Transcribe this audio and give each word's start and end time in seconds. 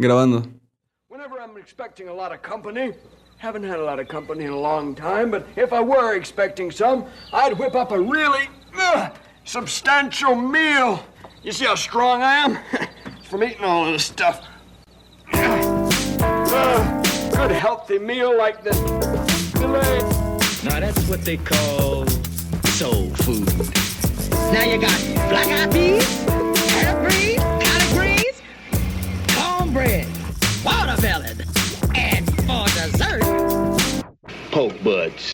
Grabando. 0.00 0.50
Whenever 1.08 1.38
I'm 1.38 1.58
expecting 1.58 2.08
a 2.08 2.14
lot 2.14 2.32
of 2.32 2.40
company, 2.40 2.94
haven't 3.36 3.64
had 3.64 3.78
a 3.78 3.84
lot 3.84 4.00
of 4.00 4.08
company 4.08 4.44
in 4.44 4.50
a 4.50 4.58
long 4.58 4.94
time, 4.94 5.30
but 5.30 5.46
if 5.56 5.74
I 5.74 5.80
were 5.82 6.14
expecting 6.14 6.70
some, 6.70 7.04
I'd 7.34 7.58
whip 7.58 7.74
up 7.74 7.92
a 7.92 8.00
really 8.00 8.48
uh, 8.74 9.10
substantial 9.44 10.34
meal. 10.34 11.04
You 11.42 11.52
see 11.52 11.66
how 11.66 11.74
strong 11.74 12.22
I 12.22 12.34
am? 12.36 12.58
it's 13.18 13.28
from 13.28 13.44
eating 13.44 13.62
all 13.62 13.86
of 13.86 13.92
this 13.92 14.06
stuff. 14.06 14.46
Uh, 15.34 17.02
good 17.36 17.50
healthy 17.50 17.98
meal 17.98 18.38
like 18.38 18.64
this. 18.64 18.80
Now 20.64 20.80
that's 20.80 21.06
what 21.10 21.22
they 21.26 21.36
call 21.36 22.06
soul 22.68 23.10
food. 23.16 23.46
Now 24.50 24.64
you 24.64 24.80
got 24.80 24.98
black 25.28 25.46
eyed 25.48 25.72
peas, 25.72 26.19
poke 34.50 34.82
buds. 34.82 35.32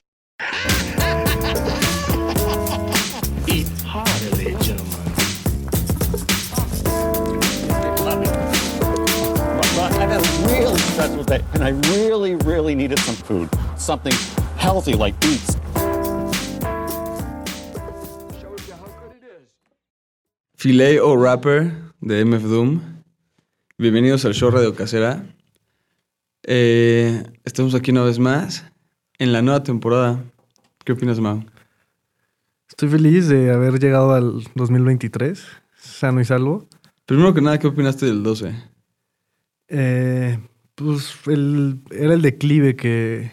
Eat 3.49 3.67
heartily, 3.83 4.53
gentlemen. 4.61 5.01
I've 9.79 9.97
had 9.97 10.11
a 10.13 10.21
really 10.47 10.79
stressful 10.79 11.25
day, 11.25 11.41
and 11.55 11.65
I 11.65 11.71
really, 11.95 12.35
really 12.35 12.75
needed 12.75 12.99
some 13.01 13.17
food. 13.17 13.49
Something 13.79 14.13
healthy 14.57 14.93
like 14.93 15.19
beets. 15.21 15.55
Shows 18.35 18.69
you 18.69 18.75
how 18.75 18.87
good 19.01 19.17
it 19.17 19.25
is. 19.25 19.49
Filet 20.57 20.99
o 21.01 21.17
Rapper 21.17 21.73
de 22.03 22.25
MF 22.25 22.43
Doom. 22.43 23.03
Bienvenidos 23.79 24.25
al 24.27 24.35
show 24.35 24.51
Radio 24.51 24.75
Casera. 24.75 25.25
Eh, 26.43 27.25
estamos 27.45 27.75
aquí 27.75 27.91
una 27.91 28.05
vez 28.05 28.19
más 28.19 28.65
en 29.19 29.33
la 29.33 29.43
nueva 29.43 29.63
temporada. 29.63 30.23
¿Qué 30.85 30.93
opinas, 30.93 31.21
Mau? 31.21 31.45
Estoy 32.69 32.89
feliz 32.89 33.29
de 33.29 33.53
haber 33.53 33.79
llegado 33.79 34.13
al 34.13 34.43
2023, 34.55 35.43
sano 35.79 36.21
y 36.21 36.25
salvo. 36.25 36.67
Primero 37.07 37.33
que 37.35 37.41
nada, 37.41 37.59
¿qué 37.59 37.67
opinaste 37.69 38.07
del 38.07 38.23
12? 38.23 38.55
Eh, 39.69 40.39
pues 40.75 41.15
el- 41.27 41.81
era 41.91 42.15
el 42.15 42.23
declive 42.23 42.77
que 42.77 43.33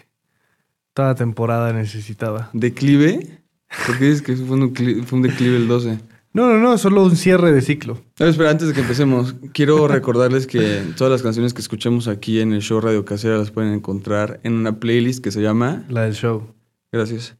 toda 0.94 1.16
temporada 1.16 1.74
necesitaba. 1.74 2.50
¿Declive? 2.54 3.40
¿Por 3.88 3.98
qué 3.98 4.06
dices 4.06 4.22
que 4.22 4.36
fue 4.36 4.56
un, 4.58 4.76
fue 5.06 5.18
un 5.18 5.24
declive 5.24 5.58
el 5.58 5.68
12? 5.68 6.00
No, 6.34 6.48
no, 6.50 6.58
no, 6.60 6.78
solo 6.80 7.04
un 7.04 7.16
cierre 7.16 7.52
de 7.52 7.62
ciclo. 7.62 8.00
No, 8.20 8.26
espera, 8.26 8.50
antes 8.50 8.68
de 8.68 8.74
que 8.74 8.82
empecemos, 8.82 9.36
quiero 9.54 9.88
recordarles 9.88 10.48
que 10.48 10.82
todas 10.98 11.12
las 11.12 11.22
canciones 11.22 11.54
que 11.54 11.62
escuchemos 11.62 12.08
aquí 12.08 12.40
en 12.40 12.54
el 12.54 12.62
show 12.62 12.82
Radio 12.82 13.06
Casera 13.06 13.38
las 13.38 13.52
pueden 13.52 13.72
encontrar 13.74 14.40
en 14.44 14.54
una 14.54 14.80
playlist 14.80 15.24
que 15.24 15.32
se 15.32 15.42
llama... 15.42 15.84
La 15.90 16.02
del 16.04 16.14
show. 16.16 16.48
Gracias. 16.92 17.36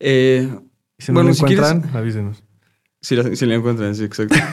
Eh, 0.00 0.48
si 0.98 1.12
Bueno, 1.12 1.28
no 1.28 1.28
lo 1.30 1.34
si 1.34 1.44
quieres- 1.44 1.64
encuentran, 1.70 1.96
avísenos. 1.96 2.42
Si 3.00 3.16
la, 3.16 3.34
si 3.36 3.46
la 3.46 3.54
encuentran, 3.56 3.94
sí, 3.94 4.04
exacto. 4.04 4.34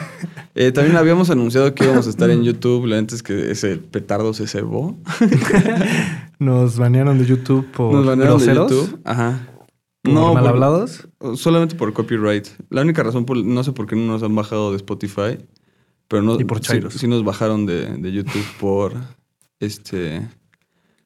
Eh, 0.56 0.72
también 0.72 0.96
habíamos 0.96 1.30
anunciado 1.30 1.72
que 1.76 1.84
íbamos 1.84 2.08
a 2.08 2.10
estar 2.10 2.28
en 2.28 2.42
YouTube. 2.42 2.84
La 2.86 2.98
antes 2.98 3.22
que 3.22 3.52
ese 3.52 3.76
petardo 3.76 4.34
se 4.34 4.48
cebó. 4.48 4.98
Nos 6.40 6.76
banearon 6.76 7.18
de 7.18 7.24
YouTube 7.26 7.66
por 7.70 7.94
Nos 7.94 8.04
banearon 8.04 8.40
de 8.44 8.54
YouTube. 8.54 8.98
Ajá. 9.04 9.46
No, 10.02 10.32
mal 10.34 10.46
hablados. 10.46 11.08
solamente 11.36 11.74
por 11.76 11.92
copyright. 11.92 12.46
La 12.70 12.82
única 12.82 13.02
razón, 13.02 13.26
por, 13.26 13.36
no 13.36 13.62
sé 13.64 13.72
por 13.72 13.86
qué 13.86 13.96
no 13.96 14.06
nos 14.06 14.22
han 14.22 14.34
bajado 14.34 14.70
de 14.70 14.76
Spotify. 14.76 15.38
Pero 16.08 16.22
no, 16.22 16.40
Y 16.40 16.44
por 16.44 16.64
sí, 16.64 16.80
sí 16.90 17.06
nos 17.06 17.22
bajaron 17.22 17.66
de, 17.66 17.86
de 17.96 18.10
YouTube 18.12 18.44
por 18.58 18.94
este. 19.60 20.26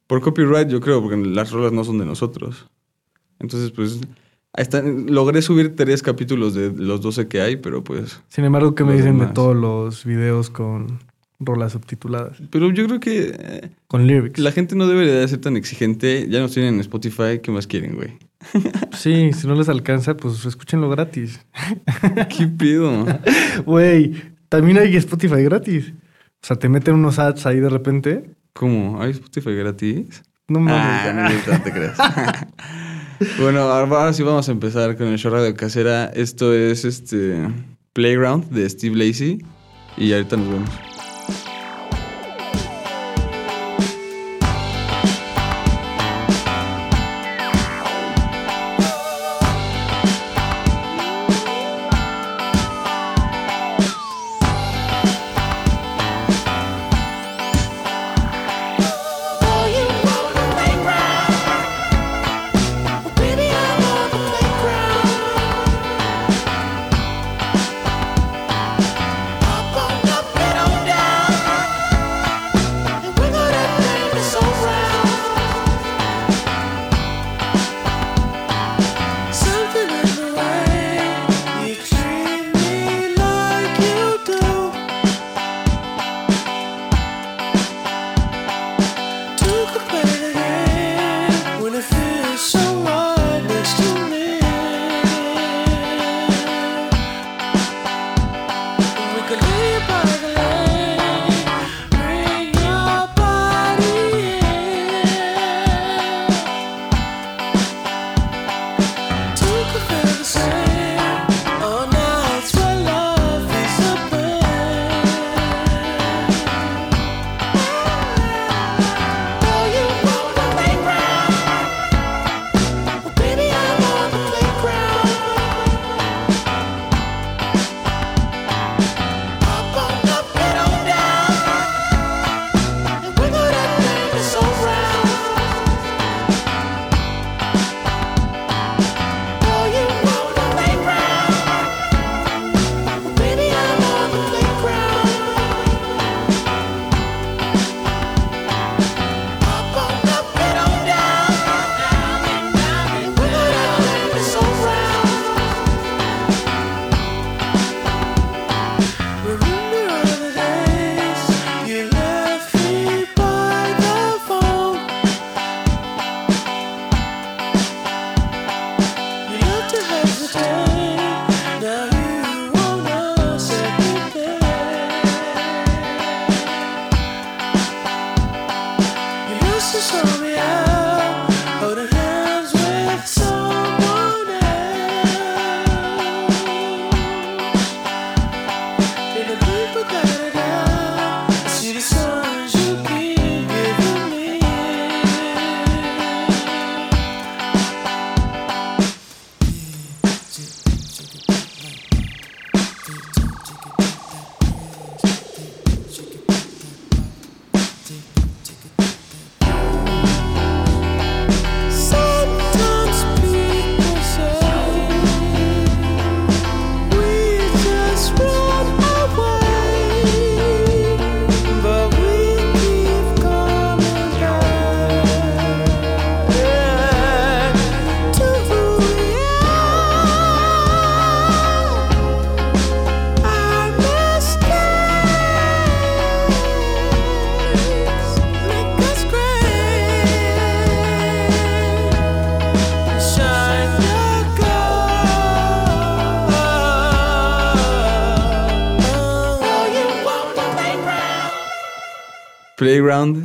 Por 0.07 0.21
copyright, 0.21 0.69
yo 0.69 0.81
creo, 0.81 1.03
porque 1.03 1.17
las 1.17 1.51
rolas 1.51 1.73
no 1.73 1.85
son 1.85 1.99
de 1.99 2.07
nosotros. 2.07 2.69
Entonces, 3.39 3.71
pues. 3.71 4.01
logré 5.07 5.43
subir 5.43 5.75
tres 5.77 6.03
capítulos 6.03 6.55
de 6.55 6.73
los 6.73 7.01
12 7.01 7.29
que 7.29 7.41
hay, 7.41 7.57
pero 7.57 7.83
pues. 7.83 8.21
Sin 8.29 8.45
embargo, 8.45 8.75
¿qué 8.75 8.85
me 8.85 8.95
dicen 8.95 9.19
de 9.19 9.27
todos 9.27 9.57
los 9.57 10.05
videos 10.05 10.51
con 10.51 11.01
rolas 11.41 11.73
subtituladas? 11.73 12.39
Pero 12.51 12.71
yo 12.71 12.87
creo 12.87 13.01
que. 13.01 13.35
eh, 13.39 13.71
Con 13.89 14.07
lyrics. 14.07 14.39
La 14.39 14.53
gente 14.53 14.77
no 14.77 14.87
debería 14.87 15.15
de 15.15 15.29
ser 15.29 15.41
tan 15.41 15.57
exigente. 15.57 16.27
Ya 16.31 16.41
nos 16.41 16.53
tienen 16.53 16.75
en 16.75 16.81
Spotify. 16.81 17.41
¿Qué 17.43 17.51
más 17.51 17.67
quieren, 17.67 17.97
güey? 17.97 18.17
Sí, 18.97 19.33
si 19.33 19.47
no 19.47 19.55
les 19.55 19.69
alcanza, 19.69 20.17
pues 20.17 20.45
escúchenlo 20.45 20.89
gratis. 20.89 21.41
¿Qué 22.37 22.47
pedo? 22.47 23.07
Güey, 23.65 24.15
también 24.49 24.79
hay 24.79 24.97
Spotify 24.97 25.43
gratis. 25.43 25.93
O 26.43 26.47
sea, 26.47 26.57
te 26.57 26.69
meten 26.69 26.95
unos 26.95 27.19
ads 27.19 27.47
ahí 27.47 27.61
de 27.61 27.69
repente. 27.69 28.31
¿Cómo? 28.53 29.03
¿Hay 29.03 29.11
Spotify 29.13 29.55
gratis? 29.55 30.23
No 30.47 30.61
mames. 30.61 30.77
Ah, 30.79 31.13
no, 31.13 31.53
no 31.55 31.63
te 31.63 31.73
creas. 31.73 31.99
bueno, 33.41 33.61
ahora 33.61 34.13
sí 34.13 34.23
vamos 34.23 34.49
a 34.49 34.53
empezar 34.53 34.97
con 34.97 35.09
el 35.09 35.19
show 35.19 35.33
radio 35.33 35.55
casera. 35.55 36.07
Esto 36.07 36.53
es 36.53 36.85
este 36.85 37.49
Playground 37.95 38.51
de 38.51 38.69
Steve 38.69 38.97
Lacey. 38.97 39.45
Y 39.97 40.13
ahorita 40.13 40.37
nos 40.37 40.49
vemos. 40.51 40.71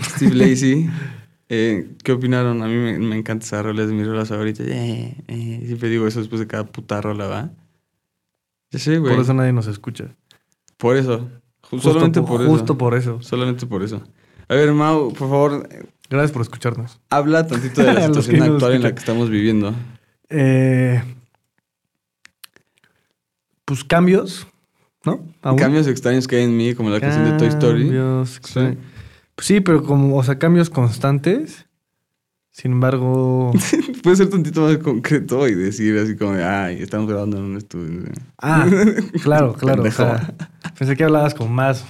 Steve 0.01 0.35
Lacey. 0.35 0.89
Eh, 1.51 1.89
¿Qué 2.03 2.11
opinaron? 2.11 2.61
A 2.61 2.67
mí 2.67 2.75
me, 2.75 2.99
me 2.99 3.17
encanta 3.17 3.43
esa 3.43 3.63
rola, 3.63 3.81
es 3.81 3.87
de 3.87 3.95
mis 3.95 4.05
rolas 4.05 4.29
favoritas. 4.29 4.67
Eh, 4.67 5.15
eh, 5.27 5.63
siempre 5.65 5.89
digo 5.89 6.05
eso 6.05 6.19
después 6.19 6.39
de 6.39 6.45
cada 6.45 6.63
puta 6.67 7.01
rola, 7.01 7.25
¿va? 7.25 7.49
Ya 8.69 8.77
sé, 8.77 8.99
güey. 8.99 9.13
Por 9.15 9.23
eso 9.23 9.33
nadie 9.33 9.51
nos 9.51 9.65
escucha. 9.65 10.15
Por 10.77 10.95
eso. 10.95 11.21
Ju- 11.63 11.69
Justo 11.71 11.89
solamente 11.89 12.19
por, 12.21 12.29
por, 12.29 12.41
eso. 12.41 12.51
Justo 12.51 12.77
por 12.77 12.93
eso. 12.93 13.19
Solamente 13.23 13.65
por 13.65 13.81
eso. 13.81 13.99
A 14.47 14.53
ver, 14.53 14.71
Mau, 14.73 15.07
por 15.11 15.27
favor, 15.27 15.67
Gracias 16.07 16.31
por 16.31 16.43
escucharnos. 16.43 16.99
habla 17.09 17.47
tantito 17.47 17.81
de 17.81 17.93
la 17.95 18.01
situación 18.05 18.43
actual 18.43 18.73
en 18.73 18.83
la 18.83 18.93
que 18.93 18.99
estamos 18.99 19.31
viviendo. 19.31 19.73
Eh, 20.29 21.01
pues 23.65 23.83
cambios, 23.83 24.45
¿no? 25.03 25.19
Aún. 25.41 25.57
Cambios 25.57 25.87
extraños 25.87 26.27
que 26.27 26.35
hay 26.37 26.43
en 26.43 26.55
mí, 26.55 26.75
como 26.75 26.91
la 26.91 26.99
canción 26.99 27.25
de 27.25 27.37
Toy 27.37 27.47
Story. 27.47 27.83
Cambios 27.85 28.37
extraños. 28.37 28.77
Pues 29.39 29.47
sí, 29.47 29.61
pero 29.61 29.81
como, 29.83 30.17
o 30.17 30.21
sea, 30.21 30.37
cambios 30.37 30.69
constantes. 30.69 31.65
Sin 32.51 32.73
embargo. 32.73 33.53
Puede 34.03 34.17
ser 34.17 34.29
tantito 34.29 34.63
más 34.63 34.77
concreto 34.79 35.47
y 35.47 35.55
decir 35.55 35.97
así 35.97 36.17
como, 36.17 36.33
ay, 36.33 36.81
estamos 36.81 37.07
grabando 37.07 37.37
en 37.37 37.43
un 37.43 37.55
estudio. 37.55 38.01
Ah, 38.37 38.67
claro, 39.23 39.53
claro. 39.53 39.83
O 39.83 39.91
sea, 39.91 40.33
pensé 40.77 40.97
que 40.97 41.05
hablabas 41.05 41.33
como 41.35 41.53
más 41.53 41.85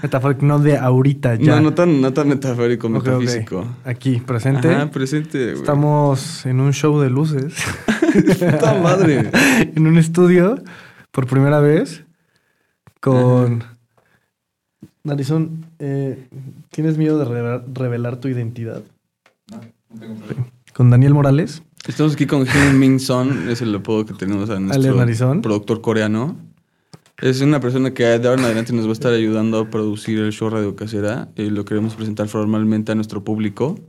metafórico, 0.00 0.46
no 0.46 0.60
de 0.60 0.78
ahorita 0.78 1.34
ya. 1.34 1.56
No, 1.56 1.60
no 1.60 1.74
tan, 1.74 2.00
no 2.00 2.12
tan 2.12 2.28
metafórico, 2.28 2.86
Ok, 2.86 2.94
ok. 2.98 3.04
metafísico. 3.04 3.66
Aquí, 3.84 4.20
presente. 4.20 4.72
Ajá, 4.72 4.92
presente, 4.92 5.46
güey. 5.46 5.54
Estamos 5.56 6.46
en 6.46 6.60
un 6.60 6.72
show 6.72 7.00
de 7.00 7.10
luces. 7.10 7.54
Puta 8.38 8.74
madre. 8.74 9.28
en 9.58 9.88
un 9.88 9.98
estudio, 9.98 10.62
por 11.10 11.26
primera 11.26 11.58
vez, 11.58 12.04
con... 13.00 13.64
Narizón, 15.10 15.66
eh, 15.80 16.28
¿tienes 16.70 16.96
miedo 16.96 17.18
de 17.18 17.24
revelar, 17.24 17.64
revelar 17.74 18.20
tu 18.20 18.28
identidad? 18.28 18.82
Con 20.72 20.90
Daniel 20.90 21.14
Morales. 21.14 21.64
Estamos 21.88 22.14
aquí 22.14 22.26
con 22.26 22.46
Hyun 22.46 22.78
Min 22.78 23.00
Son, 23.00 23.48
es 23.48 23.60
el 23.60 23.74
apodo 23.74 24.06
que 24.06 24.14
tenemos 24.14 24.50
a 24.50 24.60
nuestro 24.60 24.94
narizón. 24.94 25.42
productor 25.42 25.80
coreano. 25.80 26.36
Es 27.18 27.40
una 27.40 27.58
persona 27.58 27.92
que 27.92 28.04
de 28.04 28.28
ahora 28.28 28.40
en 28.40 28.44
adelante 28.44 28.72
nos 28.72 28.86
va 28.86 28.90
a 28.90 28.92
estar 28.92 29.12
ayudando 29.12 29.58
a 29.58 29.68
producir 29.68 30.20
el 30.20 30.30
show 30.30 30.48
Radio 30.48 30.76
Casera 30.76 31.28
y 31.34 31.50
lo 31.50 31.64
queremos 31.64 31.96
presentar 31.96 32.28
formalmente 32.28 32.92
a 32.92 32.94
nuestro 32.94 33.24
público. 33.24 33.80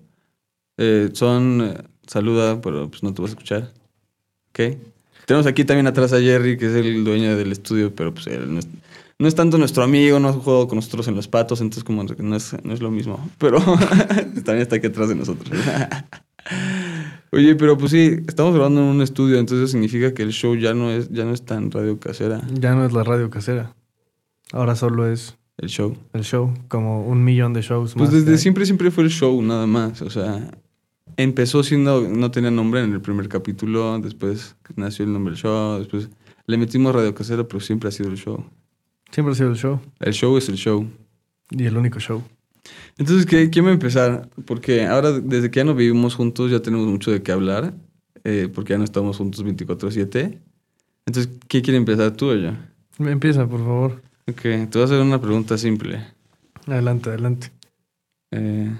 Eh, 0.77 1.12
son, 1.13 1.62
eh, 1.62 1.83
saluda, 2.07 2.62
pero 2.62 2.89
pues 2.89 3.03
no 3.03 3.13
te 3.13 3.21
vas 3.21 3.29
a 3.29 3.33
escuchar. 3.33 3.71
¿Ok? 4.50 4.75
Tenemos 5.27 5.45
aquí 5.45 5.65
también 5.65 5.85
atrás 5.85 6.13
a 6.13 6.19
Jerry, 6.19 6.57
que 6.57 6.65
es 6.65 6.73
el 6.73 7.03
dueño 7.03 7.38
del 7.38 7.51
estudio, 7.51 7.94
pero 7.94 8.12
pues 8.12 8.25
él 8.25 8.51
no 8.51 8.59
es, 8.59 8.68
no 9.21 9.27
es 9.27 9.35
tanto 9.35 9.59
nuestro 9.59 9.83
amigo, 9.83 10.19
no 10.19 10.29
ha 10.29 10.33
jugado 10.33 10.68
con 10.68 10.77
nosotros 10.77 11.07
en 11.07 11.13
los 11.13 11.27
patos, 11.27 11.62
entonces 11.62 11.83
como 11.83 12.03
no 12.03 12.35
es, 12.35 12.56
no 12.63 12.73
es 12.73 12.81
lo 12.81 12.89
mismo. 12.89 13.29
Pero 13.38 13.59
también 14.44 14.57
está 14.62 14.77
aquí 14.77 14.88
atrás 14.88 15.09
de 15.09 15.15
nosotros. 15.15 15.56
Oye, 17.31 17.53
pero 17.56 17.77
pues 17.77 17.91
sí, 17.91 18.18
estamos 18.27 18.56
grabando 18.56 18.81
en 18.81 18.88
un 18.88 19.01
estudio, 19.03 19.38
entonces 19.38 19.69
significa 19.69 20.15
que 20.15 20.23
el 20.23 20.31
show 20.31 20.56
ya 20.56 20.73
no 20.73 20.89
es, 20.89 21.09
ya 21.12 21.23
no 21.23 21.33
es 21.33 21.45
tan 21.45 21.69
radio 21.69 22.00
casera. 22.00 22.41
Ya 22.51 22.73
no 22.73 22.83
es 22.83 22.94
la 22.94 23.03
radio 23.03 23.29
casera. 23.29 23.75
Ahora 24.53 24.75
solo 24.75 25.06
es 25.06 25.38
El 25.59 25.69
show. 25.69 25.95
el 26.13 26.23
show, 26.23 26.51
como 26.68 27.06
un 27.06 27.23
millón 27.23 27.53
de 27.53 27.62
shows 27.62 27.94
Pues 27.94 28.06
más. 28.09 28.12
desde 28.13 28.25
que 28.25 28.31
hay. 28.31 28.38
siempre, 28.39 28.65
siempre 28.65 28.89
fue 28.89 29.03
el 29.03 29.12
show, 29.12 29.39
nada 29.44 29.68
más. 29.68 30.01
O 30.01 30.09
sea, 30.09 30.50
empezó 31.15 31.62
siendo, 31.62 32.01
no 32.09 32.31
tenía 32.31 32.50
nombre 32.50 32.83
en 32.83 32.91
el 32.91 33.01
primer 33.01 33.29
capítulo, 33.29 34.00
después 34.00 34.56
nació 34.75 35.06
el 35.06 35.13
nombre 35.13 35.33
del 35.35 35.41
show, 35.44 35.77
después 35.77 36.09
le 36.47 36.57
metimos 36.57 36.95
radio 36.95 37.13
casera, 37.13 37.44
pero 37.47 37.59
siempre 37.59 37.89
ha 37.89 37.91
sido 37.91 38.09
el 38.09 38.18
show. 38.18 38.44
Siempre 39.12 39.34
ha 39.34 39.36
sido 39.36 39.50
el 39.50 39.58
show. 39.58 39.80
El 40.00 40.13
show 40.13 40.38
es 40.38 40.50
el 40.50 40.56
show. 40.56 40.88
Y 41.50 41.66
el 41.66 41.78
único 41.78 42.00
show. 42.00 42.24
Entonces, 42.98 43.25
¿qué, 43.25 43.50
¿quién 43.50 43.66
va 43.66 43.69
a 43.69 43.74
empezar? 43.74 44.30
Porque 44.46 44.86
ahora, 44.86 45.12
desde 45.12 45.52
que 45.52 45.60
ya 45.60 45.63
no 45.63 45.75
vivimos 45.75 46.16
juntos, 46.16 46.52
ya 46.52 46.62
tenemos 46.62 46.88
mucho 46.88 47.12
de 47.12 47.22
qué 47.22 47.31
hablar, 47.31 47.74
eh, 48.24 48.50
porque 48.54 48.74
ya 48.74 48.78
no 48.78 48.84
estamos 48.84 49.18
juntos 49.18 49.44
24/7. 49.44 50.40
Entonces, 51.06 51.31
¿qué 51.48 51.62
quiere 51.62 51.78
empezar 51.78 52.12
tú 52.12 52.30
o 52.30 52.36
yo? 52.36 52.52
Empieza, 53.00 53.48
por 53.48 53.60
favor. 53.60 54.02
Ok, 54.28 54.42
te 54.42 54.69
voy 54.74 54.81
a 54.81 54.86
hacer 54.86 55.02
una 55.02 55.19
pregunta 55.19 55.57
simple. 55.57 56.06
Adelante, 56.68 57.10
adelante. 57.10 57.52
Eh, 58.31 58.71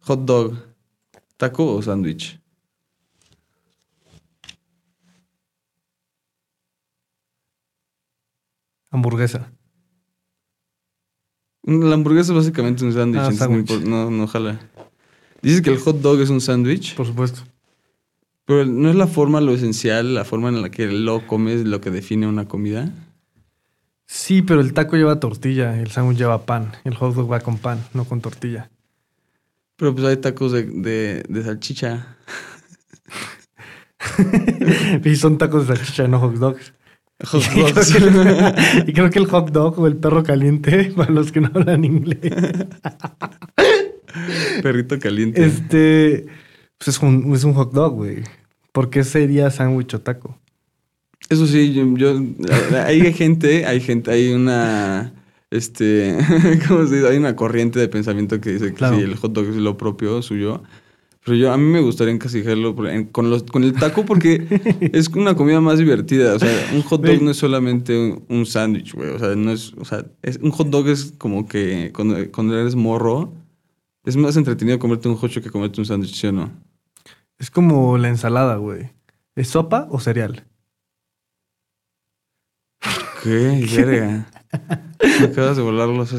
hot 0.00 0.24
dog, 0.24 0.58
taco 1.36 1.74
o 1.76 1.80
sándwich? 1.80 2.38
Hamburguesa. 8.90 9.50
La 11.66 11.94
hamburguesa 11.94 12.32
es 12.32 12.36
básicamente 12.36 12.84
un 12.84 12.92
sándwich, 12.92 13.20
Ah, 13.40 13.46
entonces 13.50 13.88
no, 13.88 14.10
no 14.10 14.26
jala. 14.26 14.60
Dices 15.42 15.62
que 15.62 15.70
el 15.70 15.78
hot 15.78 16.00
dog 16.00 16.20
es 16.20 16.30
un 16.30 16.40
sándwich, 16.40 16.94
Por 16.94 17.06
supuesto. 17.06 17.42
pero 18.44 18.64
no 18.66 18.90
es 18.90 18.96
la 18.96 19.06
forma 19.06 19.40
lo 19.40 19.52
esencial, 19.52 20.14
la 20.14 20.24
forma 20.24 20.48
en 20.50 20.60
la 20.62 20.70
que 20.70 20.86
lo 20.86 21.26
comes 21.26 21.64
lo 21.64 21.80
que 21.80 21.90
define 21.90 22.26
una 22.26 22.46
comida. 22.46 22.92
Sí, 24.06 24.42
pero 24.42 24.60
el 24.60 24.74
taco 24.74 24.96
lleva 24.96 25.18
tortilla, 25.20 25.80
el 25.80 25.90
sándwich 25.90 26.18
lleva 26.18 26.44
pan, 26.44 26.72
el 26.84 26.94
hot 26.94 27.14
dog 27.14 27.30
va 27.32 27.40
con 27.40 27.56
pan, 27.58 27.82
no 27.94 28.04
con 28.04 28.20
tortilla. 28.20 28.70
Pero 29.76 29.94
pues 29.94 30.06
hay 30.06 30.16
tacos 30.18 30.52
de, 30.52 30.64
de, 30.64 31.24
de 31.28 31.42
salchicha. 31.42 32.16
y 35.04 35.16
son 35.16 35.38
tacos 35.38 35.66
de 35.66 35.76
salchicha, 35.76 36.06
no 36.08 36.20
hot 36.20 36.34
dogs. 36.34 36.72
Hot 37.22 37.42
Y 37.42 37.48
creo, 37.48 37.68
dogs. 37.72 37.92
que 37.92 37.98
el, 37.98 38.84
y 38.88 38.92
creo 38.92 39.10
que 39.10 39.18
el 39.20 39.26
hot 39.26 39.50
dog 39.52 39.78
o 39.78 39.86
el 39.86 39.96
perro 39.96 40.22
caliente, 40.24 40.92
para 40.96 41.10
los 41.12 41.30
que 41.32 41.40
no 41.40 41.50
hablan 41.54 41.84
inglés, 41.84 42.32
Perrito 44.62 44.98
caliente. 44.98 45.44
este 45.44 46.26
pues 46.78 46.88
es, 46.96 47.02
un, 47.02 47.32
es 47.34 47.44
un 47.44 47.54
hot 47.54 47.72
dog, 47.72 47.94
güey. 47.94 48.18
¿Por 48.72 48.90
qué 48.90 49.04
sería 49.04 49.50
sándwich 49.50 49.94
o 49.94 50.00
taco? 50.00 50.38
Eso 51.30 51.46
sí, 51.46 51.72
yo, 51.72 51.86
yo- 51.96 52.20
hay 52.84 53.12
gente, 53.14 53.64
hay 53.64 53.80
gente, 53.80 54.10
hay 54.10 54.32
una, 54.32 55.12
este, 55.50 56.18
¿cómo 56.68 56.86
se 56.86 56.96
dice? 56.96 57.08
Hay 57.08 57.16
una 57.16 57.34
corriente 57.36 57.78
de 57.78 57.88
pensamiento 57.88 58.40
que 58.40 58.50
dice 58.54 58.66
que 58.66 58.74
Claro. 58.74 58.96
sí, 58.96 59.02
el 59.02 59.14
hot 59.16 59.32
dog 59.32 59.46
es 59.48 59.56
lo 59.56 59.76
propio 59.78 60.20
suyo. 60.20 60.62
Pero 61.24 61.38
yo, 61.38 61.52
a 61.52 61.56
mí 61.56 61.64
me 61.64 61.80
gustaría 61.80 62.12
encasijarlo 62.12 62.76
con, 63.10 63.30
los, 63.30 63.44
con 63.44 63.64
el 63.64 63.72
taco 63.72 64.04
porque 64.04 64.46
es 64.92 65.08
una 65.08 65.34
comida 65.34 65.58
más 65.58 65.78
divertida. 65.78 66.34
O 66.34 66.38
sea, 66.38 66.50
un 66.74 66.82
hot 66.82 67.02
dog 67.02 67.22
no 67.22 67.30
es 67.30 67.38
solamente 67.38 67.98
un, 67.98 68.24
un 68.28 68.44
sándwich, 68.44 68.92
güey. 68.92 69.08
O 69.08 69.18
sea, 69.18 69.34
no 69.34 69.50
es, 69.50 69.72
o 69.78 69.86
sea, 69.86 70.04
es, 70.20 70.36
un 70.36 70.50
hot 70.50 70.68
dog 70.68 70.86
es 70.88 71.14
como 71.16 71.48
que 71.48 71.92
cuando, 71.94 72.16
cuando 72.30 72.58
eres 72.58 72.74
morro, 72.74 73.32
es 74.04 74.16
más 74.16 74.36
entretenido 74.36 74.78
comerte 74.78 75.08
un 75.08 75.16
hot 75.16 75.32
dog 75.32 75.42
que 75.42 75.50
comerte 75.50 75.80
un 75.80 75.86
sándwich, 75.86 76.14
¿sí 76.14 76.26
o 76.26 76.32
no? 76.32 76.50
Es 77.38 77.50
como 77.50 77.96
la 77.96 78.08
ensalada, 78.08 78.56
güey. 78.56 78.90
¿Es 79.34 79.48
sopa 79.48 79.88
o 79.90 80.00
cereal? 80.00 80.44
¿Qué? 83.22 83.66
Verga. 83.74 84.26
Me 85.20 85.26
acabas 85.26 85.56
de 85.56 85.62
volar 85.62 85.88
los 85.88 86.14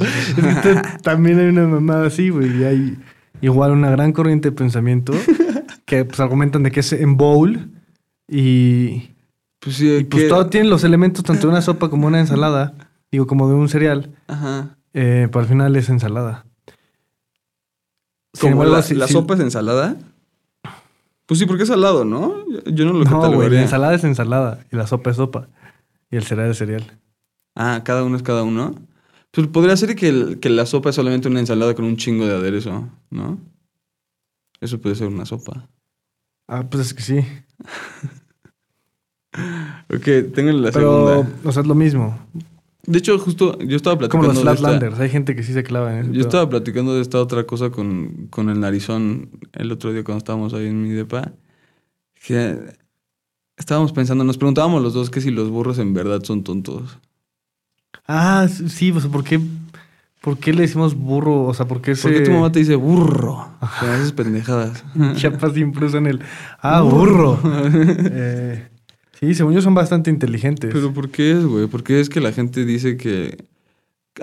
también 1.03 1.39
hay 1.39 1.45
una 1.45 1.67
mamada 1.67 2.07
así, 2.07 2.29
güey. 2.29 2.59
Y 2.59 2.63
hay 2.63 2.97
igual 3.45 3.71
una 3.71 3.89
gran 3.89 4.11
corriente 4.13 4.49
de 4.49 4.55
pensamiento 4.55 5.13
que 5.85 6.05
pues 6.05 6.19
argumentan 6.19 6.63
de 6.63 6.71
que 6.71 6.79
es 6.81 6.93
en 6.93 7.17
bowl 7.17 7.69
y, 8.27 9.11
Pues 9.59 9.75
sí, 9.77 9.97
y 9.97 10.03
pues 10.03 10.23
que- 10.23 10.29
todo 10.29 10.47
tiene 10.47 10.67
los 10.69 10.83
elementos 10.83 11.23
tanto 11.23 11.43
de 11.47 11.53
una 11.53 11.61
sopa 11.61 11.89
como 11.89 12.07
una 12.07 12.19
ensalada, 12.19 12.73
digo 13.11 13.27
como 13.27 13.47
de 13.47 13.55
un 13.55 13.69
cereal, 13.69 14.11
Ajá. 14.27 14.77
eh, 14.93 15.27
pero 15.31 15.41
al 15.41 15.47
final 15.47 15.75
es 15.75 15.89
ensalada. 15.89 16.45
Como 18.39 18.65
la, 18.65 18.81
si- 18.81 18.95
la 18.95 19.07
si- 19.07 19.13
sopa 19.13 19.35
es 19.35 19.39
ensalada. 19.39 19.95
Pues 21.25 21.39
sí, 21.39 21.45
porque 21.45 21.63
es 21.63 21.69
salado, 21.69 22.05
¿no? 22.05 22.35
Yo- 22.65 22.85
no 22.85 22.93
lo 22.93 23.03
No, 23.05 23.31
güey, 23.31 23.49
la 23.49 23.61
ensalada 23.61 23.93
es 23.95 24.03
ensalada 24.03 24.59
y 24.71 24.75
la 24.75 24.85
sopa 24.87 25.09
es 25.11 25.15
sopa 25.17 25.47
y 26.11 26.17
el 26.17 26.23
cereal 26.23 26.51
es 26.51 26.57
cereal. 26.57 26.83
Ah, 27.55 27.81
cada 27.83 28.03
uno 28.03 28.17
es 28.17 28.23
cada 28.23 28.43
uno. 28.43 28.75
Pues 29.35 29.47
podría 29.47 29.75
ser 29.77 29.95
que, 29.95 30.07
el- 30.09 30.39
que 30.39 30.49
la 30.49 30.65
sopa 30.65 30.89
es 30.89 30.95
solamente 30.95 31.27
una 31.27 31.39
ensalada 31.41 31.75
con 31.75 31.85
un 31.85 31.97
chingo 31.97 32.25
de 32.25 32.33
aderezo, 32.35 32.89
¿no? 33.11 33.37
Eso 34.61 34.79
puede 34.79 34.95
ser 34.95 35.07
una 35.07 35.25
sopa. 35.25 35.67
Ah, 36.47 36.65
pues 36.69 36.87
es 36.87 36.93
que 36.93 37.01
sí. 37.03 37.19
Ok, 39.89 40.31
tengo 40.33 40.51
la 40.53 40.71
Pero, 40.71 41.07
segunda. 41.23 41.39
o 41.43 41.51
sea, 41.51 41.61
es 41.61 41.67
lo 41.67 41.75
mismo. 41.75 42.17
De 42.83 42.99
hecho, 42.99 43.17
justo 43.19 43.57
yo 43.59 43.75
estaba 43.75 43.95
Como 43.97 44.23
platicando 44.23 44.27
los 44.27 44.35
de 44.45 44.51
esta- 44.51 44.55
flatlanders. 44.69 44.99
Hay 44.99 45.09
gente 45.09 45.35
que 45.35 45.43
sí 45.43 45.51
se 45.53 45.63
clava 45.63 45.93
en 45.93 46.05
eso. 46.05 46.13
Yo 46.13 46.21
estaba 46.21 46.47
platicando 46.49 46.95
de 46.95 47.01
esta 47.01 47.19
otra 47.19 47.45
cosa 47.45 47.69
con, 47.71 48.27
con 48.29 48.49
el 48.49 48.59
narizón 48.59 49.29
el 49.53 49.71
otro 49.71 49.91
día 49.91 50.03
cuando 50.03 50.19
estábamos 50.19 50.53
ahí 50.53 50.67
en 50.67 50.81
mi 50.83 50.89
depa. 50.89 51.33
Que 52.25 52.57
estábamos 53.57 53.91
pensando, 53.91 54.23
nos 54.23 54.37
preguntábamos 54.37 54.81
los 54.81 54.93
dos 54.93 55.09
que 55.09 55.19
si 55.21 55.31
los 55.31 55.49
burros 55.49 55.79
en 55.79 55.93
verdad 55.93 56.23
son 56.23 56.43
tontos. 56.43 56.97
Ah, 58.07 58.47
sí, 58.49 58.91
o 58.91 58.99
sea, 58.99 59.09
¿por 59.09 59.23
qué, 59.23 59.39
¿por 60.21 60.37
qué 60.37 60.53
le 60.53 60.61
decimos 60.63 60.93
burro? 60.95 61.43
O 61.45 61.53
sea, 61.53 61.67
¿por 61.67 61.81
qué 61.81 61.95
¿Por 61.95 62.11
qué 62.13 62.21
tu 62.21 62.31
mamá 62.31 62.51
te 62.51 62.59
dice 62.59 62.75
burro? 62.75 63.47
Con 63.79 63.89
esas 63.89 64.11
pendejadas. 64.11 64.83
Chiapas 65.15 65.53
siempre 65.53 65.85
usan 65.85 66.05
el... 66.07 66.21
Ah, 66.61 66.81
burro. 66.81 67.39
Eh, 68.17 68.67
sí, 69.19 69.33
según 69.33 69.53
yo 69.53 69.61
son 69.61 69.73
bastante 69.73 70.09
inteligentes. 70.11 70.71
Pero 70.73 70.93
¿por 70.93 71.09
qué 71.09 71.31
es, 71.31 71.45
güey? 71.45 71.67
¿Por 71.67 71.83
qué 71.83 71.99
es 71.99 72.09
que 72.09 72.19
la 72.21 72.31
gente 72.31 72.63
dice 72.65 72.97
que... 72.97 73.43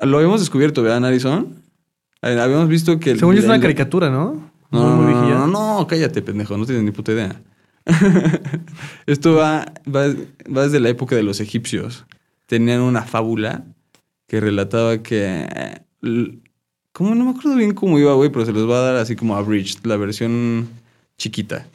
Lo 0.02 0.16
habíamos 0.18 0.40
descubierto, 0.40 0.82
¿verdad, 0.82 1.00
Narizón? 1.00 1.62
Habíamos 2.22 2.68
visto 2.68 2.98
que... 3.00 3.10
el- 3.12 3.18
Según 3.18 3.34
yo 3.34 3.40
es 3.40 3.46
una 3.46 3.56
el- 3.56 3.60
caricatura, 3.62 4.10
¿no? 4.10 4.50
No, 4.70 4.96
no, 4.96 5.06
viejilla. 5.06 5.34
no, 5.46 5.46
no, 5.48 5.86
cállate, 5.86 6.22
pendejo, 6.22 6.56
no 6.56 6.64
tienes 6.64 6.82
ni 6.84 6.92
puta 6.92 7.12
idea. 7.12 7.42
Esto 9.06 9.34
va, 9.34 9.66
va, 9.86 10.06
va 10.54 10.62
desde 10.64 10.80
la 10.80 10.88
época 10.88 11.16
de 11.16 11.22
los 11.22 11.40
egipcios. 11.40 12.06
Tenían 12.46 12.80
una 12.80 13.02
fábula 13.02 13.64
que 14.26 14.40
relataba 14.40 14.98
que... 15.02 15.46
¿Cómo? 16.92 17.14
No 17.14 17.24
me 17.24 17.30
acuerdo 17.30 17.56
bien 17.56 17.72
cómo 17.74 17.98
iba, 17.98 18.12
güey, 18.14 18.30
pero 18.30 18.44
se 18.44 18.52
los 18.52 18.68
va 18.68 18.78
a 18.78 18.92
dar 18.92 18.96
así 18.96 19.16
como 19.16 19.36
abridged, 19.36 19.84
la 19.84 19.96
versión 19.96 20.68
chiquita. 21.16 21.66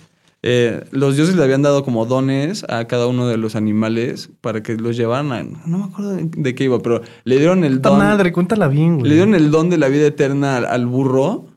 Eh, 0.43 0.85
los 0.91 1.15
dioses 1.15 1.35
le 1.35 1.43
habían 1.43 1.63
dado 1.63 1.83
como 1.83 2.05
dones 2.05 2.63
a 2.69 2.85
cada 2.85 3.07
uno 3.07 3.27
de 3.27 3.37
los 3.37 3.55
animales 3.55 4.29
para 4.41 4.61
que 4.61 4.75
los 4.75 4.95
llevaran 4.95 5.31
a... 5.31 5.43
No 5.43 5.79
me 5.79 5.85
acuerdo 5.85 6.15
de, 6.15 6.55
qué 6.55 6.65
iba, 6.65 6.79
pero 6.79 7.01
le 7.23 7.37
dieron 7.37 7.63
el 7.63 7.81
don... 7.81 7.97
madre, 7.97 8.31
cuéntala 8.31 8.67
bien, 8.67 8.99
güey. 8.99 9.09
Le 9.09 9.15
dieron 9.15 9.33
el 9.33 9.49
don 9.49 9.69
de 9.69 9.77
la 9.77 9.87
vida 9.87 10.05
eterna 10.05 10.57
al, 10.57 10.65
al 10.65 10.85
burro, 10.85 11.47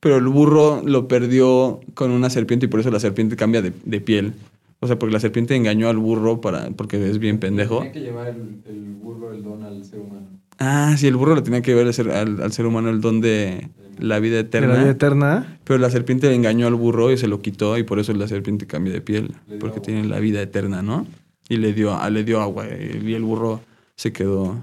pero 0.00 0.16
el 0.16 0.28
burro 0.28 0.82
lo 0.84 1.08
perdió 1.08 1.80
con 1.94 2.12
una 2.12 2.30
serpiente 2.30 2.66
y 2.66 2.68
por 2.68 2.80
eso 2.80 2.90
la 2.90 3.00
serpiente 3.00 3.34
cambia 3.34 3.60
de, 3.60 3.72
de 3.84 4.00
piel. 4.00 4.34
O 4.80 4.86
sea, 4.86 4.98
porque 4.98 5.12
la 5.14 5.20
serpiente 5.20 5.56
engañó 5.56 5.88
al 5.88 5.96
burro 5.98 6.40
para, 6.40 6.70
porque 6.70 7.08
es 7.08 7.18
bien 7.18 7.38
pendejo. 7.38 7.78
Tenía 7.78 7.92
que 7.92 8.00
llevar 8.00 8.28
el, 8.28 8.60
el 8.66 8.94
burro 8.94 9.32
el 9.32 9.42
don 9.42 9.62
al 9.62 9.84
ser 9.84 10.00
humano. 10.00 10.28
Ah, 10.58 10.94
sí, 10.96 11.06
el 11.06 11.16
burro 11.16 11.34
le 11.34 11.42
tenía 11.42 11.62
que 11.62 11.74
ver 11.74 11.86
al 11.86 11.94
ser, 11.94 12.10
al, 12.10 12.42
al 12.42 12.52
ser 12.52 12.66
humano 12.66 12.88
el 12.90 13.00
don 13.00 13.20
de 13.20 13.68
la 13.98 14.18
vida 14.20 14.34
De 14.34 14.40
eterna. 14.40 14.74
la 14.74 14.78
vida 14.80 14.90
eterna. 14.90 15.58
Pero 15.64 15.78
la 15.78 15.90
serpiente 15.90 16.32
engañó 16.34 16.66
al 16.66 16.74
burro 16.74 17.10
y 17.10 17.18
se 17.18 17.26
lo 17.28 17.40
quitó 17.40 17.76
y 17.78 17.82
por 17.84 17.98
eso 17.98 18.12
la 18.14 18.28
serpiente 18.28 18.66
cambia 18.66 18.92
de 18.92 19.00
piel. 19.00 19.34
Porque 19.58 19.76
agua. 19.78 19.82
tiene 19.82 20.04
la 20.06 20.18
vida 20.20 20.40
eterna, 20.42 20.82
¿no? 20.82 21.06
Y 21.48 21.56
le 21.58 21.72
dio, 21.72 21.94
ah, 21.94 22.10
le 22.10 22.24
dio 22.24 22.40
agua 22.40 22.66
y 22.68 23.14
el 23.14 23.22
burro 23.22 23.60
se 23.96 24.12
quedó 24.12 24.62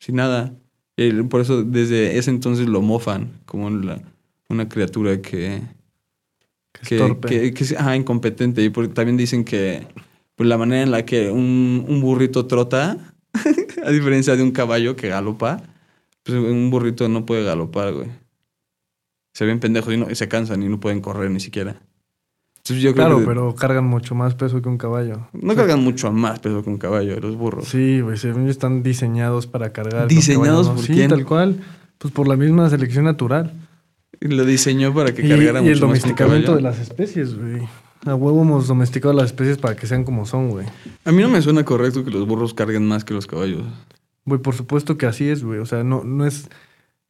sin 0.00 0.16
nada. 0.16 0.54
Y 0.96 1.10
por 1.24 1.40
eso 1.40 1.62
desde 1.64 2.18
ese 2.18 2.30
entonces 2.30 2.68
lo 2.68 2.82
mofan 2.82 3.30
como 3.46 3.70
la- 3.70 4.00
una 4.48 4.68
criatura 4.68 5.20
que, 5.22 5.62
Que 6.84 6.96
que, 6.96 6.98
torpe. 6.98 7.28
que- 7.28 7.54
que 7.54 7.64
es 7.64 7.72
ajá, 7.76 7.96
incompetente. 7.96 8.62
Y 8.62 8.70
también 8.70 9.16
dicen 9.16 9.44
que 9.44 9.86
pues, 10.36 10.48
la 10.48 10.58
manera 10.58 10.82
en 10.82 10.90
la 10.90 11.04
que 11.04 11.30
un, 11.30 11.84
un 11.88 12.00
burrito 12.00 12.46
trota, 12.46 12.96
a 13.84 13.90
diferencia 13.90 14.36
de 14.36 14.42
un 14.42 14.52
caballo 14.52 14.96
que 14.96 15.08
galopa, 15.08 15.62
pues 16.22 16.38
un 16.38 16.70
burrito 16.70 17.08
no 17.08 17.26
puede 17.26 17.44
galopar, 17.44 17.92
güey. 17.92 18.08
Se 19.34 19.44
ven 19.44 19.58
pendejos 19.60 19.92
y, 19.92 19.96
no- 19.96 20.10
y 20.10 20.14
se 20.14 20.28
cansan 20.28 20.62
y 20.62 20.68
no 20.68 20.78
pueden 20.78 21.00
correr 21.00 21.30
ni 21.30 21.40
siquiera. 21.40 21.76
Entonces 22.58 22.82
yo 22.82 22.92
creo 22.94 23.04
Claro, 23.06 23.18
que 23.20 23.26
pero 23.26 23.54
cargan 23.54 23.84
mucho 23.84 24.14
más 24.14 24.34
peso 24.34 24.62
que 24.62 24.68
un 24.70 24.78
caballo. 24.78 25.28
no 25.34 25.54
cargan 25.54 25.82
mucho 25.84 26.10
más 26.12 26.38
peso 26.38 26.62
que 26.62 26.70
un 26.70 26.78
caballo, 26.78 27.18
los 27.20 27.36
burros. 27.36 27.68
Sí, 27.68 28.00
güey, 28.00 28.16
según 28.16 28.48
están 28.48 28.82
diseñados 28.82 29.46
para 29.46 29.70
cargar. 29.72 30.08
¿Diseñados 30.08 30.68
por 30.70 30.78
Sí, 30.78 31.06
tal 31.06 31.26
cual. 31.26 31.60
Pues 31.98 32.12
por 32.14 32.26
la 32.26 32.36
misma 32.36 32.70
selección 32.70 33.04
natural. 33.04 33.52
Y 34.24 34.28
Lo 34.28 34.46
diseñó 34.46 34.94
para 34.94 35.12
que 35.12 35.24
Y, 35.24 35.28
cargara 35.28 35.60
y 35.60 35.68
el 35.68 35.68
mucho 35.68 35.68
que 35.68 35.74
un 35.74 35.80
domesticamiento 35.80 36.56
de 36.56 36.62
las 36.62 36.78
especies, 36.78 37.34
güey. 37.34 37.68
A 38.06 38.14
huevo 38.14 38.40
hemos 38.40 38.66
domesticado 38.66 39.12
las 39.12 39.26
especies 39.26 39.58
para 39.58 39.76
que 39.76 39.86
sean 39.86 40.02
como 40.02 40.24
son, 40.24 40.48
güey. 40.48 40.66
A 41.04 41.12
mí 41.12 41.20
no 41.22 41.28
me 41.28 41.42
suena 41.42 41.62
correcto 41.62 42.06
que 42.06 42.10
los 42.10 42.26
burros 42.26 42.54
carguen 42.54 42.88
más 42.88 43.04
que 43.04 43.12
los 43.12 43.26
caballos. 43.26 43.62
Güey, 44.24 44.40
por 44.40 44.54
supuesto 44.54 44.96
que 44.96 45.04
así 45.04 45.28
es, 45.28 45.44
güey. 45.44 45.58
O 45.58 45.66
sea, 45.66 45.84
no, 45.84 46.04
no 46.04 46.26
es, 46.26 46.48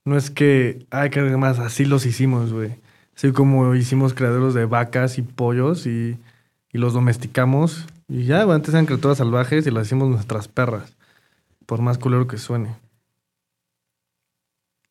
no 0.04 0.16
es 0.16 0.32
que, 0.32 0.86
ay, 0.90 1.10
más, 1.38 1.60
así 1.60 1.84
los 1.84 2.04
hicimos, 2.04 2.52
güey. 2.52 2.74
Así 3.16 3.30
como 3.30 3.76
hicimos 3.76 4.12
criaderos 4.12 4.52
de 4.52 4.66
vacas 4.66 5.16
y 5.16 5.22
pollos 5.22 5.86
y, 5.86 6.18
y 6.72 6.78
los 6.78 6.94
domesticamos. 6.94 7.86
Y 8.08 8.24
ya, 8.24 8.42
güey, 8.42 8.56
antes 8.56 8.74
eran 8.74 8.86
criaturas 8.86 9.18
salvajes 9.18 9.68
y 9.68 9.70
las 9.70 9.86
hicimos 9.86 10.08
nuestras 10.08 10.48
perras. 10.48 10.96
Por 11.64 11.80
más 11.80 11.96
culero 11.96 12.26
que 12.26 12.38
suene. 12.38 12.74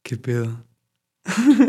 ¿Qué 0.03 0.15
pedo? 0.15 0.63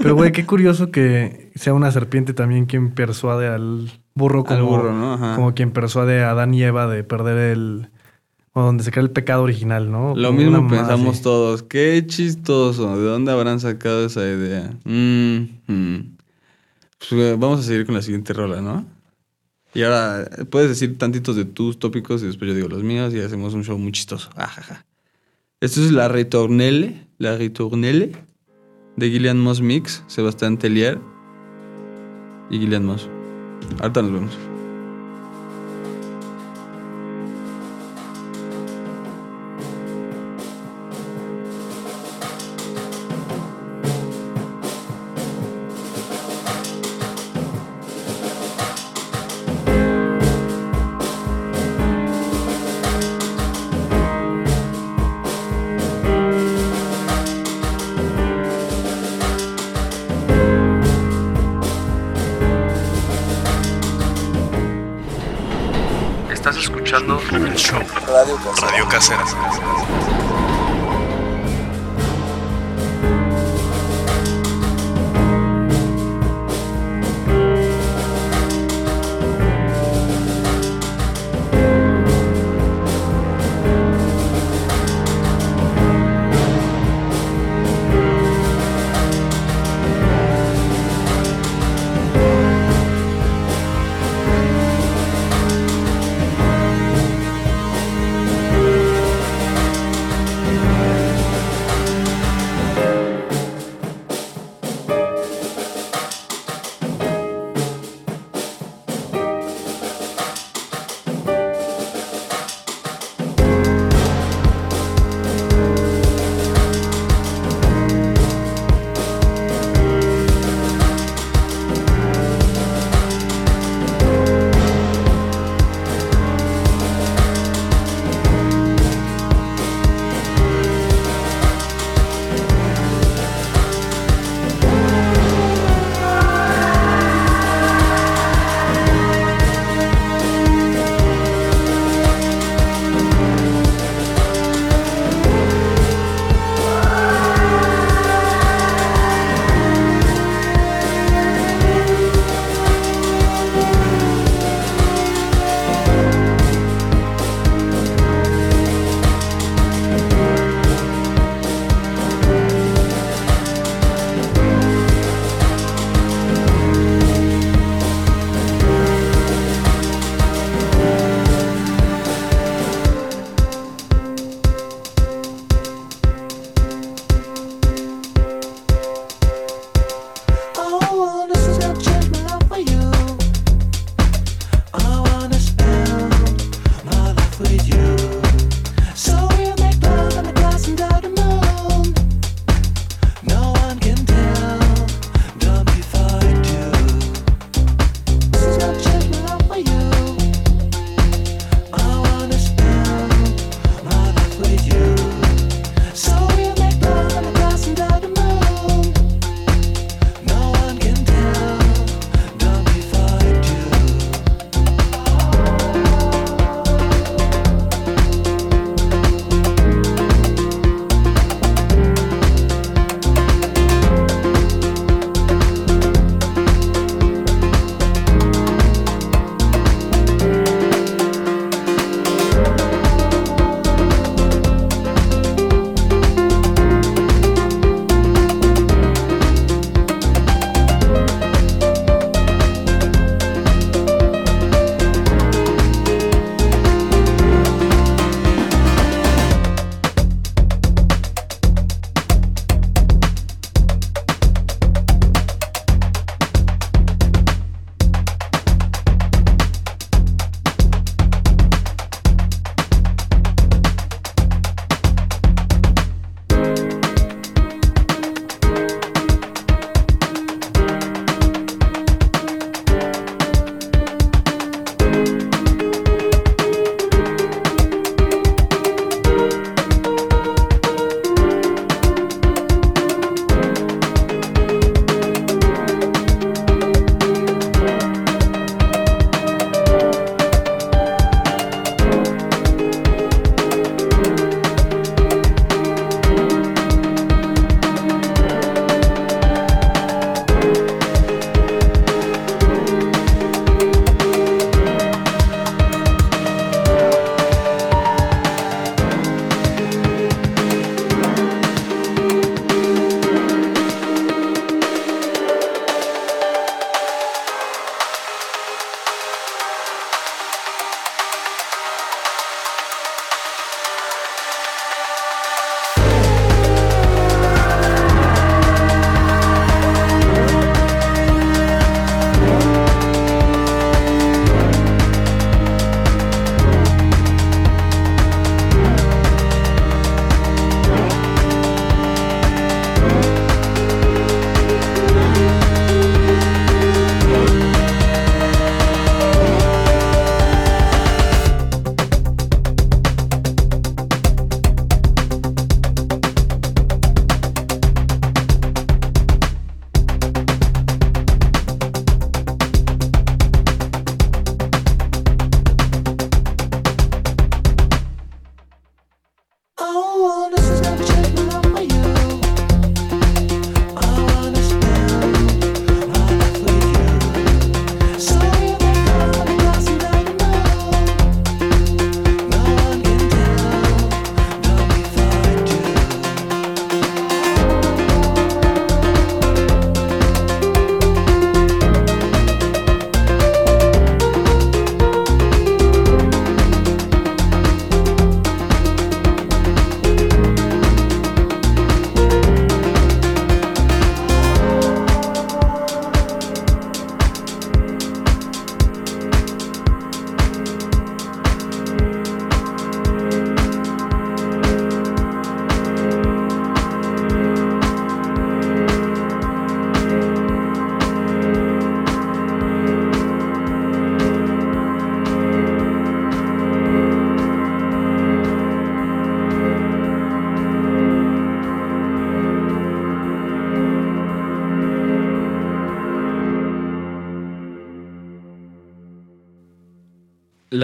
Pero, 0.03 0.15
güey, 0.17 0.33
qué 0.33 0.45
curioso 0.47 0.91
que 0.91 1.53
sea 1.55 1.75
una 1.75 1.91
serpiente 1.93 2.35
también 2.35 2.67
quien 2.67 2.91
persuade 2.93 3.47
al 3.47 3.91
burro 4.15 4.45
como, 4.45 4.57
Al 4.59 4.65
burro, 4.65 4.93
¿no? 4.93 5.15
Ajá. 5.15 5.37
como 5.37 5.55
quien 5.55 5.71
persuade 5.71 6.23
a 6.25 6.31
Adán 6.31 6.55
y 6.55 6.63
Eva 6.63 6.87
de 6.89 7.05
perder 7.05 7.53
el... 7.53 7.91
O 8.57 8.63
donde 8.63 8.85
se 8.85 8.93
crea 8.93 9.03
el 9.03 9.11
pecado 9.11 9.43
original, 9.43 9.91
¿no? 9.91 10.15
Lo 10.15 10.29
Como 10.29 10.39
mismo 10.39 10.69
pensamos 10.69 11.15
así. 11.17 11.23
todos. 11.25 11.63
Qué 11.65 12.05
chistoso. 12.07 12.97
¿De 12.97 13.05
dónde 13.05 13.33
habrán 13.33 13.59
sacado 13.59 14.07
esa 14.07 14.21
idea? 14.23 14.73
Mm, 14.85 15.39
mm. 15.67 16.17
Pues, 16.99 17.13
eh, 17.13 17.37
vamos 17.37 17.61
a 17.61 17.63
seguir 17.65 17.85
con 17.85 17.97
la 17.97 18.03
siguiente 18.03 18.33
rola, 18.33 18.61
¿no? 18.61 18.87
Y 19.75 19.83
ahora 19.83 20.23
eh, 20.39 20.45
puedes 20.45 20.69
decir 20.69 20.97
tantitos 20.99 21.35
de 21.35 21.45
tus 21.47 21.81
tópicos 21.81 22.23
y 22.23 22.27
después 22.27 22.49
yo 22.49 22.55
digo 22.55 22.69
los 22.69 22.85
míos 22.85 23.13
y 23.13 23.21
hacemos 23.21 23.55
un 23.55 23.65
show 23.65 23.77
muy 23.77 23.91
chistoso. 23.91 24.31
Ajaja. 24.37 24.87
Esto 25.61 25.81
es 25.81 25.91
La 25.91 26.07
Retournelle, 26.07 27.09
La 27.19 27.37
Retournelle 27.37 28.13
de 28.97 29.11
Gillian 29.11 29.41
Moss 29.41 29.61
Mix, 29.61 30.05
Sebastián 30.07 30.59
Tellier 30.59 31.01
y 32.51 32.59
Gillian 32.59 32.85
Moss. 32.85 33.09
Ahorita 33.81 34.03
nos 34.03 34.13
vemos. 34.13 34.54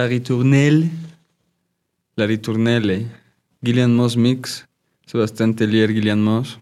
La 0.01 0.07
Ritournelle. 0.07 0.89
La 2.17 2.27
Ritournelle. 2.27 3.07
Gillian 3.63 3.95
Moss 3.95 4.17
Mix. 4.17 4.67
Sebastián 5.05 5.55
Tellier, 5.55 5.93
Gillian 5.93 6.23
Moss. 6.23 6.59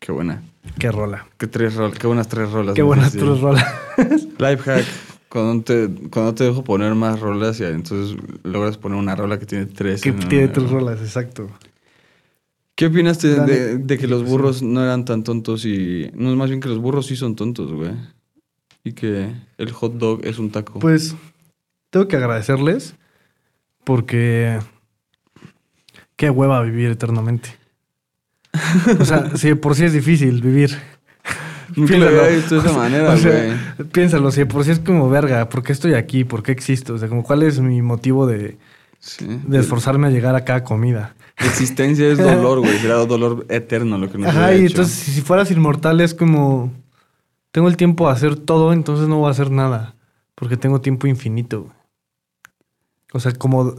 Qué 0.00 0.10
buena. 0.10 0.42
Qué 0.78 0.90
rola. 0.90 1.26
Qué, 1.36 1.46
tres 1.48 1.74
rol- 1.76 1.92
qué 1.92 2.06
buenas 2.06 2.28
tres 2.28 2.50
rolas. 2.50 2.74
Qué 2.74 2.80
buenas 2.80 3.12
tres 3.12 3.40
rolas. 3.40 3.66
Life 4.38 4.62
hack. 4.64 4.86
Cuando 5.28 5.62
te, 5.64 5.86
cuando 6.10 6.34
te 6.34 6.44
dejo 6.44 6.64
poner 6.64 6.94
más 6.94 7.20
rolas 7.20 7.60
y 7.60 7.64
entonces 7.64 8.16
logras 8.42 8.78
poner 8.78 8.96
una 8.98 9.14
rola 9.16 9.38
que 9.38 9.44
tiene 9.44 9.66
tres. 9.66 10.00
que 10.00 10.08
en- 10.08 10.28
tiene 10.30 10.48
tres 10.48 10.70
rolas, 10.70 10.98
exacto. 11.02 11.50
¿Qué 12.74 12.86
opinas 12.86 13.20
de, 13.20 13.38
de- 13.44 13.76
de 13.76 13.98
que 13.98 14.06
los 14.06 14.24
burros 14.24 14.62
no 14.62 14.82
eran 14.82 15.04
tan 15.04 15.24
tontos 15.24 15.66
y... 15.66 16.10
No, 16.14 16.30
es 16.30 16.36
más 16.38 16.48
bien 16.48 16.60
que 16.62 16.70
los 16.70 16.78
burros 16.78 17.04
sí 17.06 17.16
son 17.16 17.36
tontos, 17.36 17.70
güey. 17.70 17.90
Y 18.82 18.92
que 18.92 19.30
el 19.58 19.72
hot 19.72 19.98
dog 19.98 20.24
es 20.24 20.38
un 20.38 20.50
taco. 20.50 20.78
Pues 20.78 21.14
tengo 21.92 22.08
que 22.08 22.16
agradecerles 22.16 22.96
porque 23.84 24.58
qué 26.16 26.30
hueva 26.30 26.60
vivir 26.62 26.90
eternamente. 26.90 27.50
O 28.98 29.04
sea, 29.04 29.30
si 29.36 29.48
de 29.48 29.56
por 29.56 29.74
sí 29.74 29.84
es 29.84 29.92
difícil 29.92 30.40
vivir. 30.42 30.76
Nunca 31.76 31.96
lo 31.96 32.06
había 32.08 32.28
visto 32.28 32.56
de 32.60 32.68
esa 32.68 32.72
manera, 32.78 33.10
O 33.12 33.16
sea, 33.16 33.76
piénsalo, 33.92 34.30
si 34.30 34.40
de 34.40 34.46
por 34.46 34.64
sí 34.64 34.70
es 34.72 34.78
como 34.80 35.08
verga, 35.08 35.48
¿por 35.48 35.62
qué 35.62 35.72
estoy 35.72 35.94
aquí? 35.94 36.24
¿Por 36.24 36.42
qué 36.42 36.52
existo? 36.52 36.94
O 36.94 36.98
sea, 36.98 37.08
como 37.08 37.22
cuál 37.22 37.42
es 37.42 37.60
mi 37.60 37.82
motivo 37.82 38.26
de, 38.26 38.58
Sí. 38.98 39.26
de 39.46 39.58
esforzarme 39.58 40.06
a 40.06 40.10
llegar 40.10 40.34
a 40.36 40.44
cada 40.44 40.62
comida. 40.64 41.14
Existencia 41.38 42.06
es 42.08 42.18
dolor, 42.18 42.60
güey. 42.60 42.78
Será 42.78 42.94
dolor 43.04 43.46
eterno 43.48 43.98
lo 43.98 44.10
que 44.10 44.18
nos 44.18 44.28
Ajá, 44.28 44.52
y 44.54 44.58
hecho. 44.58 44.66
entonces 44.74 44.94
si 44.94 45.20
fueras 45.22 45.50
inmortal 45.50 46.00
es 46.00 46.14
como 46.14 46.72
tengo 47.50 47.68
el 47.68 47.76
tiempo 47.76 48.06
de 48.06 48.12
hacer 48.12 48.36
todo, 48.36 48.72
entonces 48.72 49.08
no 49.08 49.18
voy 49.18 49.28
a 49.28 49.30
hacer 49.32 49.50
nada, 49.50 49.94
porque 50.34 50.56
tengo 50.56 50.80
tiempo 50.80 51.06
infinito. 51.06 51.62
güey. 51.62 51.72
O 53.12 53.20
sea, 53.20 53.32
como 53.32 53.74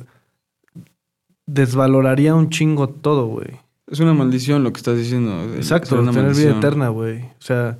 desvaloraría 1.46 2.36
un 2.36 2.50
chingo 2.50 2.90
todo, 2.90 3.28
güey. 3.28 3.60
Es 3.88 4.00
una 4.00 4.14
maldición 4.14 4.64
lo 4.64 4.72
que 4.72 4.78
estás 4.78 4.98
diciendo. 4.98 5.54
Exacto, 5.56 6.00
una 6.00 6.12
tener 6.12 6.34
vida 6.34 6.58
eterna, 6.58 6.90
güey. 6.90 7.22
O 7.22 7.42
sea, 7.42 7.78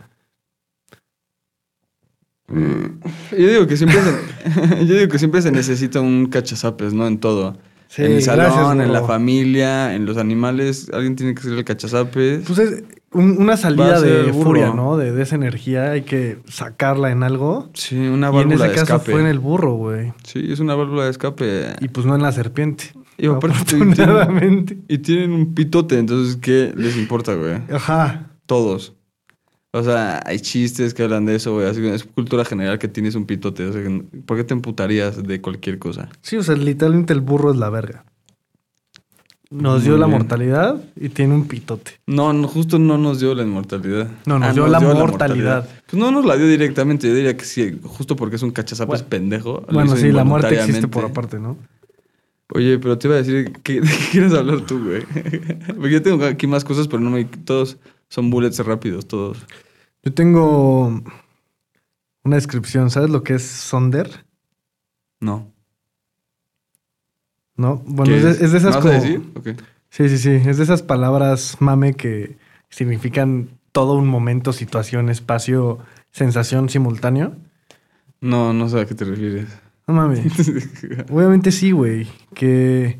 Yo 3.32 3.48
digo 3.48 3.68
que 3.68 3.78
siempre 3.78 4.00
se, 4.02 4.86
yo 4.86 4.96
digo 4.96 5.12
que 5.12 5.20
siempre 5.20 5.42
se 5.42 5.52
necesita 5.52 6.02
un 6.02 6.28
cachazapes, 6.28 6.94
¿no? 6.94 7.08
En 7.08 7.20
todo. 7.20 7.58
Sí, 7.88 8.04
en 8.04 8.14
el 8.14 8.22
salón, 8.24 8.46
gracias, 8.54 8.86
en 8.88 8.94
la 8.94 9.04
familia, 9.04 9.94
en 9.96 10.06
los 10.06 10.18
animales. 10.18 10.90
Alguien 10.94 11.16
tiene 11.16 11.36
que 11.36 11.42
ser 11.44 11.54
el 11.54 11.64
cachazapes. 11.64 12.44
pues 12.48 12.58
es 12.60 12.84
un- 13.12 13.38
una 13.40 13.56
salida 13.58 14.02
de 14.02 14.32
burro. 14.32 14.44
furia, 14.46 14.74
¿no? 14.74 14.98
De, 14.98 15.12
de 15.12 15.22
esa 15.22 15.36
energía, 15.36 15.92
hay 15.92 16.02
que 16.02 16.40
sacarla 16.48 17.12
en 17.12 17.22
algo. 17.24 17.70
sí, 17.74 17.96
una 17.96 18.28
Y 18.28 18.30
en 18.30 18.36
válvula 18.36 18.56
ese 18.56 18.64
de 18.64 18.72
caso 18.80 18.96
escape. 18.96 19.12
fue 19.12 19.22
en 19.22 19.28
el 19.28 19.40
burro, 19.40 19.74
güey. 19.76 20.14
Sí, 20.24 20.52
es 20.52 20.60
una 20.60 20.74
válvula 20.76 21.06
de 21.06 21.12
escape. 21.12 21.74
Y 21.82 21.90
pues 21.90 22.06
no 22.08 22.16
en 22.16 22.22
la 22.24 22.32
serpiente. 22.32 22.86
Y 23.18 23.28
aparte 23.28 23.60
tienen- 23.66 23.92
afortunadamente. 23.94 24.78
Y 24.88 24.98
tienen 24.98 25.32
un 25.34 25.54
pitote, 25.54 26.00
entonces, 26.00 26.38
¿qué 26.38 26.74
les 26.76 26.98
importa, 26.98 27.36
güey? 27.36 27.58
Ajá. 27.72 28.32
Todos. 28.48 28.94
O 29.76 29.82
sea, 29.82 30.22
hay 30.24 30.40
chistes 30.40 30.94
que 30.94 31.02
hablan 31.02 31.26
de 31.26 31.34
eso, 31.36 31.56
güey. 31.56 31.68
Es 31.68 32.04
cultura 32.04 32.46
general 32.46 32.78
que 32.78 32.88
tienes 32.88 33.16
un 33.16 33.26
pitote. 33.26 33.66
O 33.66 33.74
sea, 33.74 33.82
¿por 34.28 34.38
qué 34.38 34.44
te 34.44 34.54
emputarías 34.54 35.24
de 35.24 35.42
cualquier 35.42 35.80
cosa? 35.80 36.10
Sí, 36.22 36.38
o 36.38 36.44
sea, 36.44 36.56
literalmente 36.56 37.12
el 37.12 37.22
burro 37.22 37.52
es 37.52 37.58
la 37.58 37.72
verga. 37.72 38.06
Nos 39.50 39.82
Muy 39.82 39.90
dio 39.90 39.98
la 39.98 40.06
mortalidad 40.06 40.80
y 40.96 41.10
tiene 41.10 41.34
un 41.34 41.48
pitote. 41.48 41.94
No, 42.06 42.34
no, 42.34 42.48
justo 42.48 42.78
no 42.78 43.00
nos 43.00 43.20
dio 43.20 43.34
la 43.34 43.42
inmortalidad. 43.42 44.10
No, 44.28 44.38
nos 44.38 44.54
dio 44.54 44.68
la 44.68 44.80
mortalidad. 44.80 45.68
Pues 45.88 46.00
no 46.00 46.12
nos 46.12 46.24
la 46.24 46.38
dio 46.38 46.48
directamente. 46.48 47.08
Yo 47.08 47.16
diría 47.16 47.36
que 47.36 47.46
sí, 47.46 47.80
justo 47.84 48.16
porque 48.16 48.36
es 48.36 48.44
un 48.44 48.52
cachazapes 48.52 48.88
Bueno. 48.88 49.10
pendejo. 49.10 49.64
Bueno, 49.72 49.96
sí, 49.96 50.12
la 50.12 50.24
muerte 50.24 50.56
existe 50.56 50.88
por 50.88 51.06
aparte, 51.06 51.40
¿no? 51.40 51.58
Oye, 52.50 52.78
pero 52.78 53.00
te 53.00 53.08
iba 53.08 53.16
a 53.16 53.20
decir, 53.20 53.46
¿de 53.52 53.52
qué 53.64 53.82
quieres 54.12 54.34
hablar 54.34 54.62
tú, 54.62 54.84
güey? 54.84 55.02
Porque 55.68 55.92
yo 55.92 56.02
tengo 56.04 56.24
aquí 56.26 56.46
más 56.46 56.64
cosas, 56.64 56.88
pero 56.88 57.00
no 57.00 57.10
me... 57.10 57.26
Todos 57.26 57.78
son 58.10 58.30
bullets 58.30 58.60
rápidos, 58.64 59.08
todos. 59.08 59.40
Yo 60.04 60.14
tengo 60.14 61.02
una 62.24 62.36
descripción. 62.36 62.90
¿Sabes 62.90 63.10
lo 63.10 63.24
que 63.24 63.36
es 63.36 63.44
sonder? 63.44 64.26
No. 65.20 65.52
¿No? 67.56 67.82
Bueno, 67.86 68.12
¿Qué 68.12 68.18
es 68.18 68.24
de, 68.24 68.46
es 68.46 68.52
de 68.52 68.58
esas 68.58 68.64
¿Me 68.64 68.70
vas 68.70 68.78
a 68.78 68.82
como... 68.82 68.94
decir? 68.94 69.58
Sí, 69.90 70.10
sí, 70.10 70.18
sí. 70.18 70.50
Es 70.50 70.58
de 70.58 70.64
esas 70.64 70.82
palabras 70.82 71.58
mame 71.60 71.94
que 71.94 72.38
significan 72.70 73.50
todo 73.72 73.94
un 73.94 74.08
momento, 74.08 74.52
situación, 74.52 75.10
espacio, 75.10 75.80
sensación 76.12 76.70
simultáneo. 76.70 77.36
No, 78.20 78.54
no 78.54 78.70
sé 78.70 78.82
a 78.82 78.86
qué 78.86 78.96
te 78.96 79.06
refieres. 79.06 79.48
No 79.88 79.94
mames. 79.94 80.22
Obviamente 81.12 81.52
sí, 81.52 81.72
güey. 81.72 82.08
Que, 82.34 83.00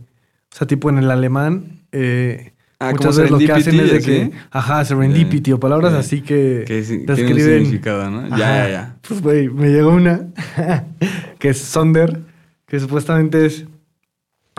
o 0.52 0.56
sea, 0.56 0.68
tipo 0.68 0.90
en 0.90 1.00
el 1.00 1.10
alemán, 1.10 1.86
eh, 1.92 2.53
Ah, 2.88 2.92
muchas 2.92 3.18
veces 3.18 3.32
lo 3.32 3.38
que 3.40 3.52
hacen 3.52 3.80
es 3.80 3.92
de 3.92 4.00
que, 4.02 4.32
ajá, 4.52 4.84
serendipity 4.86 5.52
o 5.52 5.60
palabras 5.60 5.94
Ya. 5.94 6.00
así 6.00 6.22
que, 6.22 6.64
Que 6.68 6.82
tiene 6.82 7.00
un 7.02 7.06
describen. 7.06 7.60
significado, 7.64 8.10
¿no? 8.10 8.28
Ya, 8.30 8.36
Ajá. 8.36 8.58
ya, 8.66 8.70
ya. 8.70 8.96
Pues, 9.08 9.22
güey, 9.22 9.50
me 9.50 9.70
llegó 9.70 9.90
una 9.92 10.28
que 11.40 11.50
es 11.50 11.58
Sonder, 11.60 12.22
que 12.68 12.80
supuestamente 12.80 13.46
es 13.46 13.66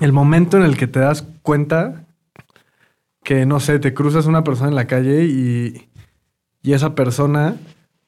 el 0.00 0.12
momento 0.12 0.56
en 0.56 0.64
el 0.64 0.76
que 0.76 0.87
te 0.87 1.00
das 1.00 1.26
cuenta 1.42 2.04
que, 3.22 3.46
no 3.46 3.60
sé, 3.60 3.78
te 3.78 3.94
cruzas 3.94 4.26
una 4.26 4.44
persona 4.44 4.68
en 4.68 4.74
la 4.74 4.87
calle 4.87 5.24
y, 5.24 5.88
y 6.62 6.72
esa 6.72 6.94
persona 6.94 7.56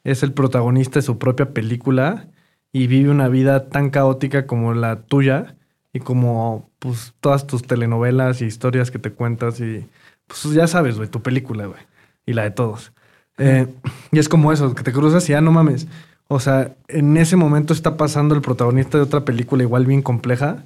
es 0.05 0.23
el 0.23 0.33
protagonista 0.33 0.99
de 0.99 1.03
su 1.03 1.19
propia 1.19 1.51
película 1.51 2.27
y 2.73 2.87
vive 2.87 3.11
una 3.11 3.29
vida 3.29 3.69
tan 3.69 3.91
caótica 3.91 4.47
como 4.47 4.75
la 4.75 4.97
tuya 5.03 5.57
y 5.93 6.01
como 6.01 6.69
pues 6.79 7.15
todas 7.21 7.47
tus 7.47 7.63
telenovelas 7.63 8.43
y 8.43 8.45
historias 8.45 8.91
que 8.91 8.99
te 8.99 9.11
cuentas 9.13 9.61
y 9.61 9.87
pues 10.27 10.43
ya 10.55 10.67
sabes, 10.67 10.97
güey, 10.97 11.09
tu 11.09 11.23
película, 11.23 11.67
güey, 11.67 11.81
y 12.27 12.33
la 12.33 12.43
de 12.45 12.51
todos. 12.51 12.93
Eh, 13.39 13.67
y 14.13 14.19
es 14.19 14.29
como 14.29 14.53
eso, 14.53 14.75
que 14.75 14.83
te 14.83 14.93
cruzas 14.93 15.29
y 15.29 15.33
ya 15.33 15.41
no 15.41 15.53
mames. 15.53 15.87
O 16.29 16.41
sea, 16.41 16.75
en 16.89 17.17
ese 17.17 17.37
momento 17.37 17.73
está 17.73 17.97
pasando 17.97 18.35
el 18.35 18.41
protagonista 18.41 18.99
de 18.99 19.05
otra 19.05 19.25
película 19.25 19.63
igual 19.63 19.87
bien 19.87 20.03
compleja 20.03 20.65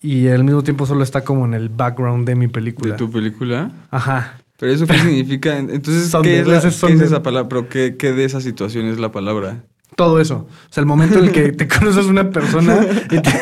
y 0.00 0.28
al 0.28 0.44
mismo 0.44 0.62
tiempo 0.62 0.86
solo 0.86 1.02
está 1.02 1.22
como 1.24 1.44
en 1.44 1.54
el 1.54 1.68
background 1.68 2.26
de 2.26 2.34
mi 2.34 2.46
¿De 2.46 2.52
película. 2.52 2.96
tu 2.96 3.10
película? 3.10 3.70
Ajá. 3.90 4.38
Pero 4.58 4.72
eso 4.72 4.86
qué 4.86 4.98
significa... 4.98 5.58
Entonces, 5.58 6.14
¿qué 6.22 6.40
es, 6.40 6.46
la- 6.46 6.60
qué 6.60 7.04
esa 7.04 7.22
palabra? 7.22 7.48
¿Pero 7.48 7.68
qué, 7.68 7.96
qué 7.98 8.12
de 8.12 8.24
esa 8.24 8.40
situación 8.40 8.86
es 8.86 8.98
la 8.98 9.10
palabra? 9.12 9.64
Todo 9.96 10.20
eso. 10.20 10.46
O 10.48 10.72
sea, 10.72 10.80
el 10.80 10.86
momento 10.86 11.18
en 11.18 11.26
el 11.26 11.32
que 11.32 11.52
te 11.52 11.66
cruzas 11.68 12.06
una 12.06 12.30
persona 12.30 12.86
y 13.10 13.20
te- 13.20 13.22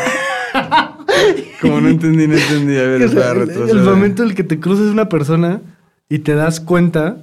Como 1.60 1.80
no 1.80 1.88
entendí, 1.88 2.26
no 2.26 2.34
entendí. 2.34 2.76
A 2.76 2.82
ver, 2.82 3.02
O 3.06 3.08
sea, 3.08 3.32
espera, 3.32 3.64
el, 3.64 3.78
el 3.78 3.84
momento 3.84 4.22
en 4.22 4.30
el 4.30 4.34
que 4.34 4.44
te 4.44 4.60
cruzas 4.60 4.86
una 4.86 5.08
persona 5.08 5.60
y 6.08 6.20
te 6.20 6.34
das 6.34 6.60
cuenta 6.60 7.16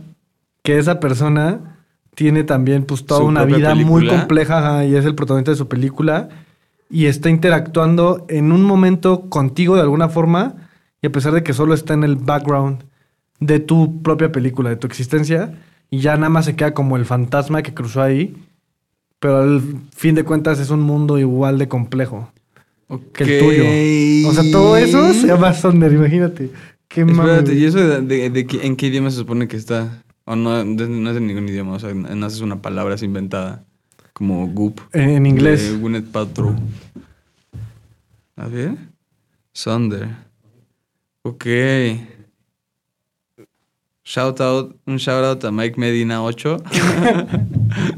que 0.63 0.77
esa 0.77 0.99
persona 0.99 1.77
tiene 2.15 2.43
también 2.43 2.83
pues 2.83 3.05
toda 3.05 3.21
una 3.23 3.45
vida 3.45 3.75
muy 3.75 4.07
compleja 4.07 4.83
y 4.85 4.95
es 4.95 5.05
el 5.05 5.15
protagonista 5.15 5.51
de 5.51 5.57
su 5.57 5.67
película 5.67 6.29
y 6.89 7.05
está 7.05 7.29
interactuando 7.29 8.25
en 8.29 8.51
un 8.51 8.63
momento 8.63 9.29
contigo 9.29 9.75
de 9.75 9.81
alguna 9.81 10.09
forma 10.09 10.55
y 11.01 11.07
a 11.07 11.11
pesar 11.11 11.33
de 11.33 11.43
que 11.43 11.53
solo 11.53 11.73
está 11.73 11.93
en 11.93 12.03
el 12.03 12.15
background 12.15 12.83
de 13.39 13.59
tu 13.59 14.01
propia 14.01 14.31
película, 14.31 14.69
de 14.69 14.75
tu 14.75 14.87
existencia 14.87 15.59
y 15.89 15.99
ya 15.99 16.15
nada 16.15 16.29
más 16.29 16.45
se 16.45 16.55
queda 16.55 16.73
como 16.73 16.97
el 16.97 17.05
fantasma 17.05 17.61
que 17.61 17.73
cruzó 17.73 18.01
ahí, 18.01 18.35
pero 19.19 19.37
al 19.37 19.61
fin 19.95 20.15
de 20.15 20.23
cuentas 20.23 20.59
es 20.59 20.71
un 20.71 20.81
mundo 20.81 21.19
igual 21.19 21.57
de 21.57 21.67
complejo 21.67 22.31
que 23.13 23.23
el 23.23 24.23
tuyo. 24.23 24.29
O 24.29 24.33
sea, 24.33 24.51
todo 24.51 24.75
eso 24.77 25.13
se 25.13 25.27
llama 25.27 25.53
Sonder, 25.53 25.91
imagínate. 25.93 26.49
Qué 26.87 27.01
Espérate. 27.01 27.53
¿y 27.53 27.65
eso 27.65 27.77
de, 27.77 28.01
de- 28.01 28.29
de 28.31 28.47
qué- 28.47 28.65
en 28.65 28.75
qué 28.75 28.87
idioma 28.87 29.11
se 29.11 29.17
supone 29.17 29.47
que 29.47 29.57
está? 29.57 30.03
O 30.25 30.35
no, 30.35 30.63
no 30.63 31.11
es 31.11 31.17
en 31.17 31.27
ningún 31.27 31.47
idioma, 31.49 31.73
o 31.73 31.79
sea, 31.79 31.93
no 31.93 32.25
es 32.27 32.39
una 32.41 32.61
palabra 32.61 32.95
inventada. 33.01 33.63
Como 34.13 34.47
goop. 34.47 34.79
En, 34.93 35.09
en 35.11 35.25
inglés. 35.25 35.79
Gwyneth 35.79 36.11
Paltrow. 36.11 36.55
A 38.35 38.47
ver. 38.47 38.75
Sonder. 39.53 40.09
Ok. 41.21 41.45
Shout 44.03 44.41
out, 44.41 44.75
un 44.87 44.97
shout 44.97 45.23
out 45.23 45.43
a 45.45 45.51
Mike 45.51 45.79
Medina 45.79 46.23
8. 46.23 46.57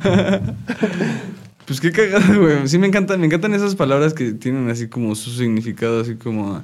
pues 1.71 1.79
qué 1.79 1.91
cagado, 1.93 2.41
güey. 2.41 2.67
Sí 2.67 2.77
me 2.77 2.87
encantan, 2.87 3.19
me 3.21 3.27
encantan 3.27 3.53
esas 3.53 3.75
palabras 3.75 4.13
que 4.13 4.33
tienen 4.33 4.69
así 4.69 4.89
como 4.89 5.15
su 5.15 5.29
significado, 5.31 6.01
así 6.01 6.15
como. 6.15 6.61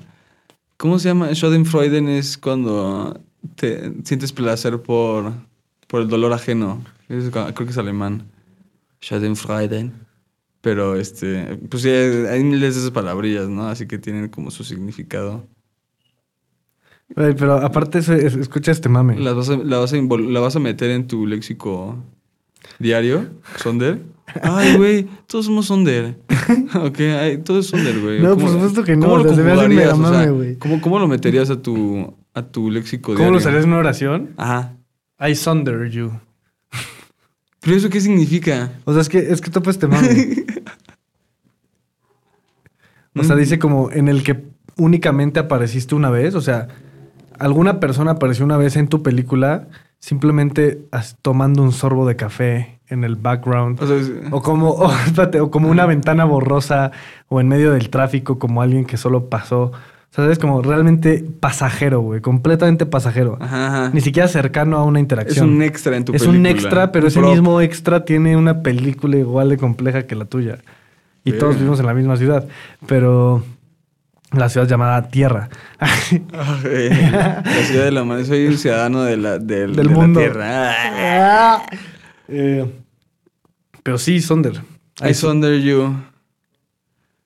¿Cómo 0.75 0.99
se 0.99 1.07
llama? 1.07 1.33
Schadenfreude 1.33 2.17
es 2.17 2.37
cuando 2.37 3.17
te 3.55 3.93
sientes 4.03 4.33
placer 4.33 4.81
por, 4.81 5.31
por 5.87 6.01
el 6.01 6.09
dolor 6.09 6.33
ajeno. 6.33 6.83
Es- 7.07 7.29
creo 7.29 7.53
que 7.55 7.69
es 7.69 7.77
alemán. 7.77 8.25
Schadenfreude. 9.01 9.91
Pero 10.59 10.97
este, 10.97 11.57
pues 11.69 11.83
sí, 11.83 11.89
hay 11.89 12.43
miles 12.43 12.75
de 12.75 12.81
esas 12.81 12.91
palabrillas, 12.91 13.47
¿no? 13.47 13.69
Así 13.69 13.87
que 13.87 13.97
tienen 13.97 14.27
como 14.27 14.51
su 14.51 14.65
significado. 14.65 15.47
Pero 17.15 17.53
aparte, 17.53 17.99
escucha 17.99 18.73
este 18.73 18.89
mame. 18.89 19.17
¿Las 19.17 19.35
vas 19.35 19.49
a, 19.49 19.55
la, 19.55 19.77
vas 19.77 19.93
a 19.93 19.95
la 19.97 20.39
vas 20.41 20.55
a 20.57 20.59
meter 20.59 20.89
en 20.91 21.07
tu 21.07 21.25
léxico 21.25 21.95
diario, 22.79 23.29
Sonder? 23.55 24.01
Ay, 24.41 24.75
güey, 24.75 25.07
todos 25.25 25.45
somos 25.45 25.67
Sonder. 25.67 26.19
ok, 26.75 26.99
ay, 26.99 27.37
todos 27.39 27.67
Sonder, 27.67 27.99
güey. 27.99 28.21
No, 28.21 28.31
¿Cómo- 28.31 28.41
por 28.41 28.51
supuesto 28.51 28.83
que 28.83 28.95
no, 28.95 29.07
¿Cómo 29.07 29.23
lo 29.23 29.35
se 29.35 29.41
me 29.41 29.51
hace? 29.51 29.87
O 29.89 30.09
sea, 30.09 30.29
güey. 30.29 30.55
¿cómo, 30.57 30.81
¿Cómo 30.81 30.99
lo 30.99 31.07
meterías 31.07 31.49
a 31.49 31.61
tu, 31.61 32.13
a 32.33 32.43
tu 32.43 32.69
léxico 32.69 33.15
¿Cómo 33.15 33.31
lo 33.31 33.37
usarías 33.37 33.63
en 33.63 33.69
una 33.69 33.79
oración? 33.79 34.33
Ajá. 34.37 34.75
I 35.19 35.35
sunder 35.35 35.89
you. 35.89 36.11
¿Pero 37.61 37.75
eso 37.75 37.89
qué 37.89 37.99
significa? 37.99 38.71
O 38.85 38.93
sea, 38.93 39.01
es 39.01 39.09
que, 39.09 39.17
es 39.19 39.41
que 39.41 39.49
topa 39.49 39.71
este 39.71 39.87
mame. 39.87 40.07
o 43.15 43.23
sea, 43.23 43.35
dice 43.35 43.59
como 43.59 43.91
en 43.91 44.07
el 44.07 44.23
que 44.23 44.45
únicamente 44.77 45.39
apareciste 45.39 45.95
una 45.95 46.09
vez. 46.09 46.35
O 46.35 46.41
sea, 46.41 46.67
alguna 47.39 47.79
persona 47.79 48.11
apareció 48.11 48.45
una 48.45 48.57
vez 48.57 48.75
en 48.75 48.87
tu 48.87 49.01
película 49.03 49.67
simplemente 49.99 50.79
tomando 51.21 51.63
un 51.63 51.71
sorbo 51.71 52.07
de 52.07 52.15
café 52.15 52.79
en 52.89 53.03
el 53.03 53.15
background. 53.15 53.81
O 53.81 53.87
sea, 53.87 53.97
es- 53.97 54.11
O 54.31 54.41
como, 54.41 54.69
o, 54.71 54.91
espérate, 54.91 55.39
o 55.41 55.51
como 55.51 55.69
una 55.69 55.85
ventana 55.85 56.25
borrosa 56.25 56.91
o 57.27 57.41
en 57.41 57.47
medio 57.47 57.73
del 57.73 57.89
tráfico 57.89 58.39
como 58.39 58.61
alguien 58.61 58.85
que 58.85 58.97
solo 58.97 59.29
pasó. 59.29 59.71
O 60.09 60.13
sea, 60.17 60.31
es 60.31 60.39
como 60.39 60.61
realmente 60.61 61.23
pasajero, 61.39 61.99
güey. 61.99 62.21
Completamente 62.21 62.85
pasajero. 62.85 63.37
Ajá, 63.41 63.67
ajá. 63.67 63.89
Ni 63.93 63.99
siquiera 64.01 64.27
cercano 64.29 64.77
a 64.77 64.83
una 64.83 64.99
Es 64.99 65.03
interacción. 65.03 65.49
un 65.49 65.61
extra 65.61 65.97
en 65.97 66.05
tu 66.05 66.13
Es 66.13 66.21
película. 66.23 66.39
un 66.39 66.45
extra, 66.45 66.91
pero 66.93 67.05
Un 67.05 67.07
ese 67.09 67.19
prop. 67.19 67.31
mismo 67.31 67.61
extra 67.61 68.05
tiene 68.05 68.37
una 68.37 68.61
película 68.63 69.17
igual 69.17 69.49
de 69.49 69.57
compleja 69.57 70.03
que 70.07 70.15
la 70.15 70.25
tuya. 70.25 70.59
Y 71.25 71.33
todos 71.33 71.55
vivimos 71.55 71.81
en 71.81 71.87
la 71.87 71.93
misma 71.93 72.15
ciudad. 72.15 72.47
Pero 72.87 73.43
la 74.31 74.49
ciudad 74.49 74.67
llamada 74.67 75.07
Tierra. 75.09 75.49
Ah. 75.79 75.95
La 76.63 77.63
ciudad 77.63 77.85
de 77.85 77.91
la 77.91 78.03
madre. 78.03 78.25
Soy 78.25 78.45
un 78.47 78.57
ciudadano 78.57 79.03
de 79.03 79.17
la, 79.17 79.37
del, 79.39 79.75
Del 79.75 79.75
de 79.75 79.83
la 79.83 79.91
mundo. 79.91 80.19
tierra. 80.19 80.73
Ah. 81.59 81.65
Eh, 82.27 82.65
pero 83.83 83.97
sí, 83.97 84.19
Sonder. 84.21 84.61
I 85.07 85.13
Sonder 85.13 85.59
You. 85.61 85.95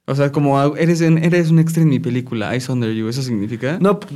O 0.06 0.16
sea, 0.16 0.32
como 0.32 0.60
ah, 0.60 0.72
eres, 0.78 1.02
en- 1.02 1.24
eres 1.24 1.50
un 1.52 1.60
extra 1.60 1.82
en 1.84 1.90
mi 1.90 2.00
película. 2.00 2.56
I 2.56 2.60
Sonder 2.60 2.92
You. 2.94 3.08
¿Eso 3.08 3.22
significa? 3.22 3.78
No, 3.80 4.00
pues, 4.00 4.14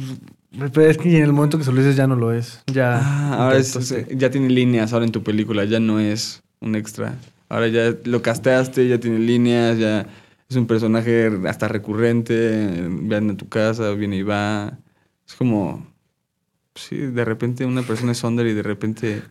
pero 0.74 0.90
es 0.90 0.98
que 0.98 1.18
en 1.18 1.24
el 1.24 1.34
momento 1.34 1.58
que 1.58 1.64
se 1.64 1.72
lo 1.72 1.78
dices 1.78 1.96
ya 1.96 2.08
no 2.08 2.16
lo 2.16 2.34
es. 2.34 2.62
Ya. 2.68 3.00
Ah, 3.02 3.46
ahora 3.46 3.58
es- 3.58 3.68
entonces, 3.68 4.06
ya 4.12 4.30
tiene 4.30 4.50
líneas 4.50 4.94
ahora 4.94 5.06
en 5.06 5.12
tu 5.12 5.24
película, 5.24 5.64
ya 5.66 5.80
no 5.80 6.00
es 6.00 6.42
un 6.60 6.76
extra. 6.76 7.16
Ahora 7.50 7.68
ya 7.68 7.94
lo 8.06 8.22
casteaste, 8.22 8.88
ya 8.88 9.00
tiene 9.00 9.20
líneas, 9.20 9.78
ya 9.78 10.06
es 10.56 10.62
un 10.62 10.68
personaje 10.68 11.30
hasta 11.48 11.68
recurrente, 11.68 12.88
viene 12.90 13.34
a 13.34 13.38
tu 13.38 13.50
casa, 13.50 13.92
viene 13.92 14.16
y 14.18 14.24
va. 14.24 14.80
Es 15.28 15.36
como, 15.36 15.86
sí, 16.76 16.96
de 16.96 17.26
repente 17.26 17.66
una 17.66 17.82
persona 17.82 18.14
es 18.14 18.20
Sonder 18.20 18.48
y 18.48 18.54
de 18.54 18.64
repente 18.64 19.22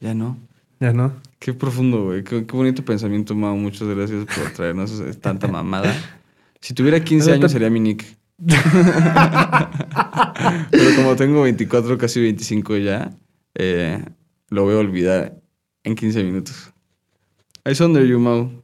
ya 0.00 0.14
no. 0.14 0.36
Ya 0.80 0.92
no. 0.92 1.14
Qué 1.38 1.54
profundo, 1.54 2.04
güey. 2.04 2.22
Qué, 2.22 2.44
qué 2.44 2.56
bonito 2.56 2.84
pensamiento, 2.84 3.34
Mau. 3.34 3.56
Muchas 3.56 3.88
gracias 3.88 4.26
por 4.26 4.50
traernos 4.52 5.02
tanta 5.20 5.48
mamada. 5.48 5.94
Si 6.60 6.74
tuviera 6.74 7.02
15 7.02 7.32
años 7.32 7.50
sería 7.50 7.70
mi 7.70 7.80
nick. 7.80 8.04
Pero 10.70 10.96
como 10.96 11.16
tengo 11.16 11.42
24, 11.42 11.96
casi 11.96 12.20
25 12.20 12.76
ya, 12.76 13.16
eh, 13.54 14.04
lo 14.50 14.64
voy 14.64 14.74
a 14.74 14.78
olvidar 14.78 15.40
en 15.84 15.94
15 15.94 16.24
minutos. 16.24 16.72
I 17.64 17.74
Sonder 17.74 18.04
you, 18.04 18.18
Mau. 18.18 18.63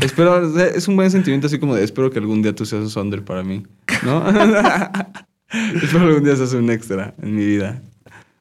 Espero, 0.00 0.58
es 0.60 0.88
un 0.88 0.96
buen 0.96 1.10
sentimiento 1.10 1.46
así 1.46 1.58
como 1.58 1.74
de 1.74 1.84
espero 1.84 2.10
que 2.10 2.18
algún 2.18 2.42
día 2.42 2.54
tú 2.54 2.66
seas 2.66 2.82
un 2.82 2.90
Sonder 2.90 3.24
para 3.24 3.42
mí, 3.42 3.64
¿no? 4.04 4.28
espero 5.82 6.00
que 6.00 6.06
algún 6.06 6.24
día 6.24 6.36
seas 6.36 6.52
un 6.52 6.70
extra 6.70 7.14
en 7.22 7.36
mi 7.36 7.44
vida. 7.44 7.80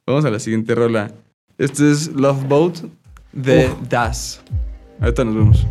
Vamos 0.05 0.25
a 0.25 0.29
la 0.29 0.39
siguiente 0.39 0.75
rola. 0.75 1.11
Este 1.57 1.91
es 1.91 2.07
Love 2.07 2.47
Boat 2.47 2.77
de 3.31 3.69
Das. 3.89 4.41
Ahorita 4.99 5.23
nos 5.23 5.35
vemos. 5.35 5.67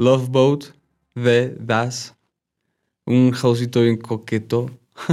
Love 0.00 0.28
Boat 0.30 0.64
de 1.14 1.54
Das. 1.60 2.14
Un 3.06 3.32
houseito 3.34 3.82
bien 3.82 3.98
coqueto. 3.98 4.70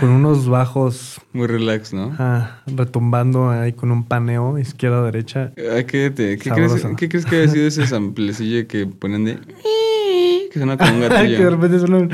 Con 0.00 0.08
unos 0.10 0.48
bajos 0.48 1.20
Muy 1.32 1.46
relax, 1.46 1.92
¿no? 1.94 2.12
ah, 2.18 2.62
retumbando 2.66 3.48
ahí 3.50 3.72
con 3.72 3.92
un 3.92 4.02
paneo 4.04 4.58
izquierda-derecha. 4.58 5.52
Ay, 5.72 5.84
¿Qué, 5.84 6.10
te- 6.10 6.36
qué 6.36 6.50
crees, 6.50 6.72
Sabroso. 6.72 6.96
¿Qué 6.96 7.08
crees 7.08 7.24
que 7.24 7.36
haya 7.36 7.48
sido 7.52 7.66
ese 7.68 7.86
samplecillo 7.86 8.66
que 8.66 8.86
ponen 8.86 9.24
de... 9.24 9.38
Que 10.52 10.58
suena 10.58 10.76
como 10.76 10.94
un 10.94 11.00
que 11.00 11.08
de 11.08 11.14
gatillo. 11.14 11.50
repente 11.50 11.78
suena 11.78 12.08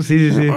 Sí, 0.00 0.02
sí, 0.18 0.30
sí. 0.32 0.48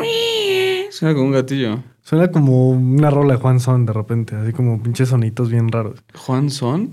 Suena 0.96 1.14
como 1.14 1.26
un 1.28 1.34
gatillo. 1.34 1.80
Suena 2.04 2.32
como 2.32 2.70
una 2.70 3.10
rola 3.10 3.34
de 3.34 3.40
Juan 3.42 3.60
Son 3.60 3.86
de 3.86 3.92
repente, 3.92 4.34
así 4.34 4.54
como 4.54 4.82
pinches 4.82 5.10
sonitos 5.10 5.50
bien 5.50 5.70
raros. 5.70 6.02
¿Juan 6.16 6.50
Son? 6.50 6.90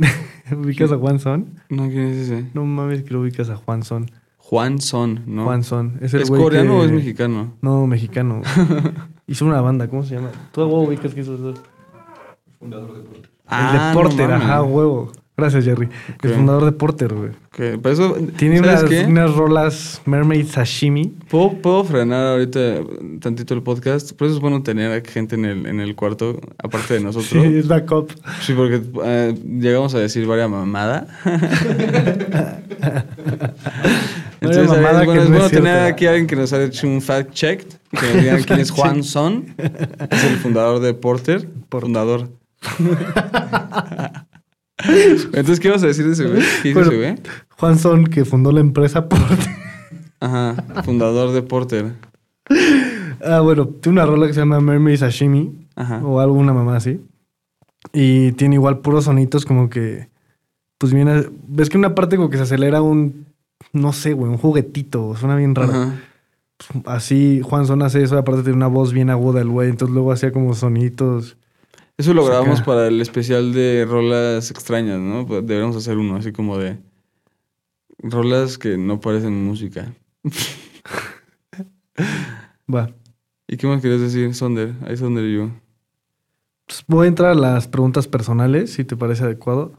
¿Ubicas 0.50 0.90
a 0.90 0.96
Juan 0.98 1.20
Son? 1.20 1.60
No, 1.68 1.88
¿quién 1.88 2.08
es 2.08 2.16
ese? 2.28 2.46
No 2.52 2.64
mames 2.64 3.04
que 3.04 3.14
lo 3.14 3.20
ubicas 3.20 3.48
a 3.48 3.54
Juan 3.54 3.84
Son. 3.84 4.10
Juan 4.38 4.80
Son, 4.80 5.22
¿no? 5.26 5.44
Juan 5.44 5.62
Son. 5.62 5.98
Es, 6.00 6.14
¿Es, 6.14 6.28
el 6.28 6.36
coreano 6.36 6.72
que- 6.72 6.78
o 6.80 6.84
es 6.84 6.90
mexicano? 6.90 7.54
No, 7.62 7.86
mexicano. 7.86 8.42
Hizo 9.28 9.46
una 9.46 9.60
banda, 9.60 9.86
¿cómo 9.88 10.02
se 10.02 10.16
llama? 10.16 10.30
Tú 10.50 10.62
a 10.62 10.66
huevo 10.66 10.82
ubicas 10.82 11.14
que 11.14 11.20
hizo 11.20 11.34
eso. 11.36 11.54
Ah, 13.46 13.92
el 13.92 13.94
de 13.94 13.94
Porter, 14.02 14.28
no 14.28 14.34
ajá, 14.34 14.62
huevo. 14.64 15.12
Gracias, 15.34 15.64
Jerry. 15.64 15.86
Ok. 15.86 16.24
El 16.24 16.34
fundador 16.34 16.64
de 16.66 16.72
Porter, 16.72 17.14
güey. 17.14 17.30
Que, 17.50 17.78
pero 17.82 17.94
eso, 17.94 18.16
Tiene 18.36 18.58
¿sabes 18.58 18.82
unas, 18.82 19.06
unas 19.08 19.34
rolas 19.34 20.02
Mermaid 20.04 20.46
Sashimi. 20.46 21.06
¿Puedo, 21.30 21.52
puedo 21.54 21.84
frenar 21.84 22.26
ahorita 22.26 22.80
tantito 23.20 23.54
el 23.54 23.62
podcast. 23.62 24.12
Por 24.12 24.26
eso 24.26 24.36
es 24.36 24.42
bueno 24.42 24.62
tener 24.62 24.92
a 24.92 25.00
gente 25.10 25.34
en 25.36 25.46
el, 25.46 25.66
en 25.66 25.80
el 25.80 25.96
cuarto, 25.96 26.38
aparte 26.58 26.94
de 26.94 27.00
Sí, 27.00 27.04
nosotros. 27.06 27.44
es 27.44 27.66
backup. 27.66 28.12
Sí, 28.42 28.52
porque 28.52 28.82
eh, 29.04 29.34
llegamos 29.58 29.94
a 29.94 29.98
decir 30.00 30.26
varias 30.26 30.50
mamada. 30.50 31.06
Entonces, 34.40 34.68
mamada 34.68 35.00
es 35.00 35.06
bueno, 35.06 35.22
es 35.22 35.28
no 35.30 35.36
es 35.36 35.40
bueno 35.40 35.48
tener 35.48 35.72
cierta. 35.72 35.86
aquí 35.86 36.06
a 36.06 36.10
alguien 36.10 36.26
que 36.26 36.36
nos 36.36 36.52
haya 36.52 36.64
hecho 36.64 36.86
un 36.86 37.00
fact 37.00 37.32
check. 37.32 37.64
Que 37.90 38.06
nos 38.06 38.22
digan 38.22 38.42
quién 38.42 38.60
es 38.60 38.70
Juan 38.72 39.02
Son. 39.02 39.54
Es 39.56 40.24
el 40.24 40.36
fundador 40.38 40.80
de 40.80 40.92
Porter. 40.94 41.48
Fundador. 41.70 42.28
Entonces, 45.32 45.60
¿qué 45.60 45.70
vas 45.70 45.82
a 45.82 45.86
decir 45.86 46.06
de 46.06 46.12
ese 46.12 46.26
güey? 46.26 46.42
¿Qué 46.62 46.74
Bueno, 46.74 46.88
ese 46.88 46.98
güey? 46.98 47.14
Juan 47.58 47.78
Son, 47.78 48.06
que 48.06 48.24
fundó 48.24 48.52
la 48.52 48.60
empresa 48.60 49.08
Porter. 49.08 49.38
Ajá, 50.20 50.82
fundador 50.84 51.32
de 51.32 51.42
Porter. 51.42 51.92
Ah, 53.24 53.40
bueno, 53.40 53.66
tiene 53.66 54.00
una 54.00 54.06
rola 54.06 54.26
que 54.26 54.34
se 54.34 54.40
llama 54.40 54.60
Mermaid 54.60 54.98
Sashimi. 54.98 55.66
Ajá. 55.76 56.04
O 56.04 56.20
alguna 56.20 56.52
mamá 56.52 56.76
así. 56.76 57.00
Y 57.92 58.32
tiene 58.32 58.56
igual 58.56 58.80
puros 58.80 59.04
sonitos 59.04 59.44
como 59.44 59.70
que. 59.70 60.08
Pues 60.78 60.92
viene. 60.92 61.24
Ves 61.46 61.70
que 61.70 61.78
una 61.78 61.94
parte 61.94 62.16
como 62.16 62.30
que 62.30 62.36
se 62.36 62.44
acelera 62.44 62.82
un. 62.82 63.26
No 63.72 63.92
sé, 63.92 64.12
güey, 64.12 64.30
un 64.30 64.38
juguetito. 64.38 65.14
Suena 65.16 65.36
bien 65.36 65.54
raro. 65.54 65.72
Ajá. 65.72 65.94
Así, 66.84 67.40
Juan 67.42 67.66
Son 67.66 67.82
hace 67.82 68.02
eso. 68.02 68.18
Aparte 68.18 68.42
tiene 68.42 68.56
una 68.56 68.66
voz 68.66 68.92
bien 68.92 69.10
aguda 69.10 69.40
el 69.40 69.48
güey. 69.48 69.70
Entonces 69.70 69.94
luego 69.94 70.12
hacía 70.12 70.32
como 70.32 70.54
sonitos. 70.54 71.36
Eso 72.02 72.14
lo 72.14 72.22
Saca. 72.22 72.36
grabamos 72.38 72.62
para 72.62 72.88
el 72.88 73.00
especial 73.00 73.52
de 73.52 73.84
rolas 73.88 74.50
extrañas, 74.50 74.98
¿no? 74.98 75.24
Pues 75.26 75.46
Deberíamos 75.46 75.76
hacer 75.76 75.96
uno, 75.98 76.16
así 76.16 76.32
como 76.32 76.58
de 76.58 76.78
rolas 77.98 78.58
que 78.58 78.76
no 78.76 79.00
parecen 79.00 79.44
música. 79.44 79.92
Va. 82.72 82.90
¿Y 83.48 83.56
qué 83.56 83.66
más 83.66 83.80
querías 83.82 84.00
decir, 84.00 84.34
Sonder? 84.34 84.74
Ahí 84.86 84.96
Sonder 84.96 85.24
y 85.24 85.34
yo. 85.36 85.50
Pues 86.66 86.84
voy 86.86 87.04
a 87.04 87.08
entrar 87.08 87.30
a 87.30 87.34
las 87.34 87.68
preguntas 87.68 88.08
personales, 88.08 88.72
si 88.72 88.84
te 88.84 88.96
parece 88.96 89.24
adecuado. 89.24 89.72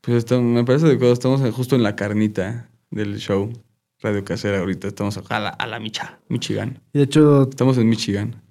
Pues 0.00 0.16
está- 0.18 0.40
me 0.40 0.64
parece 0.64 0.86
adecuado, 0.86 1.12
estamos 1.12 1.40
justo 1.54 1.76
en 1.76 1.82
la 1.82 1.94
carnita 1.96 2.68
del 2.90 3.18
show. 3.18 3.52
Radio 4.00 4.24
Casera 4.24 4.58
ahorita, 4.58 4.88
estamos 4.88 5.16
a 5.30 5.38
la, 5.40 5.50
a 5.50 5.66
la 5.68 5.78
Micha, 5.78 6.18
Michigan. 6.28 6.80
Y 6.92 6.98
de 6.98 7.04
hecho, 7.04 7.48
Estamos 7.48 7.78
en 7.78 7.88
Michigan. 7.88 8.42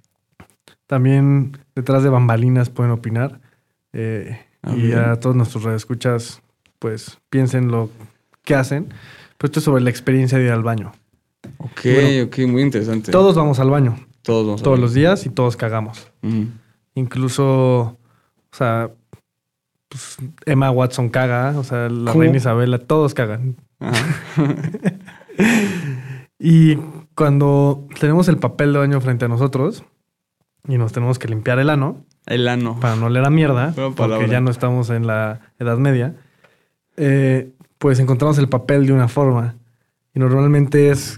También 0.92 1.58
detrás 1.74 2.04
de 2.04 2.10
bambalinas 2.10 2.70
pueden 2.70 2.92
opinar. 2.92 3.40
Eh, 3.94 4.38
Ah, 4.64 4.74
y 4.76 4.82
bien. 4.88 5.00
a 5.00 5.16
todos 5.20 5.36
nuestros 5.36 5.64
radioescuchas, 5.64 6.44
pues 6.78 7.18
piensen 7.32 7.70
lo 7.70 7.90
que 8.44 8.54
hacen. 8.56 8.90
Pero 9.38 9.48
esto 9.48 9.60
es 9.60 9.64
sobre 9.64 9.82
la 9.82 9.90
experiencia 9.90 10.38
de 10.38 10.44
ir 10.44 10.52
al 10.52 10.62
baño. 10.64 10.92
Ok, 11.58 11.80
Bueno, 11.86 12.26
ok, 12.26 12.38
muy 12.48 12.62
interesante. 12.62 13.12
Todos 13.12 13.34
vamos 13.36 13.58
al 13.60 13.72
baño, 13.72 13.96
Todos 14.22 14.46
vamos 14.46 14.62
todos 14.62 14.78
ver. 14.78 14.82
los 14.84 14.94
días 14.94 15.26
y 15.26 15.30
todos 15.30 15.56
cagamos. 15.58 16.12
Incluso, 16.94 17.80
o 17.82 17.98
sea, 18.52 18.92
pues, 19.88 20.18
Emma 20.46 20.70
Watson 20.70 21.10
caga, 21.10 21.58
o 21.58 21.64
sea, 21.64 21.90
la 21.90 22.12
¿Cómo? 22.12 22.22
reina 22.22 22.38
Isabela, 22.38 22.78
todos 22.78 23.14
cagan. 23.16 23.56
Y 26.44 26.76
cuando 27.16 27.88
tenemos 28.00 28.28
el 28.28 28.38
papel 28.38 28.74
de 28.74 28.80
baño 28.80 29.00
frente 29.02 29.26
a 29.26 29.28
nosotros 29.28 29.84
y 30.68 30.78
nos 30.78 30.92
tenemos 30.92 31.20
que 31.20 31.28
limpiar 31.28 31.60
el 31.60 31.70
ano 31.70 32.04
El 32.26 32.48
ano. 32.48 32.78
para 32.80 32.96
no 32.96 33.08
oler 33.08 33.26
a 33.26 33.30
mierda, 33.30 33.74
porque 33.96 34.28
ya 34.30 34.42
no 34.42 34.52
estamos 34.52 34.90
en 34.90 35.08
la 35.08 35.40
Edad 35.60 35.78
Media, 35.78 36.16
eh, 36.98 37.52
pues 37.78 38.00
encontramos 38.00 38.38
el 38.38 38.48
papel 38.50 38.86
de 38.86 38.94
una 38.94 39.08
forma. 39.08 39.56
Y 40.14 40.20
normalmente 40.20 40.90
es 40.92 41.16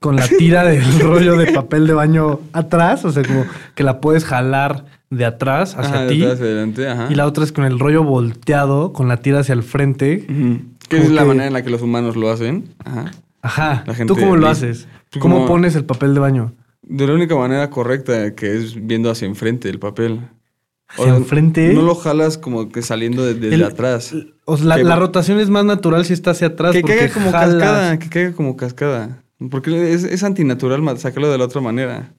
con 0.00 0.16
la 0.16 0.26
tira 0.28 0.64
del 0.64 1.00
rollo 1.00 1.36
de 1.36 1.52
papel 1.52 1.86
de 1.86 1.92
baño 1.92 2.40
atrás, 2.52 3.04
o 3.04 3.12
sea, 3.12 3.24
como 3.24 3.44
que 3.74 3.82
la 3.82 4.00
puedes 4.00 4.24
jalar 4.24 4.84
de 5.10 5.24
atrás 5.24 5.74
hacia 5.76 6.06
ti. 6.06 6.24
Y 7.10 7.14
la 7.14 7.26
otra 7.26 7.42
es 7.44 7.52
con 7.52 7.64
el 7.64 7.78
rollo 7.78 8.04
volteado, 8.04 8.92
con 8.92 9.08
la 9.08 9.18
tira 9.18 9.40
hacia 9.40 9.52
el 9.54 9.62
frente. 9.62 10.24
Que 10.88 10.98
es 10.98 11.10
la 11.10 11.22
que- 11.22 11.28
manera 11.28 11.46
en 11.48 11.52
la 11.52 11.62
que 11.62 11.70
los 11.70 11.82
humanos 11.82 12.16
lo 12.16 12.30
hacen. 12.30 12.74
Ajá. 12.84 13.10
Ajá. 13.42 13.84
La 13.86 13.94
gente 13.94 14.12
¿Tú 14.14 14.18
cómo 14.20 14.36
lo 14.36 14.48
haces? 14.48 14.88
Pues 15.10 15.20
¿Cómo 15.22 15.36
como- 15.36 15.48
pones 15.48 15.74
el 15.76 15.84
papel 15.84 16.14
de 16.14 16.20
baño? 16.20 16.52
De 16.88 17.06
la 17.06 17.12
única 17.14 17.36
manera 17.36 17.68
correcta, 17.70 18.34
que 18.34 18.56
es 18.56 18.86
viendo 18.86 19.10
hacia 19.10 19.26
enfrente 19.26 19.68
el 19.68 19.78
papel. 19.78 20.20
O 20.96 21.02
¿Hacia 21.02 21.04
sea, 21.04 21.16
enfrente? 21.16 21.74
No 21.74 21.82
lo 21.82 21.94
jalas 21.94 22.38
como 22.38 22.70
que 22.70 22.80
saliendo 22.80 23.24
de- 23.26 23.34
desde 23.34 23.56
El- 23.56 23.64
atrás. 23.64 24.14
O 24.46 24.56
sea, 24.56 24.66
la, 24.66 24.76
Que- 24.76 24.84
la 24.84 24.96
rotación 24.96 25.38
es 25.38 25.50
más 25.50 25.64
natural 25.66 26.04
si 26.06 26.14
está 26.14 26.30
hacia 26.30 26.46
atrás. 26.48 26.72
Que 26.72 26.82
caiga 26.82 27.08
como 27.12 27.30
jalas. 27.30 27.54
cascada, 27.56 27.98
que 27.98 28.08
caiga 28.08 28.32
como 28.32 28.56
cascada. 28.56 29.22
Porque 29.50 29.92
es, 29.92 30.04
es 30.04 30.22
antinatural 30.24 30.98
sacarlo 30.98 31.30
de 31.30 31.36
la 31.38 31.44
otra 31.44 31.60
manera. 31.60 32.14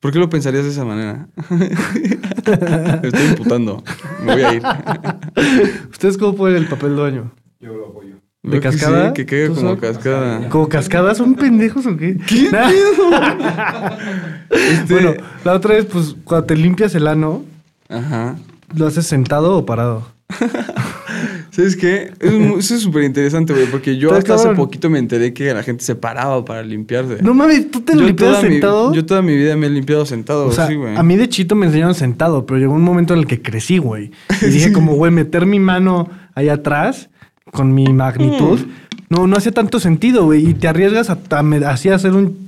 ¿Por 0.00 0.10
qué 0.12 0.18
lo 0.18 0.28
pensarías 0.30 0.64
de 0.64 0.70
esa 0.70 0.84
manera? 0.84 1.28
Me 1.50 3.08
estoy 3.08 3.26
imputando. 3.28 3.82
Me 4.24 4.32
voy 4.34 4.42
a 4.42 4.54
ir. 4.54 4.62
¿Ustedes 5.90 6.16
cómo 6.18 6.34
ponen 6.36 6.56
el 6.56 6.66
papel 6.68 6.96
de 6.96 7.02
baño? 7.02 7.32
Yo 7.60 7.74
lo 7.74 7.88
apoyo. 7.88 8.16
¿De 8.46 8.60
Creo 8.60 8.62
que 8.62 8.72
sí, 8.72 8.78
cascada? 8.78 9.12
Que 9.12 9.26
caiga 9.26 9.46
¿Tú 9.48 9.54
como 9.56 9.74
sabes? 9.76 9.80
cascada. 9.96 10.48
¿Como 10.48 10.68
cascadas? 10.68 11.18
¿Son 11.18 11.34
pendejos 11.34 11.84
o 11.86 11.96
qué? 11.96 12.16
¿Qué 12.26 12.48
Este- 14.50 14.94
Bueno, 14.94 15.14
la 15.44 15.52
otra 15.54 15.74
vez, 15.74 15.84
pues, 15.86 16.14
cuando 16.24 16.46
te 16.46 16.56
limpias 16.56 16.94
el 16.94 17.06
ano, 17.08 17.44
Ajá. 17.88 18.36
¿lo 18.74 18.86
haces 18.86 19.06
sentado 19.06 19.56
o 19.58 19.66
parado? 19.66 20.06
¿Sabes 21.50 21.76
qué? 21.76 22.12
Es 22.20 22.32
Eso 22.32 22.74
es 22.74 22.80
súper 22.82 23.04
interesante, 23.04 23.54
güey. 23.54 23.66
Porque 23.66 23.96
yo 23.96 24.12
hasta 24.14 24.34
hace 24.34 24.50
poquito 24.50 24.90
me 24.90 24.98
enteré 24.98 25.32
que 25.32 25.54
la 25.54 25.62
gente 25.62 25.82
se 25.84 25.94
paraba 25.94 26.44
para 26.44 26.62
limpiarse. 26.62 27.22
No 27.22 27.32
mames, 27.32 27.70
¿tú 27.70 27.80
te 27.80 27.94
Yo 27.94 28.00
limpias 28.02 28.42
mi- 28.42 28.50
sentado? 28.50 28.92
yo 28.92 29.06
toda 29.06 29.22
mi 29.22 29.34
vida 29.34 29.56
me 29.56 29.66
he 29.66 29.70
limpiado 29.70 30.04
sentado, 30.04 30.46
o 30.46 30.52
sea, 30.52 30.66
sí, 30.66 30.74
güey. 30.74 30.94
a 30.96 31.02
mí 31.02 31.16
de 31.16 31.28
chito 31.30 31.54
me 31.54 31.66
enseñaron 31.66 31.94
sentado, 31.94 32.44
pero 32.44 32.60
llegó 32.60 32.74
un 32.74 32.82
momento 32.82 33.14
en 33.14 33.20
el 33.20 33.26
que 33.26 33.40
crecí, 33.40 33.78
güey. 33.78 34.10
Y 34.42 34.46
dije 34.46 34.70
como, 34.72 34.94
güey, 34.96 35.10
meter 35.10 35.46
mi 35.46 35.58
mano 35.58 36.10
ahí 36.34 36.50
atrás 36.50 37.08
con 37.56 37.74
mi 37.74 37.86
magnitud, 37.92 38.60
Mm. 38.60 38.70
no, 39.10 39.26
no 39.26 39.36
hacía 39.36 39.52
tanto 39.52 39.80
sentido, 39.80 40.24
güey. 40.26 40.50
Y 40.50 40.54
te 40.54 40.68
arriesgas 40.68 41.10
a, 41.10 41.18
a 41.30 41.42
me- 41.42 41.64
así 41.64 41.88
a 41.88 41.94
hacer 41.96 42.12
un, 42.12 42.46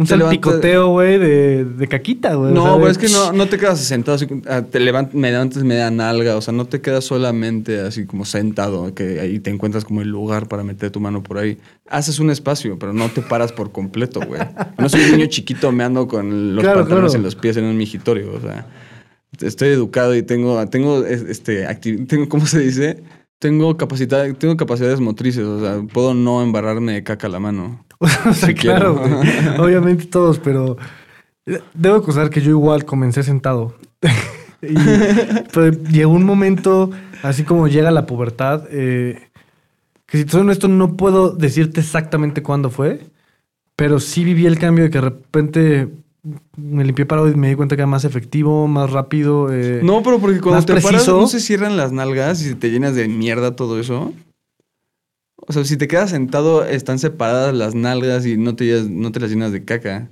un 0.00 0.06
Te 0.06 0.16
salpicoteo, 0.16 0.90
güey, 0.90 1.18
de, 1.18 1.64
de 1.64 1.88
caquita, 1.88 2.34
güey. 2.34 2.54
No, 2.54 2.76
pero 2.76 2.88
es 2.88 2.98
que 2.98 3.08
no, 3.08 3.32
no 3.32 3.46
te 3.48 3.58
quedas 3.58 3.80
sentado 3.80 4.14
así, 4.14 4.26
ah, 4.48 4.62
te 4.62 4.78
levantas, 4.78 5.14
me 5.14 5.30
levantas 5.32 5.64
media 5.64 5.90
nalga, 5.90 6.36
o 6.36 6.40
sea, 6.40 6.54
no 6.54 6.66
te 6.66 6.80
quedas 6.80 7.04
solamente 7.04 7.80
así 7.80 8.06
como 8.06 8.24
sentado, 8.24 8.94
que 8.94 9.18
ahí 9.20 9.40
te 9.40 9.50
encuentras 9.50 9.84
como 9.84 10.00
el 10.00 10.08
lugar 10.08 10.46
para 10.46 10.62
meter 10.62 10.90
tu 10.92 11.00
mano 11.00 11.22
por 11.24 11.38
ahí. 11.38 11.58
Haces 11.90 12.20
un 12.20 12.30
espacio, 12.30 12.78
pero 12.78 12.92
no 12.92 13.08
te 13.08 13.22
paras 13.22 13.50
por 13.52 13.72
completo, 13.72 14.20
güey. 14.24 14.40
No 14.78 14.88
soy 14.88 15.00
un 15.02 15.12
niño 15.16 15.26
chiquito 15.26 15.72
me 15.72 15.82
ando 15.82 16.06
con 16.06 16.54
los 16.54 16.62
Claro, 16.62 16.80
pantalones 16.80 17.10
claro. 17.10 17.18
en 17.18 17.24
los 17.24 17.34
pies 17.34 17.56
en 17.56 17.64
un 17.64 17.76
migitorio, 17.76 18.32
o 18.36 18.40
sea, 18.40 18.66
estoy 19.40 19.70
educado 19.70 20.14
y 20.14 20.22
tengo, 20.22 20.64
tengo, 20.68 21.04
es- 21.04 21.22
este, 21.22 21.66
tengo, 22.06 22.28
¿cómo 22.28 22.46
se 22.46 22.60
dice? 22.60 23.02
Tengo 23.38 23.76
capacidad, 23.76 24.32
tengo 24.34 24.56
capacidades 24.56 25.00
motrices, 25.00 25.44
o 25.44 25.60
sea, 25.60 25.82
puedo 25.92 26.12
no 26.14 26.42
embarrarme 26.42 26.92
de 26.92 27.04
caca 27.04 27.28
la 27.28 27.40
mano. 27.40 27.84
O 28.00 28.06
sea, 28.06 28.32
Si 28.48 28.54
claro. 28.54 29.00
Obviamente 29.58 30.06
todos, 30.06 30.38
pero 30.38 30.76
eh, 31.46 31.60
debo 31.74 31.96
acusar 31.96 32.30
que 32.30 32.40
yo 32.40 32.50
igual 32.50 32.84
comencé 32.84 33.22
sentado. 33.22 33.74
y, 34.62 34.74
pero 35.52 35.70
llegó 35.70 36.12
un 36.12 36.24
momento, 36.24 36.90
así 37.22 37.44
como 37.44 37.68
llega 37.68 37.90
la 37.90 38.06
pubertad, 38.06 38.64
eh, 38.70 39.28
que 40.06 40.18
si 40.18 40.24
te 40.24 40.32
soy 40.32 40.40
honesto, 40.42 40.68
no 40.68 40.96
puedo 40.96 41.30
decirte 41.30 41.80
exactamente 41.80 42.42
cuándo 42.42 42.70
fue, 42.70 43.00
pero 43.76 44.00
sí 44.00 44.24
viví 44.24 44.46
el 44.46 44.58
cambio 44.58 44.84
de 44.84 44.90
que 44.90 44.98
de 44.98 45.04
repente 45.04 45.88
me 46.56 46.84
limpié 46.84 47.06
parado 47.06 47.28
y 47.28 47.34
me 47.34 47.48
di 47.48 47.54
cuenta 47.54 47.76
que 47.76 47.82
era 47.82 47.86
más 47.86 48.04
efectivo, 48.04 48.66
más 48.66 48.90
rápido. 48.90 49.52
eh, 49.52 49.80
No, 49.82 50.02
pero 50.02 50.18
porque 50.18 50.40
cuando 50.40 50.64
te 50.66 50.80
paras 50.80 51.06
no 51.08 51.26
se 51.26 51.40
cierran 51.40 51.76
las 51.76 51.92
nalgas 51.92 52.44
y 52.44 52.54
te 52.54 52.70
llenas 52.70 52.94
de 52.94 53.08
mierda 53.08 53.56
todo 53.56 53.78
eso. 53.78 54.12
O 55.36 55.52
sea, 55.52 55.64
si 55.64 55.76
te 55.76 55.88
quedas 55.88 56.10
sentado, 56.10 56.64
están 56.64 56.98
separadas 56.98 57.54
las 57.54 57.74
nalgas 57.74 58.26
y 58.26 58.36
no 58.36 58.54
te, 58.56 58.64
llenas- 58.66 58.90
no 58.90 59.12
te 59.12 59.20
las 59.20 59.30
llenas 59.30 59.52
de 59.52 59.64
caca. 59.64 60.10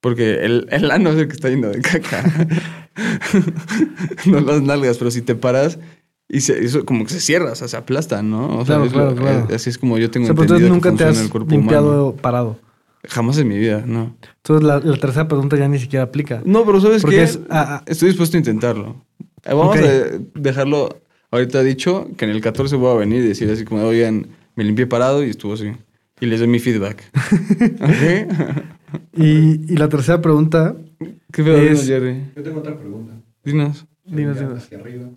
Porque 0.00 0.44
el, 0.44 0.68
el 0.70 0.90
ano 0.90 1.10
es 1.10 1.16
el 1.16 1.26
que 1.26 1.32
está 1.34 1.48
lleno 1.48 1.68
de 1.68 1.80
caca. 1.80 2.22
no 4.26 4.40
las 4.40 4.62
nalgas, 4.62 4.98
pero 4.98 5.10
si 5.10 5.22
te 5.22 5.34
paras 5.34 5.78
y 6.28 6.40
se, 6.40 6.64
eso 6.64 6.84
como 6.84 7.04
que 7.04 7.10
se 7.12 7.20
cierra, 7.20 7.52
o 7.52 7.54
sea, 7.54 7.68
se 7.68 7.76
aplastan, 7.76 8.30
¿no? 8.30 8.58
O 8.58 8.64
sea, 8.66 8.76
Claro, 8.76 8.84
es 8.84 8.92
lo- 8.92 8.98
claro, 8.98 9.14
claro. 9.16 9.46
eh, 9.50 9.54
así 9.54 9.70
es 9.70 9.78
como 9.78 9.98
yo 9.98 10.06
o 10.06 10.10
tengo 10.10 10.26
sea, 10.26 10.34
pero 10.34 10.44
entonces 10.44 10.66
entendido 10.66 10.82
que 10.82 10.88
nunca 10.90 11.04
te 11.04 11.10
has 11.10 11.24
el 11.24 11.30
cuerpo 11.30 11.50
limpiado 11.50 11.88
humano. 12.08 12.16
parado. 12.22 12.58
Jamás 13.04 13.38
en 13.38 13.48
mi 13.48 13.56
vida, 13.58 13.84
no. 13.86 14.16
Entonces 14.38 14.66
la, 14.66 14.80
la 14.80 14.96
tercera 14.96 15.28
pregunta 15.28 15.56
ya 15.56 15.68
ni 15.68 15.78
siquiera 15.78 16.04
aplica. 16.04 16.42
No, 16.44 16.64
pero 16.66 16.80
¿sabes 16.80 17.02
Porque 17.02 17.18
qué? 17.18 17.22
es- 17.22 17.38
ah, 17.50 17.76
ah. 17.78 17.82
Estoy 17.86 18.08
dispuesto 18.08 18.36
a 18.36 18.40
intentarlo. 18.40 19.04
Eh, 19.44 19.54
Vamos 19.54 19.76
Ok. 19.76 19.82
a 19.82 20.40
dejarlo 20.40 21.00
ahorita 21.30 21.62
dicho 21.62 22.08
que 22.16 22.24
en 22.24 22.32
el 22.32 22.40
14 22.40 22.74
voy 22.76 22.92
a 22.92 22.98
venir 22.98 23.22
y 23.24 23.28
decir 23.28 23.50
así 23.50 23.64
como, 23.64 23.82
oigan, 23.84 24.26
me 24.56 24.64
limpié 24.64 24.86
parado 24.86 25.22
y 25.24 25.30
estuvo 25.30 25.54
así. 25.54 25.72
Y 26.20 26.26
les 26.26 26.40
doy 26.40 26.48
mi 26.48 26.58
feedback. 26.58 27.04
Y, 29.12 29.72
y 29.72 29.76
la 29.76 29.88
tercera 29.88 30.20
pregunta, 30.22 30.76
¿Qué 31.32 31.42
pedo, 31.42 31.56
Es- 31.58 31.86
Jerry? 31.86 32.30
Yo 32.36 32.42
tengo 32.42 32.60
otra 32.60 32.76
pregunta. 32.78 33.12
Dinos. 33.44 33.86
Dinos, 34.04 34.36
¿Sería 34.36 34.48
dinos. 34.48 34.64
¿Hacia 34.64 34.78
arriba 34.78 35.08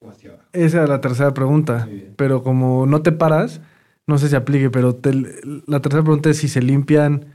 o 0.00 0.08
hacia 0.10 0.30
abajo? 0.30 0.44
esa 0.52 0.78
era 0.78 0.86
la 0.86 1.00
tercera 1.00 1.34
pregunta. 1.34 1.84
Muy 1.86 1.94
bien. 1.96 2.14
Pero 2.16 2.42
como 2.42 2.86
no 2.86 3.02
te 3.02 3.12
paras, 3.12 3.60
no 4.06 4.18
sé 4.18 4.28
si 4.28 4.36
aplique, 4.36 4.70
pero 4.70 4.94
te- 4.94 5.12
la 5.66 5.80
tercera 5.80 6.02
pregunta 6.04 6.30
es 6.30 6.38
si 6.38 6.48
se 6.48 6.62
limpian 6.62 7.26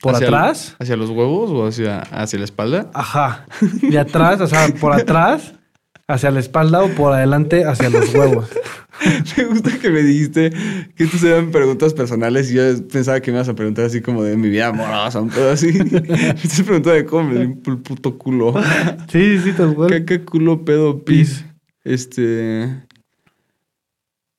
por 0.00 0.14
¿Hacia 0.14 0.26
atrás. 0.28 0.76
el- 0.78 0.84
¿Hacia 0.84 0.96
los 0.96 1.10
huevos 1.10 1.50
o 1.50 1.66
hacia, 1.66 2.00
hacia 2.00 2.38
la 2.38 2.44
espalda? 2.44 2.90
Ajá. 2.94 3.46
De 3.82 3.98
atrás, 3.98 4.40
o 4.40 4.46
sea, 4.46 4.68
por 4.80 4.92
atrás, 4.92 5.54
hacia 6.06 6.30
la 6.30 6.40
espalda 6.40 6.82
o 6.82 6.88
por 6.90 7.12
adelante, 7.12 7.64
hacia 7.64 7.88
los 7.90 8.12
huevos. 8.14 8.48
Me 9.36 9.44
gusta 9.46 9.76
que 9.80 9.90
me 9.90 10.02
dijiste 10.02 10.50
que 10.94 11.02
estas 11.04 11.24
eran 11.24 11.50
preguntas 11.50 11.92
personales 11.92 12.50
y 12.50 12.54
yo 12.54 12.62
pensaba 12.86 13.20
que 13.20 13.32
me 13.32 13.38
ibas 13.38 13.48
a 13.48 13.54
preguntar 13.54 13.86
así 13.86 14.00
como 14.00 14.22
de 14.22 14.36
mi 14.36 14.48
vida 14.48 14.68
amorosa, 14.68 15.20
un 15.20 15.30
pedo 15.30 15.50
así. 15.50 15.72
me 15.90 15.98
estás 16.30 16.62
preguntando 16.62 16.90
de 16.92 17.04
cómo 17.04 17.28
me 17.30 17.40
limpio 17.40 17.72
el 17.72 17.80
puto 17.80 18.16
culo. 18.16 18.54
Sí, 19.10 19.38
sí, 19.42 19.52
tal 19.52 19.74
cual. 19.74 19.90
Caca, 19.90 20.24
culo, 20.24 20.64
pedo, 20.64 21.02
pis. 21.04 21.44
Este. 21.82 22.82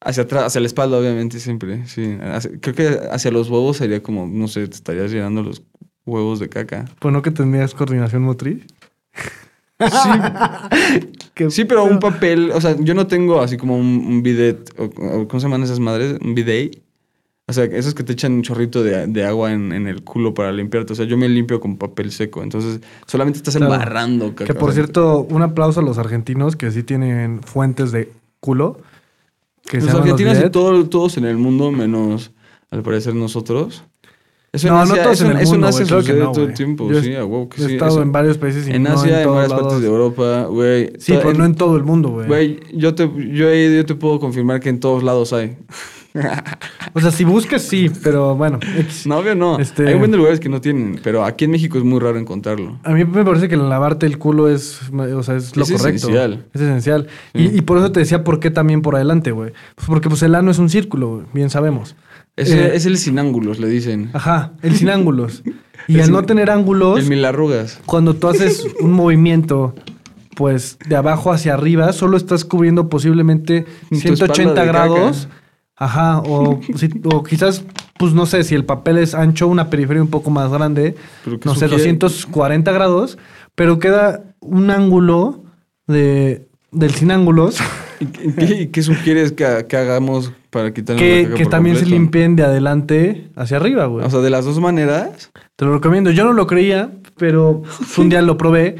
Hacia 0.07 0.23
atrás, 0.23 0.43
hacia 0.45 0.61
la 0.61 0.67
espalda, 0.67 0.97
obviamente, 0.99 1.39
siempre. 1.39 1.85
Sí. 1.87 2.17
Hacia- 2.21 2.51
creo 2.61 2.75
que 2.75 2.99
hacia 3.11 3.31
los 3.31 3.49
huevos 3.49 3.77
sería 3.77 4.01
como, 4.03 4.27
no 4.27 4.47
sé, 4.47 4.67
te 4.67 4.75
estarías 4.75 5.11
llenando 5.11 5.41
los 5.43 5.63
huevos 6.05 6.39
de 6.39 6.47
caca. 6.47 6.85
Pues 6.99 7.11
no 7.11 7.21
que 7.23 7.31
tendrías 7.31 7.73
coordinación 7.73 8.21
motriz. 8.21 8.63
Sí, 11.49 11.65
pero 11.67 11.83
un 11.83 11.99
papel, 11.99 12.51
o 12.53 12.61
sea, 12.61 12.75
yo 12.79 12.93
no 12.93 13.07
tengo 13.07 13.41
así 13.41 13.57
como 13.57 13.77
un, 13.77 14.05
un 14.07 14.23
bidet, 14.23 14.69
o, 14.77 14.85
o 14.85 15.27
¿cómo 15.27 15.39
se 15.39 15.45
llaman 15.47 15.63
esas 15.63 15.79
madres? 15.79 16.17
Un 16.23 16.35
bidet. 16.35 16.81
O 17.47 17.53
sea, 17.53 17.65
esos 17.65 17.93
que 17.93 18.03
te 18.03 18.13
echan 18.13 18.31
un 18.33 18.41
chorrito 18.41 18.81
de, 18.83 19.05
de 19.05 19.23
agua 19.23 19.51
en, 19.53 19.71
en 19.71 19.87
el 19.87 20.03
culo 20.03 20.33
para 20.33 20.51
limpiarte. 20.51 20.93
O 20.93 20.95
sea, 20.95 21.05
yo 21.05 21.15
me 21.15 21.29
limpio 21.29 21.59
con 21.59 21.77
papel 21.77 22.11
seco. 22.11 22.41
Entonces, 22.41 22.79
solamente 23.05 23.37
estás 23.37 23.55
Claro. 23.55 23.71
embarrando 23.71 24.33
caca. 24.33 24.45
Que 24.45 24.53
por 24.59 24.73
cierto, 24.73 25.19
un 25.29 25.43
aplauso 25.43 25.79
a 25.79 25.83
los 25.83 25.99
argentinos 25.99 26.55
que 26.55 26.71
sí 26.71 26.81
tienen 26.81 27.41
fuentes 27.43 27.91
de 27.91 28.11
culo. 28.39 28.79
Los 29.73 29.87
argentinos 29.89 30.37
y 30.45 30.49
todo- 30.49 30.85
todos 30.87 31.17
en 31.17 31.25
el 31.25 31.37
mundo, 31.37 31.71
menos 31.71 32.31
al 32.71 32.83
parecer 32.83 33.15
nosotros. 33.15 33.83
Eso 34.53 34.67
No, 34.69 34.81
en 34.83 34.87
no 34.87 34.93
Asia, 34.93 35.03
todos 35.03 35.15
eso, 35.17 35.25
en 35.25 35.31
el 35.31 35.43
eso 35.43 35.51
mundo, 35.51 35.67
en 35.67 35.73
Asia 35.73 35.85
claro 35.85 36.01
sucede 36.01 36.19
no, 36.19 36.31
todo 36.31 36.45
el 36.45 36.53
tiempo. 36.53 36.89
Yo 36.89 37.01
sí, 37.01 37.13
a 37.13 37.23
que 37.49 37.57
Yo 37.59 37.65
he 37.65 37.67
sí. 37.67 37.73
estado 37.73 37.91
eso- 37.91 38.01
en 38.03 38.11
varios 38.13 38.37
países 38.37 38.67
y 38.67 38.71
en 38.71 38.83
no 38.83 38.91
Asia, 38.91 39.21
en, 39.21 39.29
varias 39.29 39.49
lados. 39.49 39.63
partes 39.65 39.81
de 39.81 39.87
Europa, 39.87 40.43
güey. 40.45 40.93
Sí, 40.97 41.13
pero 41.17 41.33
no 41.33 41.43
en 41.45 41.55
todo 41.55 41.75
el 41.75 41.83
mundo, 41.83 42.09
güey. 42.09 42.27
Güey, 42.27 42.59
yo 42.73 42.95
te, 42.95 43.03
yo, 43.33 43.53
yo 43.53 43.85
te 43.85 43.95
puedo 43.95 44.17
confirmar 44.21 44.61
que 44.61 44.69
en 44.69 44.79
todos 44.79 45.03
lados 45.03 45.33
hay. 45.33 45.57
O 46.93 47.01
sea, 47.01 47.11
si 47.11 47.23
buscas, 47.25 47.61
sí, 47.61 47.91
pero 48.03 48.35
bueno. 48.35 48.59
X. 48.77 49.05
No, 49.05 49.17
obvio 49.17 49.35
no. 49.35 49.59
Este- 49.59 49.87
Hay 49.87 49.93
un 49.95 49.99
buen 49.99 50.11
de 50.11 50.17
lugares 50.17 50.39
que 50.39 50.47
no 50.49 50.61
tienen, 50.61 50.99
pero 51.03 51.25
aquí 51.25 51.45
en 51.45 51.51
México 51.51 51.77
es 51.77 51.83
muy 51.83 51.99
raro 51.99 52.17
encontrarlo. 52.17 52.79
A 52.83 52.91
mí 52.91 53.03
me 53.03 53.25
parece 53.25 53.49
que 53.49 53.57
lavarte 53.57 54.05
el 54.05 54.17
culo 54.17 54.47
es, 54.49 54.79
o 54.93 55.23
sea, 55.23 55.35
es 55.35 55.55
lo 55.57 55.63
Es 55.63 55.71
correcto. 55.71 55.87
esencial. 56.07 56.45
Es 56.53 56.61
esencial. 56.61 57.07
Sí. 57.33 57.51
Y, 57.53 57.57
y 57.57 57.61
por 57.61 57.77
eso 57.77 57.91
te 57.91 57.99
decía 57.99 58.23
por 58.23 58.39
qué 58.39 58.49
también 58.51 58.81
por 58.81 58.95
adelante, 58.95 59.31
güey. 59.31 59.51
Pues 59.75 59.87
porque 59.87 60.09
pues 60.09 60.23
el 60.23 60.35
ano 60.35 60.51
es 60.51 60.59
un 60.59 60.69
círculo, 60.69 61.25
bien 61.33 61.49
sabemos. 61.49 61.95
Es, 62.37 62.49
Eh, 62.51 62.71
es 62.75 62.85
el 62.85 62.97
sin 62.97 63.19
ángulos, 63.19 63.59
le 63.59 63.67
dicen. 63.67 64.09
Ajá, 64.13 64.53
el 64.61 64.75
sin 64.75 64.89
ángulos. 64.89 65.43
Y 65.87 65.93
El 65.95 65.99
al 66.01 66.05
sin- 66.05 66.13
no 66.13 66.23
tener 66.23 66.49
ángulos, 66.49 66.99
El 66.99 67.09
mil 67.09 67.23
arrugas. 67.25 67.79
cuando 67.85 68.13
tú 68.13 68.27
haces 68.29 68.65
un 68.79 68.91
movimiento, 68.93 69.75
pues 70.35 70.77
de 70.87 70.95
abajo 70.95 71.31
hacia 71.31 71.53
arriba, 71.53 71.91
solo 71.93 72.17
estás 72.17 72.43
cubriendo 72.45 72.89
posiblemente 72.89 73.65
Tu 73.89 73.95
180 73.97 74.41
espalda 74.41 74.61
de 74.61 74.67
grados. 74.67 75.27
caca. 75.27 75.35
Ajá, 75.77 76.19
o, 76.19 76.59
si- 76.75 77.01
o 77.03 77.23
quizás, 77.23 77.63
pues 77.97 78.13
no 78.13 78.25
sé, 78.25 78.43
si 78.43 78.55
el 78.55 78.65
papel 78.65 78.97
es 78.97 79.13
ancho, 79.13 79.47
una 79.47 79.69
periferia 79.69 80.01
un 80.01 80.09
poco 80.09 80.29
más 80.29 80.49
grande, 80.51 80.95
Pero 81.23 81.37
no 81.43 81.55
sé, 81.55 81.67
sugiere- 81.67 81.93
240 81.97 82.71
grados, 82.71 83.17
pero 83.55 83.79
queda 83.79 84.23
un 84.39 84.69
ángulo 84.71 85.43
de, 85.87 86.47
del 86.71 86.91
sin 86.91 87.11
ángulos 87.11 87.57
¿Y 87.99 88.05
qué- 88.07 88.69
qué, 88.71 88.81
sugieres 88.83 89.31
que, 89.31 89.65
que 89.69 89.77
hagamos 89.77 90.31
para 90.49 90.73
quitarnos 90.73 91.01
la 91.01 91.07
que 91.09 91.23
caca 91.23 91.35
que 91.35 91.45
también 91.45 91.75
se 91.77 91.85
limpien 91.85 92.35
de 92.35 92.43
adelante 92.43 93.29
hacia 93.37 93.55
arriba, 93.57 93.85
güey. 93.85 94.05
O 94.05 94.09
sea, 94.09 94.19
de 94.19 94.29
las 94.29 94.43
dos 94.45 94.59
maneras. 94.59 95.31
Te 95.55 95.63
lo 95.63 95.73
recomiendo. 95.75 96.11
Yo 96.11 96.25
no 96.25 96.33
lo 96.33 96.45
creía, 96.47 96.91
pero 97.17 97.63
un 97.97 98.09
día 98.09 98.21
lo 98.21 98.37
probé. 98.37 98.75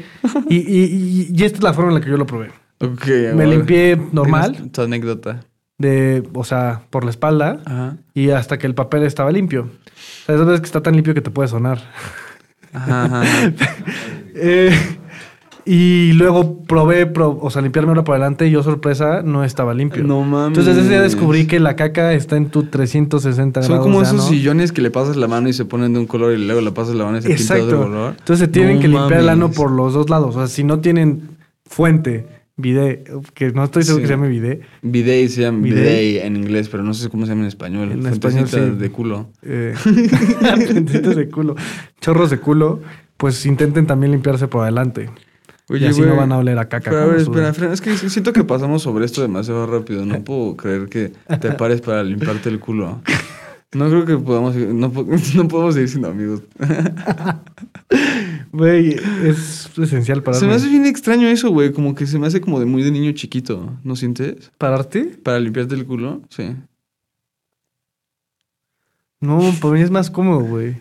Y, 0.50 0.56
y- 0.56 0.84
y- 0.84 1.28
y 1.34 1.44
esta 1.44 1.58
es 1.58 1.64
la 1.64 1.72
forma 1.72 1.90
en 1.92 1.94
la 1.94 2.00
que 2.02 2.10
yo 2.10 2.18
lo 2.18 2.26
probé. 2.26 2.48
Ok. 2.80 3.06
Me 3.34 3.46
limpié 3.46 3.98
normal, 4.12 4.70
Tu 4.70 4.82
anécdota. 4.82 5.40
De, 5.78 6.22
o 6.34 6.44
sea, 6.44 6.82
por 6.90 7.04
la 7.04 7.10
espalda, 7.10 7.60
Ajá. 7.64 7.96
y 8.14 8.30
hasta 8.30 8.58
que 8.58 8.66
el 8.66 8.74
papel 8.74 9.02
estaba 9.02 9.30
limpio. 9.32 9.62
O 9.62 10.26
sea, 10.26 10.34
esas 10.34 10.46
veces 10.46 10.60
que 10.60 10.66
está 10.66 10.82
tan 10.82 10.94
limpio 10.94 11.14
que 11.14 11.20
te 11.20 11.30
puede 11.30 11.48
sonar. 11.48 11.78
Ajá. 12.72 13.22
Eh, 14.38 14.70
y 15.64 16.12
luego 16.12 16.62
probé, 16.64 17.06
pro- 17.06 17.38
o 17.40 17.48
sea, 17.50 17.62
limpiarme 17.62 17.88
ahora 17.90 18.04
por 18.04 18.14
adelante 18.14 18.46
y 18.46 18.50
yo, 18.50 18.62
sorpresa, 18.62 19.22
no 19.22 19.44
estaba 19.44 19.72
limpio. 19.72 20.04
No 20.04 20.20
mames. 20.22 20.58
Entonces 20.58 20.76
ese 20.76 20.90
día 20.90 21.00
descubrí 21.00 21.46
que 21.46 21.58
la 21.58 21.74
caca 21.74 22.12
está 22.12 22.36
en 22.36 22.50
tu 22.50 22.64
360 22.64 23.62
Son 23.62 23.68
grados 23.70 23.86
como 23.86 23.98
de 24.00 24.04
esos 24.04 24.20
ano. 24.20 24.28
sillones 24.28 24.72
que 24.72 24.82
le 24.82 24.90
pasas 24.90 25.16
la 25.16 25.26
mano 25.26 25.48
y 25.48 25.54
se 25.54 25.64
ponen 25.64 25.94
de 25.94 26.00
un 26.00 26.06
color 26.06 26.34
y 26.34 26.44
luego 26.44 26.60
le 26.60 26.70
pasas 26.70 26.94
la 26.94 27.04
mano 27.06 27.16
y 27.18 27.22
se 27.22 27.30
pinta 27.34 27.54
de 27.54 27.62
otro 27.62 27.76
Exacto. 27.76 27.90
color. 27.94 28.14
Entonces 28.18 28.38
se 28.46 28.48
tienen 28.48 28.76
No 28.76 28.82
que 28.82 28.88
limpiar 28.88 29.20
el 29.20 29.28
ano 29.30 29.46
mames. 29.46 29.56
por 29.56 29.70
los 29.70 29.94
dos 29.94 30.10
lados. 30.10 30.36
O 30.36 30.38
sea, 30.38 30.46
si 30.48 30.62
no 30.64 30.80
tienen 30.80 31.30
fuente, 31.64 32.26
bidet, 32.56 33.10
que 33.34 33.52
no 33.52 33.64
estoy 33.64 33.82
seguro 33.82 33.98
Sí. 33.98 34.02
que 34.02 34.08
se 34.08 34.14
llame 34.14 34.28
bidet, 34.28 34.62
Bidet 34.82 35.28
se 35.28 35.42
llama 35.42 35.60
bidet 35.62 36.24
en 36.24 36.36
inglés, 36.36 36.68
pero 36.68 36.82
no 36.82 36.94
sé 36.94 37.08
cómo 37.10 37.26
se 37.26 37.32
llama 37.32 37.42
en 37.42 37.48
español. 37.48 37.92
En 37.92 38.06
español, 38.06 38.48
sí. 38.48 38.58
de 38.60 38.90
culo. 38.90 39.30
eh, 39.42 39.74
fuentecitas 39.78 41.16
de 41.16 41.28
culo, 41.28 41.54
chorros 42.00 42.30
de 42.30 42.38
culo, 42.38 42.80
pues 43.16 43.44
intenten 43.46 43.86
también 43.86 44.12
limpiarse 44.12 44.48
por 44.48 44.62
adelante. 44.62 45.10
y 45.68 45.84
así 45.84 46.00
no 46.00 46.16
van 46.16 46.32
a 46.32 46.38
oler 46.38 46.58
a 46.58 46.68
caca. 46.68 46.90
Pero 46.90 47.02
a 47.02 47.06
ver, 47.06 47.18
espera, 47.20 47.72
es 47.72 47.80
que 47.80 47.96
siento 47.96 48.32
que 48.32 48.44
pasamos 48.44 48.82
sobre 48.82 49.04
esto 49.04 49.20
demasiado 49.22 49.66
rápido. 49.66 50.06
No 50.06 50.20
puedo 50.24 50.56
creer 50.56 50.88
que 50.88 51.12
te 51.40 51.52
pares 51.52 51.80
para 51.80 52.02
limpiarte 52.04 52.48
el 52.48 52.58
culo. 52.60 53.00
No 53.74 53.88
creo 53.90 54.04
que 54.06 54.16
podamos, 54.16 54.54
no, 54.54 54.88
no 54.88 55.48
podemos 55.48 55.74
seguir 55.74 55.88
siendo 55.88 56.08
amigos. 56.08 56.42
Güey, 58.52 58.96
es 59.24 59.70
esencial 59.78 60.22
para 60.22 60.38
Se 60.38 60.46
me 60.46 60.54
hace 60.54 60.68
bien 60.68 60.86
extraño 60.86 61.28
eso, 61.28 61.50
güey. 61.50 61.72
Como 61.72 61.94
que 61.94 62.06
se 62.06 62.18
me 62.18 62.26
hace 62.26 62.40
como 62.40 62.60
de 62.60 62.66
muy 62.66 62.82
de 62.82 62.90
niño 62.90 63.12
chiquito. 63.12 63.76
¿No 63.84 63.96
sientes? 63.96 64.50
¿Pararte? 64.58 65.04
Para 65.22 65.40
limpiarte 65.40 65.74
el 65.74 65.86
culo, 65.86 66.22
sí. 66.28 66.54
No, 69.20 69.40
para 69.60 69.74
mí 69.74 69.80
es 69.80 69.90
más 69.90 70.10
cómodo, 70.10 70.40
güey. 70.40 70.76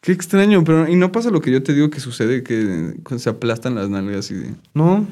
Qué 0.00 0.12
extraño, 0.12 0.64
pero 0.64 0.88
y 0.88 0.96
no 0.96 1.12
pasa 1.12 1.30
lo 1.30 1.40
que 1.40 1.52
yo 1.52 1.62
te 1.62 1.74
digo 1.74 1.90
que 1.90 2.00
sucede, 2.00 2.42
que 2.42 2.94
se 3.18 3.30
aplastan 3.30 3.74
las 3.74 3.90
nalgas 3.90 4.30
y... 4.30 4.54
No, 4.72 5.06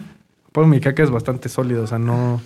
por 0.53 0.67
mi 0.67 0.81
caca 0.81 1.03
es 1.03 1.11
bastante 1.11 1.51
sólido, 1.51 1.85
o 1.85 1.87
sea, 1.87 1.99
no... 1.99 2.41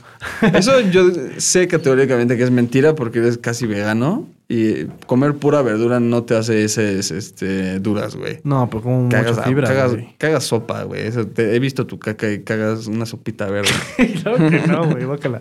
Eso 0.53 0.81
yo 0.81 1.05
sé 1.39 1.69
categóricamente 1.69 2.37
que 2.37 2.43
es 2.43 2.51
mentira 2.51 2.97
porque 2.97 3.21
eres 3.21 3.39
casi 3.39 3.67
vegano 3.67 4.27
y 4.55 4.87
comer 5.07 5.35
pura 5.37 5.63
verdura 5.63 5.99
no 6.01 6.25
te 6.25 6.37
hace 6.37 6.65
ese, 6.65 6.99
este, 6.99 7.79
duras, 7.81 8.17
güey. 8.17 8.41
No, 8.45 8.69
pero 8.69 8.83
como 8.83 9.09
Cagas, 9.09 9.37
mucha 9.37 9.43
fibra, 9.49 9.69
cagas, 9.69 9.93
güey. 9.93 10.15
cagas 10.19 10.45
sopa, 10.45 10.83
güey. 10.83 11.07
Eso 11.07 11.27
te- 11.27 11.55
he 11.55 11.59
visto 11.59 11.87
tu 11.87 11.99
caca 11.99 12.31
y 12.31 12.43
cagas 12.43 12.87
una 12.87 13.07
sopita 13.07 13.47
verde. 13.47 13.71
claro 14.23 14.37
que 14.51 14.67
no, 14.67 14.91
güey, 14.91 15.05
bácala. 15.07 15.41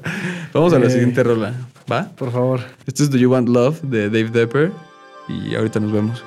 Vamos 0.53 0.71
a 0.73 0.79
la 0.79 0.85
Eh, 0.85 0.89
siguiente 0.91 1.23
rola, 1.23 1.53
¿va? 1.91 2.09
Por 2.15 2.31
favor. 2.31 2.61
Este 2.87 3.03
es 3.03 3.09
Do 3.11 3.17
You 3.17 3.31
Want 3.31 3.49
Love 3.49 3.81
de 3.81 4.05
Dave 4.09 4.29
Depper 4.29 4.71
y 5.27 5.55
ahorita 5.55 5.79
nos 5.81 5.91
vemos. 5.91 6.23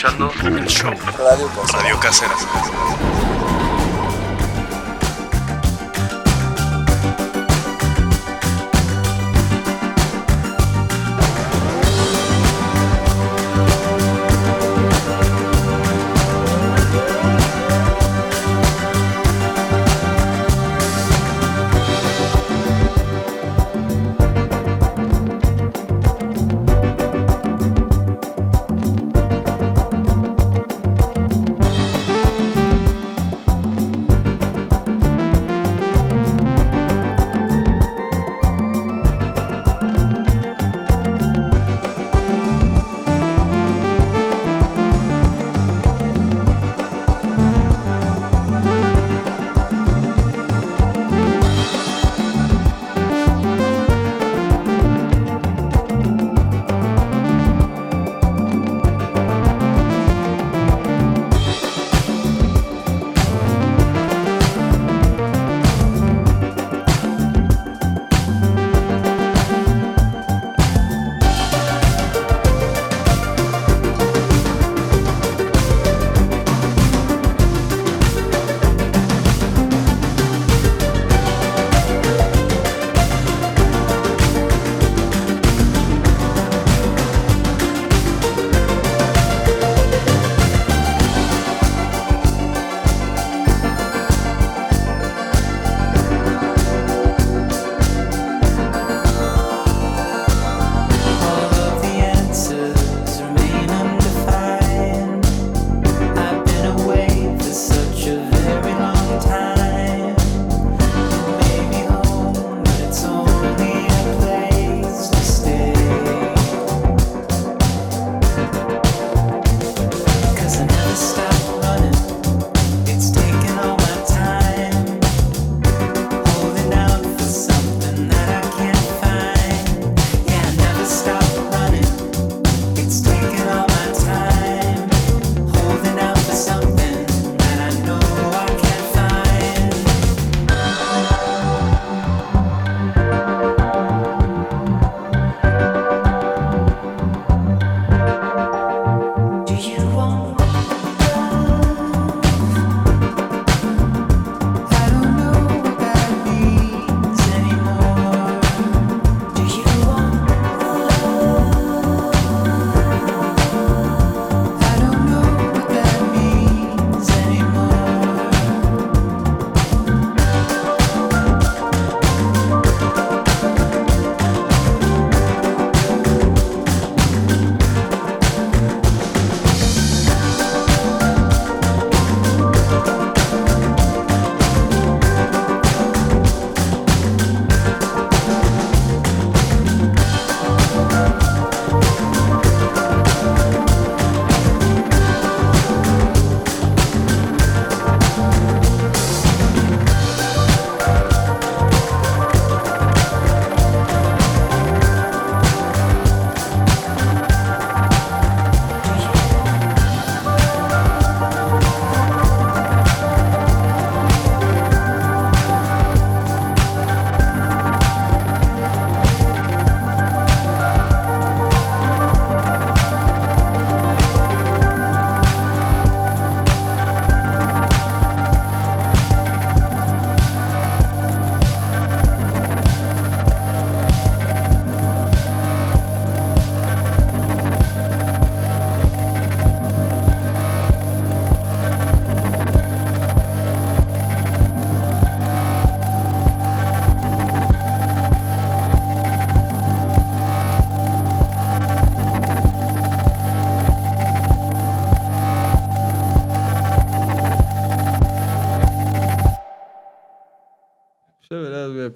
Escuchando 0.00 0.32
el 0.56 0.66
show. 0.66 0.90
Radio 1.72 2.00
Caseras. 2.00 2.46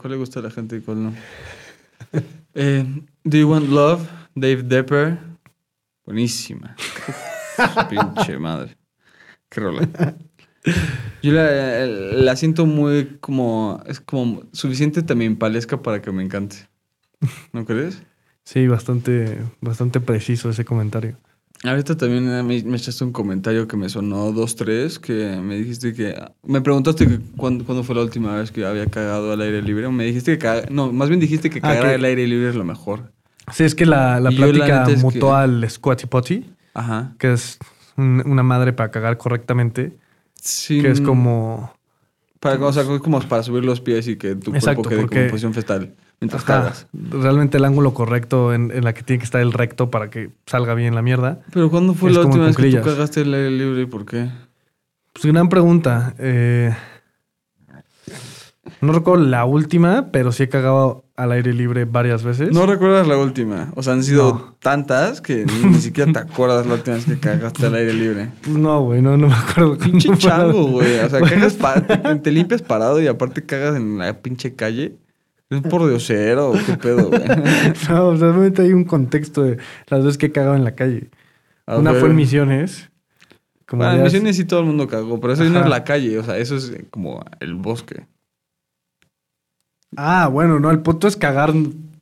Cuál 0.05 0.13
le 0.13 0.19
gusta 0.19 0.41
a 0.41 0.43
la 0.43 0.51
gente 0.51 0.77
y 0.77 0.81
cuál 0.81 1.03
no. 1.03 1.15
Eh, 2.57 2.85
Do 3.25 3.39
You 3.39 3.51
Want 3.51 3.71
Love? 3.71 4.07
Dave 4.35 4.63
Depper. 4.63 5.19
Buenísima. 6.05 6.77
Pinche 7.89 8.39
madre. 8.39 8.77
Qué 9.49 9.61
rola. 9.61 9.89
Yo 11.23 11.33
la, 11.33 11.87
la 11.87 12.37
siento 12.37 12.67
muy 12.67 13.17
como... 13.19 13.83
Es 13.87 13.99
como 13.99 14.43
suficiente 14.53 15.03
también 15.03 15.37
palesca 15.37 15.81
para 15.83 16.03
que 16.03 16.13
me 16.13 16.23
encante. 16.23 16.69
¿No 17.53 17.65
crees? 17.65 18.03
Sí, 18.45 18.69
bastante, 18.69 19.39
bastante 19.63 20.01
preciso 20.01 20.51
ese 20.51 20.67
comentario. 20.67 21.19
Ahorita 21.63 21.97
también 21.97 22.29
eh, 22.29 22.43
me, 22.43 22.63
me 22.63 22.77
echaste 22.77 23.05
un 23.05 23.13
comentario 23.13 23.67
que 23.67 23.77
me 23.77 23.89
sonó 23.89 24.33
dos, 24.33 24.55
tres, 24.55 24.99
que 24.99 25.39
me 25.43 25.57
dijiste 25.57 25.95
que... 25.95 26.15
Me 26.43 26.61
preguntaste 26.61 27.07
que 27.07 27.19
cuándo, 27.37 27.65
cuándo 27.65 27.83
fue 27.85 27.95
la 27.95 28.03
última 28.03 28.35
vez 28.37 28.51
que 28.51 28.67
había 28.67 28.87
cagado 28.87 29.33
al 29.33 29.41
aire 29.41 29.63
libre. 29.63 29.89
Me 29.89 30.05
dijiste 30.05 30.37
que... 30.37 30.39
caga- 30.47 30.69
No, 30.71 30.93
más 30.93 31.09
bien 31.09 31.21
dijiste 31.21 31.49
que 31.49 31.61
Ah, 31.61 31.69
cagar 31.69 31.83
que- 31.85 31.95
al 31.95 32.05
aire 32.05 32.27
libre 32.27 32.51
es 32.51 32.55
lo 32.55 32.65
mejor. 32.65 33.13
Sí, 33.53 33.65
es 33.65 33.75
que 33.75 33.87
la, 33.87 34.21
la 34.21 34.31
la 34.31 34.37
plática 34.37 34.85
es 34.91 35.03
mutó 35.03 35.29
que- 35.29 35.33
al 35.33 35.71
squatty 35.71 36.07
potty, 36.07 36.45
Ajá. 36.75 37.15
que 37.19 37.33
es 37.33 37.59
un- 37.97 38.23
una 38.27 38.43
madre 38.43 38.75
para 38.75 38.91
cagar 38.91 39.17
correctamente, 39.17 39.97
Sí, 40.35 40.83
que 40.83 40.91
es 40.91 41.01
como... 41.01 41.73
Para, 42.41 42.63
o 42.63 42.73
sea, 42.75 42.83
es 42.83 43.01
como 43.01 43.21
para 43.21 43.43
subir 43.43 43.65
los 43.65 43.81
pies 43.81 44.07
y 44.07 44.17
que 44.17 44.35
tu 44.35 44.51
Exacto, 44.55 44.83
cuerpo 44.83 44.89
quede 44.91 45.07
como 45.09 45.21
en 45.23 45.31
posición 45.31 45.55
fetal 45.55 45.95
mientras 46.25 46.45
cagas. 46.45 46.87
realmente 46.93 47.59
el 47.59 47.65
ángulo 47.65 47.93
correcto 47.95 48.53
en, 48.55 48.71
en 48.71 48.83
la 48.85 48.95
que 48.95 49.03
tiene 49.03 49.19
que 49.19 49.25
estar 49.25 49.41
el 49.41 49.53
recto 49.53 49.91
para 49.91 50.09
que 50.11 50.31
salga 50.47 50.75
bien 50.75 50.95
la 50.95 51.03
mierda. 51.03 51.41
Pero 51.53 51.71
¿cuándo 51.71 51.95
fue 51.95 52.11
la 52.13 52.21
última 52.21 52.47
vez 52.47 52.57
que 52.57 52.71
tú 52.71 52.83
cagaste 52.83 53.21
al 53.21 53.35
aire 53.35 53.51
libre 53.51 53.83
y 53.83 53.87
por 53.87 54.05
qué? 54.07 54.29
Pues 55.13 55.27
gran 55.33 55.49
pregunta. 55.49 56.15
Eh, 56.19 56.75
no 58.81 58.93
recuerdo 58.93 59.25
la 59.25 59.45
última, 59.45 60.09
pero 60.11 60.33
sí 60.33 60.43
he 60.45 60.49
cagado 60.49 61.05
al 61.17 61.33
aire 61.33 61.53
libre 61.53 61.85
varias 61.85 62.23
veces. 62.25 62.51
No 62.53 62.67
recuerdas 62.67 63.07
la 63.07 63.17
última. 63.17 63.71
O 63.77 63.83
sea, 63.83 63.93
han 63.93 64.03
sido 64.03 64.33
No. 64.33 64.57
tantas 64.59 65.21
que 65.21 65.45
ni, 65.47 65.71
ni 65.71 65.75
siquiera 65.81 66.11
te 66.13 66.19
acuerdas 66.19 66.67
la 66.67 66.75
última 66.75 66.97
vez 66.97 67.05
que 67.05 67.19
cagaste 67.19 67.67
al 67.67 67.75
aire 67.77 67.93
libre. 67.95 68.31
No, 68.49 68.81
güey, 68.83 69.01
no, 69.01 69.17
no 69.17 69.29
me 69.29 69.35
acuerdo. 69.35 69.79
Pinche 69.79 70.09
chango, 70.19 70.65
güey. 70.65 70.99
O 70.99 71.09
sea, 71.09 71.21
cagas 71.21 71.55
pa- 71.55 71.81
te, 71.81 71.97
te 72.17 72.31
limpias 72.33 72.63
parado 72.63 73.01
y 73.01 73.07
aparte 73.07 73.45
cagas 73.45 73.77
en 73.77 73.99
la 73.99 74.13
pinche 74.21 74.55
calle. 74.55 74.97
¿Es 75.51 75.61
por 75.63 75.87
diosero 75.89 76.53
qué 76.67 76.77
pedo, 76.77 77.09
güey? 77.09 77.23
No, 77.89 78.09
o 78.09 78.17
sea, 78.17 78.29
realmente 78.29 78.63
hay 78.63 78.73
un 78.73 78.85
contexto 78.85 79.43
de 79.43 79.59
las 79.89 80.03
veces 80.03 80.19
que 80.19 80.27
he 80.27 80.33
cagado 80.33 80.57
en 80.57 80.65
la 80.65 80.75
calle. 80.75 81.11
A 81.67 81.79
Una 81.79 81.93
ver. 81.93 82.01
fue 82.01 82.11
en 82.11 82.17
Misiones. 82.17 82.91
Como 83.67 83.83
Bueno, 83.83 83.99
en 83.99 84.05
Misiones 84.05 84.37
sí 84.37 84.45
todo 84.45 84.61
el 84.61 84.67
mundo 84.67 84.89
cagó, 84.89 85.21
pero 85.21 85.35
eso 85.35 85.45
no 85.45 85.61
es 85.61 85.69
la 85.69 85.85
calle. 85.85 86.19
O 86.19 86.25
sea, 86.25 86.39
eso 86.39 86.57
es 86.57 86.71
eh, 86.71 86.87
como 86.91 87.25
el 87.41 87.55
bosque. 87.55 88.07
Ah, 89.97 90.29
bueno, 90.29 90.59
no, 90.59 90.71
el 90.71 90.81
punto 90.81 91.07
es 91.07 91.17
cagar 91.17 91.53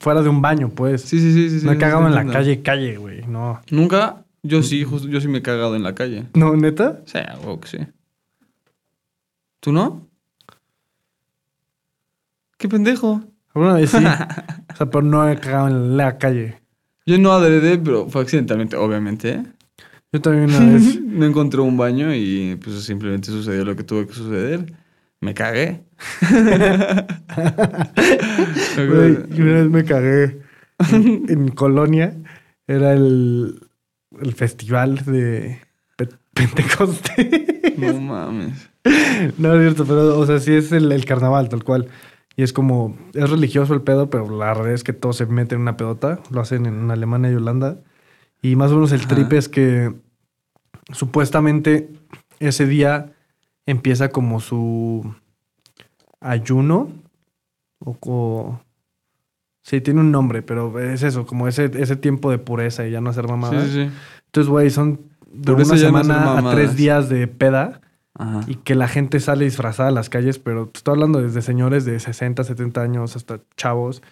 fuera 0.01 0.22
de 0.22 0.28
un 0.28 0.40
baño, 0.40 0.70
pues. 0.70 1.03
Sí, 1.03 1.20
sí, 1.20 1.32
sí. 1.32 1.61
sí 1.61 1.66
no 1.66 1.72
he 1.72 1.74
sí, 1.74 1.80
cagado 1.80 2.07
en 2.07 2.14
la 2.14 2.26
calle, 2.26 2.62
calle, 2.62 2.97
güey. 2.97 3.26
No. 3.26 3.61
¿Nunca? 3.70 4.24
Yo 4.43 4.62
sí, 4.62 4.82
justo, 4.82 5.09
yo 5.09 5.20
sí 5.20 5.28
me 5.28 5.38
he 5.38 5.43
cagado 5.43 5.76
en 5.76 5.82
la 5.82 5.95
calle. 5.95 6.26
No, 6.34 6.57
neta. 6.57 7.03
Sí, 7.07 7.18
que 7.61 7.68
sí. 7.68 7.78
¿Tú 9.61 9.72
no? 9.72 10.09
¿Qué 12.59 12.68
pendejo? 12.68 13.22
Alguna 13.55 13.74
vez 13.74 13.90
sí. 13.90 13.96
o 14.72 14.76
sea, 14.76 14.86
pero 14.90 15.03
no 15.03 15.28
he 15.28 15.36
cagado 15.38 15.68
en 15.68 15.96
la 15.96 16.18
calle. 16.18 16.59
Yo 17.07 17.18
no 17.18 17.32
adrede, 17.32 17.78
pero 17.78 18.09
fue 18.09 18.22
accidentalmente, 18.22 18.76
obviamente. 18.76 19.42
Yo 20.12 20.20
también 20.20 20.44
una 20.55 20.72
vez. 20.74 21.00
no 21.05 21.26
encontré 21.26 21.61
un 21.61 21.76
baño 21.76 22.14
y 22.14 22.57
pues 22.62 22.82
simplemente 22.84 23.28
sucedió 23.28 23.64
lo 23.64 23.74
que 23.76 23.84
tuvo 23.84 24.07
que 24.07 24.14
suceder. 24.14 24.72
Me 25.20 25.34
cagué. 25.34 25.82
Güey, 28.76 29.18
y 29.36 29.40
una 29.40 29.53
vez 29.55 29.68
me 29.70 29.84
cagué 29.84 30.40
en, 30.90 31.24
en 31.28 31.48
Colonia. 31.48 32.14
Era 32.66 32.92
el, 32.92 33.61
el 34.20 34.32
festival 34.34 34.96
de 35.05 35.61
Pe- 35.96 36.09
Pentecoste. 36.32 37.74
no 37.78 38.00
mames. 38.00 38.68
no 39.38 39.55
es 39.55 39.61
cierto, 39.61 39.84
pero, 39.84 40.18
o 40.18 40.26
sea, 40.26 40.38
sí 40.40 40.55
es 40.55 40.72
el, 40.72 40.90
el 40.92 41.05
carnaval, 41.05 41.48
tal 41.48 41.64
cual. 41.64 41.88
Y 42.43 42.45
es 42.45 42.53
como, 42.53 42.97
es 43.14 43.30
religioso 43.30 43.72
el 43.72 43.82
pedo, 43.82 44.11
pero 44.11 44.28
la 44.28 44.53
realidad 44.53 44.74
es 44.74 44.82
que 44.82 44.93
todos 44.93 45.16
se 45.16 45.26
meten 45.26 45.59
en 45.59 45.62
una 45.62 45.76
pedota. 45.76 46.18
Lo 46.32 46.40
hacen 46.40 46.66
en 46.66 46.90
Alemania 46.90 47.30
y 47.30 47.36
Holanda. 47.36 47.78
Y 48.43 48.57
más 48.57 48.72
o 48.72 48.74
menos 48.74 48.90
el 48.90 48.99
Ajá. 49.03 49.11
trip 49.11 49.32
es 49.34 49.49
que 49.49 49.95
supuestamente 50.90 51.88
ese 52.40 52.66
día 52.66 53.12
empieza 53.64 54.09
como 54.09 54.40
su 54.40 55.14
ayuno. 56.18 56.90
O, 57.78 57.97
o- 58.01 58.61
sí, 59.62 59.80
tiene 59.80 60.01
un 60.01 60.11
nombre, 60.11 60.43
pero 60.43 60.80
es 60.80 61.05
eso, 61.05 61.26
como 61.26 61.47
ese, 61.47 61.70
ese 61.80 61.95
tiempo 61.95 62.32
de 62.32 62.38
pureza 62.38 62.88
y 62.88 62.90
ya 62.90 63.01
no 63.01 63.11
hacer 63.11 63.28
mamadas. 63.28 63.70
sí, 63.70 63.84
sí. 63.88 63.90
Entonces, 64.26 64.51
güey, 64.51 64.68
son 64.70 64.99
de 65.32 65.53
una 65.53 65.62
no 65.64 65.76
semana 65.76 66.38
a 66.38 66.51
tres 66.51 66.74
días 66.74 67.09
de 67.09 67.28
peda 67.28 67.82
Ajá. 68.15 68.41
y 68.47 68.57
que 68.57 68.75
la 68.75 68.89
gente 68.89 69.21
sale 69.21 69.45
disfrazada 69.47 69.89
a 69.89 69.93
las 69.93 70.11
calles, 70.11 70.39
pero 70.39 70.67
te 70.69 70.79
estoy 70.79 70.93
hablando 70.93 71.23
desde 71.23 71.41
señores 71.43 71.85
de 71.87 71.99
60, 71.99 72.45
70 72.45 72.83
años 72.83 73.17
hasta 73.17 73.41
chavos, 73.57 74.03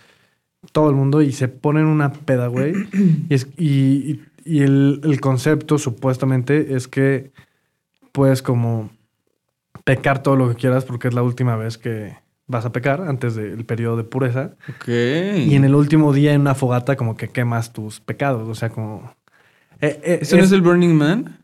todo 0.73 0.89
el 0.91 0.97
mundo, 0.97 1.21
y 1.23 1.33
se 1.33 1.49
ponen 1.49 1.85
una 1.87 2.13
peda, 2.13 2.47
güey. 2.47 2.73
y 3.29 3.35
es- 3.35 3.49
y, 3.59 4.21
y- 4.45 4.61
el, 4.63 5.01
el 5.05 5.21
concepto 5.21 5.77
supuestamente 5.79 6.75
es 6.75 6.89
que 6.89 7.31
puedes 8.13 8.41
como 8.43 8.91
pecar 9.85 10.23
todo 10.23 10.35
lo 10.37 10.49
que 10.49 10.55
quieras 10.55 10.85
porque 10.87 11.09
es 11.09 11.15
la 11.15 11.23
última 11.23 11.57
vez 11.57 11.77
que 11.79 12.17
vas 12.47 12.65
a 12.65 12.73
pecar 12.73 13.03
antes 13.03 13.35
del 13.35 13.65
periodo 13.67 13.97
de 13.99 14.05
pureza. 14.05 14.57
Ok. 14.69 14.89
Y 14.89 15.55
en 15.55 15.65
el 15.65 15.75
último 15.75 16.13
día 16.15 16.33
en 16.33 16.41
una 16.41 16.55
fogata 16.55 16.97
como 16.97 17.17
que 17.17 17.29
quemas 17.29 17.73
tus 17.75 18.01
pecados, 18.01 18.49
o 18.49 18.55
sea, 18.55 18.71
como... 18.71 19.15
eh, 19.81 20.01
eh, 20.03 20.19
¿Eso 20.23 20.37
no 20.39 20.43
es 20.43 20.53
el 20.53 20.63
Burning 20.63 20.95
Man? 20.97 21.39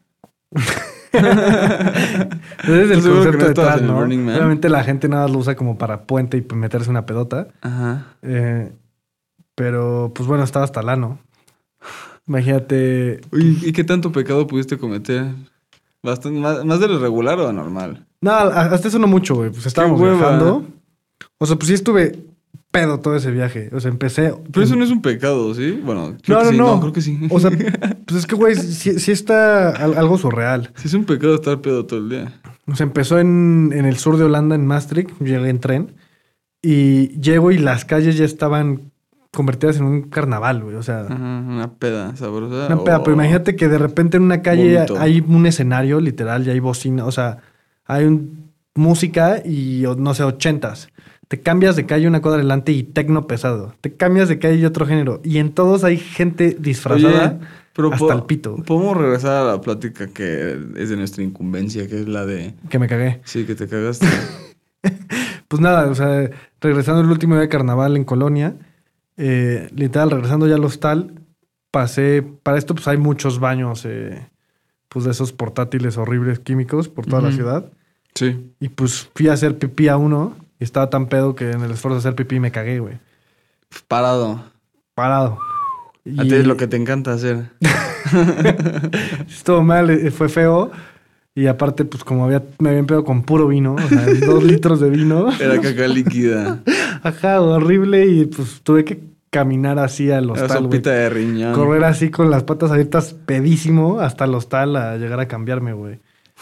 Ese 1.17 2.83
es 2.83 2.91
el 2.91 2.93
¿Estás 2.93 3.03
seguro 3.03 3.23
que 3.23 3.31
concepto 3.39 3.63
detrás, 3.63 3.83
¿no? 3.83 3.99
Obviamente 3.99 4.69
la 4.69 4.85
gente 4.85 5.09
nada 5.09 5.23
más 5.25 5.33
lo 5.33 5.39
usa 5.39 5.57
como 5.57 5.79
para 5.79 6.03
puente 6.03 6.37
y 6.37 6.41
pues, 6.41 6.61
meterse 6.61 6.91
una 6.91 7.07
pedota. 7.07 7.49
Ajá. 7.61 8.07
Eh, 8.23 8.73
pero, 9.55 10.13
pues 10.15 10.29
bueno, 10.29 10.45
estaba 10.45 10.65
hasta 10.65 10.81
el 10.81 10.89
ano. 10.89 11.19
Imagínate. 12.27 13.21
Uy, 13.33 13.59
¿y 13.63 13.73
qué 13.73 13.85
tanto 13.85 14.13
pecado 14.13 14.47
pudiste 14.47 14.79
cometer? 14.79 15.27
Bastante, 16.03 16.39
más, 16.39 16.65
más 16.65 16.81
de 16.81 16.89
lo 16.89 16.99
regular 16.99 17.39
o 17.41 17.49
anormal? 17.49 18.07
No, 18.21 18.33
hasta 18.33 18.89
eso 18.89 18.99
no 18.99 19.07
mucho, 19.07 19.37
güey. 19.37 19.51
Pues 19.51 19.67
estábamos 19.67 20.01
viajando. 20.01 20.65
O 21.39 21.47
sea, 21.47 21.57
pues 21.57 21.69
sí 21.69 21.75
estuve 21.75 22.25
pedo 22.81 23.01
todo 23.01 23.17
ese 23.17 23.31
viaje. 23.31 23.71
O 23.73 23.81
sea, 23.81 23.91
empecé. 23.91 24.35
Pero 24.53 24.65
eso 24.65 24.77
no 24.77 24.85
es 24.85 24.91
un 24.91 25.03
pecado, 25.03 25.55
¿sí? 25.55 25.81
Bueno, 25.85 26.11
No, 26.11 26.17
creo 26.23 26.39
que 26.39 26.45
no, 26.45 26.51
sí. 26.51 26.57
no. 26.59 26.81
creo 26.81 26.93
que 26.93 27.01
sí. 27.03 27.19
O 27.31 27.41
sea, 27.41 27.51
pues 27.51 28.19
es 28.21 28.27
que, 28.27 28.35
güey, 28.35 28.55
sí, 28.57 28.99
sí 29.01 29.13
está 29.13 29.71
al- 29.71 29.97
algo 29.97 30.19
surreal. 30.19 30.71
sí 30.77 30.89
es 30.89 30.95
un 30.95 31.05
pecado 31.05 31.35
estar 31.35 31.61
pedo 31.61 31.87
todo 31.87 32.01
el 32.01 32.09
día. 32.09 32.41
O 32.67 32.75
sea, 32.75 32.85
empezó 32.85 33.19
en, 33.19 33.71
en 33.75 33.85
el 33.85 33.97
sur 33.97 34.17
de 34.17 34.25
Holanda, 34.25 34.55
en 34.55 34.67
Maastricht. 34.67 35.11
Llegué 35.21 35.49
en 35.49 35.61
tren. 35.61 35.95
Y 36.63 37.09
llego 37.21 37.51
y 37.53 37.59
las 37.59 37.85
calles 37.85 38.17
ya 38.17 38.25
estaban 38.25 38.91
convertidas 39.33 39.77
en 39.77 39.85
un 39.85 40.03
carnaval, 40.09 40.63
güey. 40.65 40.77
O 40.77 40.83
sea, 40.83 41.01
Ajá, 41.03 41.15
una 41.15 41.75
peda 41.79 42.17
sabrosa. 42.17 42.67
Una 42.73 42.83
peda, 42.83 42.99
o- 42.99 43.03
pero 43.05 43.15
imagínate 43.15 43.55
que 43.55 43.69
de 43.69 43.79
repente 43.79 44.17
en 44.17 44.25
una 44.25 44.43
calle 44.43 44.85
hay 44.99 45.23
un 45.27 45.47
escenario 45.47 46.01
literal 46.01 46.47
y 46.47 46.51
hay 46.51 46.59
bocina, 46.61 47.05
o 47.05 47.13
sea, 47.13 47.39
hay 47.85 48.05
un- 48.07 48.47
música 48.75 49.43
y 49.45 49.85
no 49.99 50.13
sé, 50.15 50.23
ochentas. 50.23 50.89
Te 51.29 51.41
cambias 51.41 51.75
de 51.75 51.87
calle 51.87 52.07
una 52.07 52.23
cuadra 52.23 52.39
adelante 52.39 52.73
y 52.73 52.85
tecno 52.85 53.27
pesado. 53.27 53.75
Te 53.81 53.93
cambias 53.93 54.29
de 54.29 54.39
calle 54.39 54.57
y 54.57 54.65
otro 54.65 54.87
género. 54.87 55.21
Y 55.25 55.39
en 55.39 55.53
todos 55.53 55.83
hay 55.83 55.97
gente 55.97 56.57
disfrazada 56.59 57.39
Oye, 57.39 57.47
pero 57.73 57.93
hasta 57.93 58.15
el 58.15 58.23
pito. 58.25 58.57
Podemos 58.65 58.97
regresar 58.97 59.43
a 59.43 59.45
la 59.45 59.61
plática 59.61 60.07
que 60.07 60.57
es 60.77 60.89
de 60.89 60.97
nuestra 60.97 61.25
incumbencia, 61.25 61.89
que 61.89 62.01
es 62.01 62.09
la 62.09 62.25
de. 62.25 62.55
Que 62.71 62.79
me 62.79 62.87
cagué. 62.87 63.21
Sí, 63.25 63.45
que 63.45 63.55
te 63.55 63.69
cagaste. 63.69 64.07
Pues 65.49 65.63
nada, 65.63 65.89
o 65.89 65.95
sea, 65.95 66.29
regresando 66.61 67.03
el 67.03 67.09
último 67.09 67.35
día 67.35 67.43
de 67.43 67.49
carnaval 67.49 67.97
en 67.97 68.05
Colonia, 68.05 68.57
eh, 69.17 69.69
literal, 69.73 70.11
regresando 70.11 70.49
ya 70.49 70.57
al 70.57 70.65
hostal, 70.65 71.21
pasé, 71.71 72.25
para 72.43 72.59
esto 72.59 72.75
pues 72.75 72.89
hay 72.89 72.97
muchos 72.97 73.39
baños, 73.39 73.85
eh, 73.85 74.29
pues 74.89 75.05
de 75.05 75.13
esos 75.13 75.33
portátiles 75.33 75.99
horribles 75.99 76.41
químicos 76.41 76.89
por 76.89 77.07
toda 77.07 77.23
la 77.23 77.31
ciudad. 77.31 77.71
sí. 78.15 78.53
Y 78.59 78.71
pues 78.71 79.09
fui 79.15 79.29
a 79.29 79.35
hacer 79.35 79.57
pipí 79.57 79.87
a 79.87 79.97
uno 79.97 80.35
y 80.59 80.65
estaba 80.65 80.91
tan 80.91 81.07
pedo 81.07 81.35
que 81.35 81.51
en 81.51 81.63
el 81.63 81.71
esfuerzo 81.71 81.95
de 81.95 81.99
hacer 81.99 82.15
pipí 82.15 82.41
me 82.41 82.53
cagué, 82.53 82.81
güey. 82.81 82.99
Parado. 83.89 84.45
Parado. 84.95 85.39
A 86.19 86.23
ti 86.23 86.35
es 86.35 86.47
lo 86.47 86.57
que 86.57 86.67
te 86.67 86.77
encanta 86.77 87.13
hacer. 87.13 87.51
Estuvo 89.29 89.63
mal, 89.63 89.91
eh, 89.91 90.11
fue 90.11 90.29
feo. 90.29 90.71
Y 91.35 91.49
aparte, 91.49 91.85
pues 91.85 92.03
como 92.03 92.25
había, 92.25 92.43
me 92.59 92.71
habían 92.71 92.87
pegado 92.87 93.05
con 93.05 93.23
puro 93.23 93.49
vino, 93.49 93.75
o 93.75 93.89
sea, 93.89 94.07
dos 94.27 94.43
litros 94.43 94.81
de 94.81 94.89
vino. 94.89 95.31
Era 95.39 95.61
caca 95.61 95.87
líquida. 95.87 96.63
Ajá, 97.03 97.43
horrible. 97.43 98.07
Y 98.07 98.25
pues 98.25 98.61
tuve 98.63 98.85
que 98.85 99.01
caminar 99.29 99.79
así 99.79 100.11
al 100.11 100.31
Era 100.31 100.33
hostal, 100.33 100.63
sopita 100.63 100.93
de 100.93 101.11
riñón. 101.11 101.53
Correr 101.53 101.85
así 101.85 102.11
con 102.11 102.31
las 102.31 102.45
patas 102.45 102.71
abiertas 102.71 103.13
pedísimo 103.13 104.01
hasta 104.01 104.25
el 104.25 104.35
hostal 104.35 104.77
a 104.77 104.97
llegar 104.97 105.21
a 105.21 105.29
cambiarme, 105.29 105.75
güey. 105.75 106.01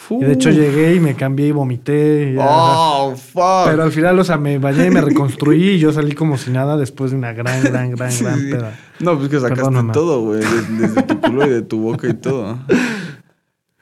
Y 0.09 0.23
de 0.23 0.33
hecho 0.33 0.51
llegué 0.51 0.93
y 0.95 0.99
me 0.99 1.15
cambié 1.15 1.47
y 1.47 1.51
vomité. 1.51 2.33
y 2.33 2.37
Oh, 2.39 3.15
fuck. 3.15 3.65
Pero 3.65 3.83
al 3.83 3.91
final, 3.91 4.19
o 4.19 4.23
sea, 4.23 4.37
me 4.37 4.57
bañé 4.59 4.87
y 4.87 4.89
me 4.91 5.01
reconstruí 5.01 5.69
y 5.71 5.79
yo 5.79 5.91
salí 5.93 6.11
como 6.13 6.37
si 6.37 6.51
nada 6.51 6.77
después 6.77 7.11
de 7.11 7.17
una 7.17 7.33
gran, 7.33 7.63
gran, 7.63 7.91
gran, 7.91 8.11
Sí, 8.11 8.23
gran 8.23 8.39
sí. 8.39 8.51
peda. 8.51 8.79
No, 8.99 9.17
pues 9.17 9.29
que 9.29 9.39
sacaste 9.39 9.63
todo, 9.93 10.21
güey. 10.21 10.41
des- 10.41 10.77
Desde, 10.79 11.01
tu 11.03 11.19
culo 11.21 11.45
y 11.47 11.49
de 11.49 11.61
tu 11.61 11.79
boca 11.79 12.07
y 12.07 12.13
todo. 12.13 12.59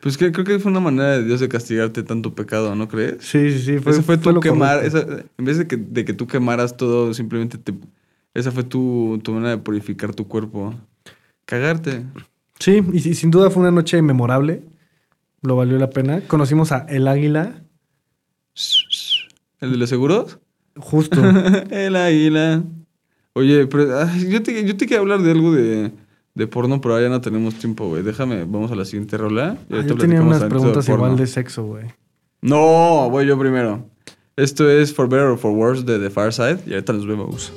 Pues 0.02 0.18
que 0.18 0.32
creo 0.32 0.46
que 0.46 0.60
fue 0.60 0.70
una 0.72 0.82
manera 0.82 1.12
de 1.18 1.24
Dios 1.24 1.40
de 1.40 1.48
castigarte 1.50 2.04
tanto 2.04 2.34
pecado, 2.36 2.76
¿no 2.76 2.88
crees? 2.88 3.16
Sí, 3.20 3.52
sí, 3.52 3.60
sí. 3.60 3.90
Ese 3.90 4.02
fue 4.04 4.18
tu 4.18 4.40
quemar. 4.40 4.84
esa- 4.86 5.06
en 5.38 5.46
vez 5.46 5.58
de 5.58 5.68
que, 5.68 5.78
de 5.78 6.06
que 6.06 6.14
tú 6.14 6.28
quemaras 6.28 6.78
todo, 6.78 7.14
simplemente 7.14 7.58
te. 7.58 7.74
Esa 8.34 8.52
fue 8.52 8.64
tu, 8.64 9.20
tu 9.24 9.32
manera 9.32 9.52
de 9.52 9.58
purificar 9.58 10.14
tu 10.14 10.28
cuerpo. 10.28 10.74
Cagarte. 11.46 12.04
Sí, 12.60 12.82
y, 12.94 13.00
sí, 13.00 13.14
sin 13.16 13.32
duda 13.32 13.50
fue 13.50 13.62
una 13.62 13.72
noche 13.72 14.02
memorable. 14.02 14.62
Lo 15.44 15.56
valió 15.56 15.78
la 15.78 15.90
pena. 15.90 16.22
Conocimos 16.28 16.72
a 16.72 16.86
El 16.90 17.08
Águila, 17.08 17.64
¿El 19.60 19.72
de 19.72 19.78
los 19.78 19.90
seguros? 19.90 20.40
justo. 20.76 21.22
El 21.70 21.96
águila. 21.96 22.64
Oye, 23.34 23.68
pero 23.68 24.00
ay, 24.00 24.30
yo, 24.30 24.44
te, 24.44 24.66
yo 24.66 24.76
te 24.76 24.86
quería 24.86 25.00
hablar 25.00 25.22
de 25.22 25.32
algo 25.32 25.52
de, 25.52 25.92
de 26.36 26.48
porno, 26.48 26.82
pero 26.82 26.94
ahora 26.96 27.08
ya 27.08 27.10
no 27.12 27.22
tenemos 27.22 27.56
tiempo, 27.56 27.88
güey. 27.88 28.04
Déjame, 28.04 28.44
vamos 28.46 28.72
a 28.72 28.76
la 28.76 28.86
siguiente 28.86 29.18
rola. 29.18 29.58
Ah, 29.72 29.82
yo 29.86 29.96
tenía 29.96 30.22
unas 30.22 30.44
preguntas 30.44 30.88
igual 30.90 31.16
de 31.16 31.28
sexo, 31.28 31.64
güey. 31.64 31.86
No, 32.42 33.10
voy 33.10 33.26
yo 33.26 33.38
primero. 33.40 33.88
Esto 34.36 34.70
es 34.70 34.94
For 34.94 35.08
Better 35.08 35.28
or 35.28 35.38
For 35.38 35.52
Worse 35.52 35.84
de 35.84 36.00
The 36.00 36.10
Far 36.10 36.34
Side 36.34 36.60
y 36.68 36.74
ahorita 36.74 36.94
nos 36.94 37.08
vemos. 37.08 37.54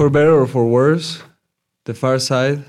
For 0.00 0.10
Better 0.10 0.32
or 0.32 0.48
For 0.48 0.64
Worse, 0.64 1.20
The 1.84 1.92
Far 1.92 2.18
Side. 2.22 2.64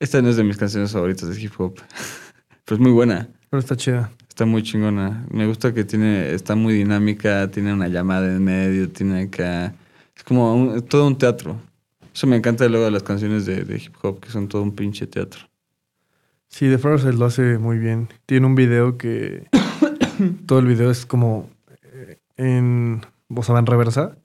Esta 0.00 0.22
no 0.22 0.30
es 0.30 0.36
de 0.36 0.44
mis 0.44 0.56
canciones 0.56 0.92
favoritas 0.92 1.28
de 1.28 1.38
hip 1.38 1.52
hop. 1.58 1.74
Pero 2.64 2.76
es 2.76 2.80
muy 2.80 2.90
buena. 2.90 3.28
Pero 3.50 3.60
está 3.60 3.76
chida. 3.76 4.10
Está 4.30 4.46
muy 4.46 4.62
chingona. 4.62 5.26
Me 5.30 5.46
gusta 5.46 5.74
que 5.74 5.84
tiene, 5.84 6.32
está 6.32 6.54
muy 6.54 6.72
dinámica, 6.72 7.50
tiene 7.50 7.74
una 7.74 7.86
llamada 7.88 8.28
en 8.34 8.42
medio, 8.42 8.88
tiene 8.90 9.24
acá. 9.24 9.74
Es 10.16 10.24
como 10.24 10.54
un- 10.54 10.80
todo 10.80 11.06
un 11.06 11.18
teatro. 11.18 11.60
Eso 12.14 12.26
me 12.26 12.36
encanta 12.36 12.66
luego 12.66 12.86
de 12.86 12.92
las 12.92 13.02
canciones 13.02 13.44
de, 13.44 13.62
de 13.66 13.76
hip 13.76 13.94
hop, 14.00 14.20
que 14.20 14.30
son 14.30 14.48
todo 14.48 14.62
un 14.62 14.74
pinche 14.74 15.06
teatro. 15.06 15.42
Sí, 16.48 16.70
The 16.70 16.78
Farsight 16.78 17.14
lo 17.14 17.26
hace 17.26 17.58
muy 17.58 17.76
bien. 17.76 18.08
Tiene 18.24 18.46
un 18.46 18.54
video 18.54 18.96
que. 18.96 19.48
todo 20.46 20.60
el 20.60 20.66
video 20.66 20.90
es 20.90 21.04
como. 21.04 21.50
eh, 21.92 22.20
en. 22.38 23.02
O 23.28 23.42
sea, 23.42 23.58
en 23.58 23.66
reversa. 23.66 24.16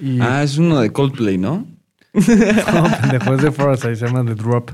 Y. 0.00 0.20
Ah, 0.20 0.42
es 0.42 0.56
uno 0.58 0.80
de 0.80 0.90
Coldplay, 0.92 1.38
¿no? 1.38 1.66
No, 2.14 3.34
es 3.34 3.42
de 3.42 3.52
Farsight, 3.52 3.96
se 3.96 4.06
llama 4.06 4.24
The 4.24 4.34
Drop. 4.34 4.70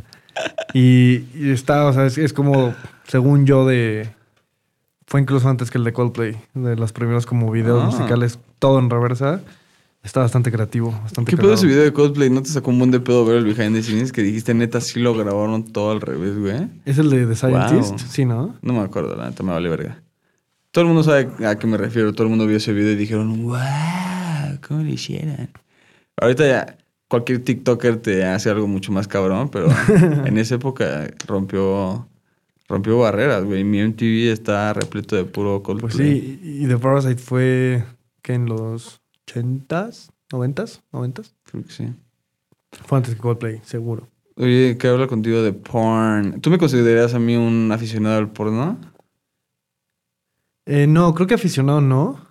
Y, 0.74 1.24
y 1.35 1.51
está, 1.51 1.87
o 1.87 1.93
sea, 1.93 2.07
es, 2.07 2.18
es 2.18 2.33
como, 2.33 2.74
según 3.07 3.47
yo, 3.47 3.66
de. 3.66 4.09
Fue 5.07 5.20
incluso 5.20 5.49
antes 5.49 5.70
que 5.70 5.79
el 5.79 5.85
de 5.85 5.93
Coldplay, 5.93 6.37
de 6.55 6.77
los 6.77 6.93
primeros 6.93 7.27
como 7.27 7.51
videos 7.51 7.83
Ah. 7.83 7.87
musicales, 7.87 8.39
todo 8.59 8.79
en 8.79 8.91
reversa. 8.91 9.41
Está 10.03 10.20
bastante 10.20 10.53
creativo, 10.53 10.93
bastante 11.03 11.31
¿Qué 11.31 11.37
pedo 11.37 11.53
ese 11.55 11.66
video 11.66 11.83
de 11.83 11.93
Coldplay? 11.93 12.31
¿No 12.31 12.41
te 12.41 12.49
sacó 12.49 12.70
un 12.70 12.79
buen 12.79 12.93
de 12.93 13.01
pedo 13.01 13.24
ver 13.24 13.39
el 13.39 13.45
behind 13.45 13.74
the 13.74 13.83
scenes 13.83 14.12
que 14.12 14.22
dijiste 14.22 14.55
neta 14.55 14.81
sí 14.81 15.01
lo 15.01 15.14
grabaron 15.14 15.64
todo 15.64 15.91
al 15.91 16.01
revés, 16.01 16.39
güey? 16.39 16.68
¿Es 16.85 16.99
el 16.99 17.11
de 17.11 17.27
The 17.27 17.35
Scientist? 17.35 17.91
Wow. 17.91 17.99
Sí, 18.09 18.24
¿no? 18.24 18.55
No 18.62 18.72
me 18.72 18.81
acuerdo, 18.81 19.16
la 19.16 19.29
neta 19.31 19.43
me 19.43 19.51
vale 19.53 19.68
verga. 19.68 20.01
Todo 20.70 20.83
el 20.83 20.89
mundo 20.89 21.03
sabe 21.03 21.29
a 21.45 21.57
qué 21.59 21.66
me 21.66 21.77
refiero. 21.77 22.12
Todo 22.12 22.22
el 22.24 22.29
mundo 22.31 22.47
vio 22.47 22.57
ese 22.59 22.72
video 22.72 22.93
y 22.93 22.97
dijeron, 22.97 23.43
wow, 23.43 23.57
¿cómo 24.66 24.82
lo 24.82 24.88
hicieron? 24.88 25.48
Ahorita 26.20 26.46
ya 26.46 26.78
cualquier 27.08 27.44
TikToker 27.44 27.98
te 27.98 28.24
hace 28.24 28.50
algo 28.50 28.66
mucho 28.66 28.92
más 28.92 29.08
cabrón, 29.08 29.48
pero 29.50 29.68
en 30.26 30.38
esa 30.38 30.56
época 30.56 31.08
rompió, 31.26 32.08
rompió 32.68 32.98
barreras, 32.98 33.44
güey. 33.44 33.64
Mi 33.64 33.80
MTV 33.80 34.32
está 34.32 34.72
repleto 34.72 35.16
de 35.16 35.24
puro 35.24 35.62
Coldplay. 35.62 35.90
Pues 35.90 35.94
sí, 35.94 36.40
y 36.42 36.66
The 36.66 36.78
Parasite 36.78 37.16
fue 37.16 37.84
que 38.22 38.34
en 38.34 38.46
los 38.46 39.00
80s, 39.26 40.10
90s, 40.30 40.80
90s. 40.92 41.32
Creo 41.44 41.64
que 41.64 41.72
sí. 41.72 41.92
Fue 42.86 42.98
antes 42.98 43.14
que 43.14 43.20
Coldplay, 43.20 43.60
seguro. 43.64 44.08
Oye, 44.36 44.76
que 44.78 44.88
habla 44.88 45.06
contigo 45.06 45.42
de 45.42 45.52
porn. 45.52 46.40
¿Tú 46.40 46.50
me 46.50 46.58
consideras 46.58 47.14
a 47.14 47.18
mí 47.18 47.36
un 47.36 47.70
aficionado 47.72 48.18
al 48.18 48.30
porno? 48.30 48.78
Eh, 50.66 50.86
no, 50.86 51.14
creo 51.14 51.26
que 51.26 51.34
aficionado 51.34 51.80
no, 51.80 52.26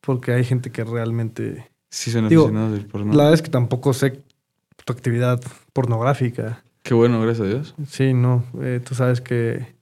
porque 0.00 0.32
hay 0.32 0.44
gente 0.44 0.70
que 0.70 0.84
realmente... 0.84 1.70
Sí, 1.90 2.10
son 2.10 2.28
Digo, 2.28 2.42
aficionados 2.44 2.78
al 2.78 2.86
porno. 2.86 3.12
La 3.12 3.24
verdad 3.24 3.34
es 3.34 3.42
que 3.42 3.50
tampoco 3.50 3.92
sé 3.92 4.22
tu 4.84 4.92
actividad 4.92 5.40
pornográfica. 5.72 6.62
Qué 6.82 6.94
bueno, 6.94 7.20
gracias 7.20 7.46
a 7.46 7.50
Dios. 7.50 7.74
Sí, 7.88 8.14
no, 8.14 8.44
eh, 8.60 8.80
tú 8.84 8.94
sabes 8.94 9.20
que... 9.20 9.74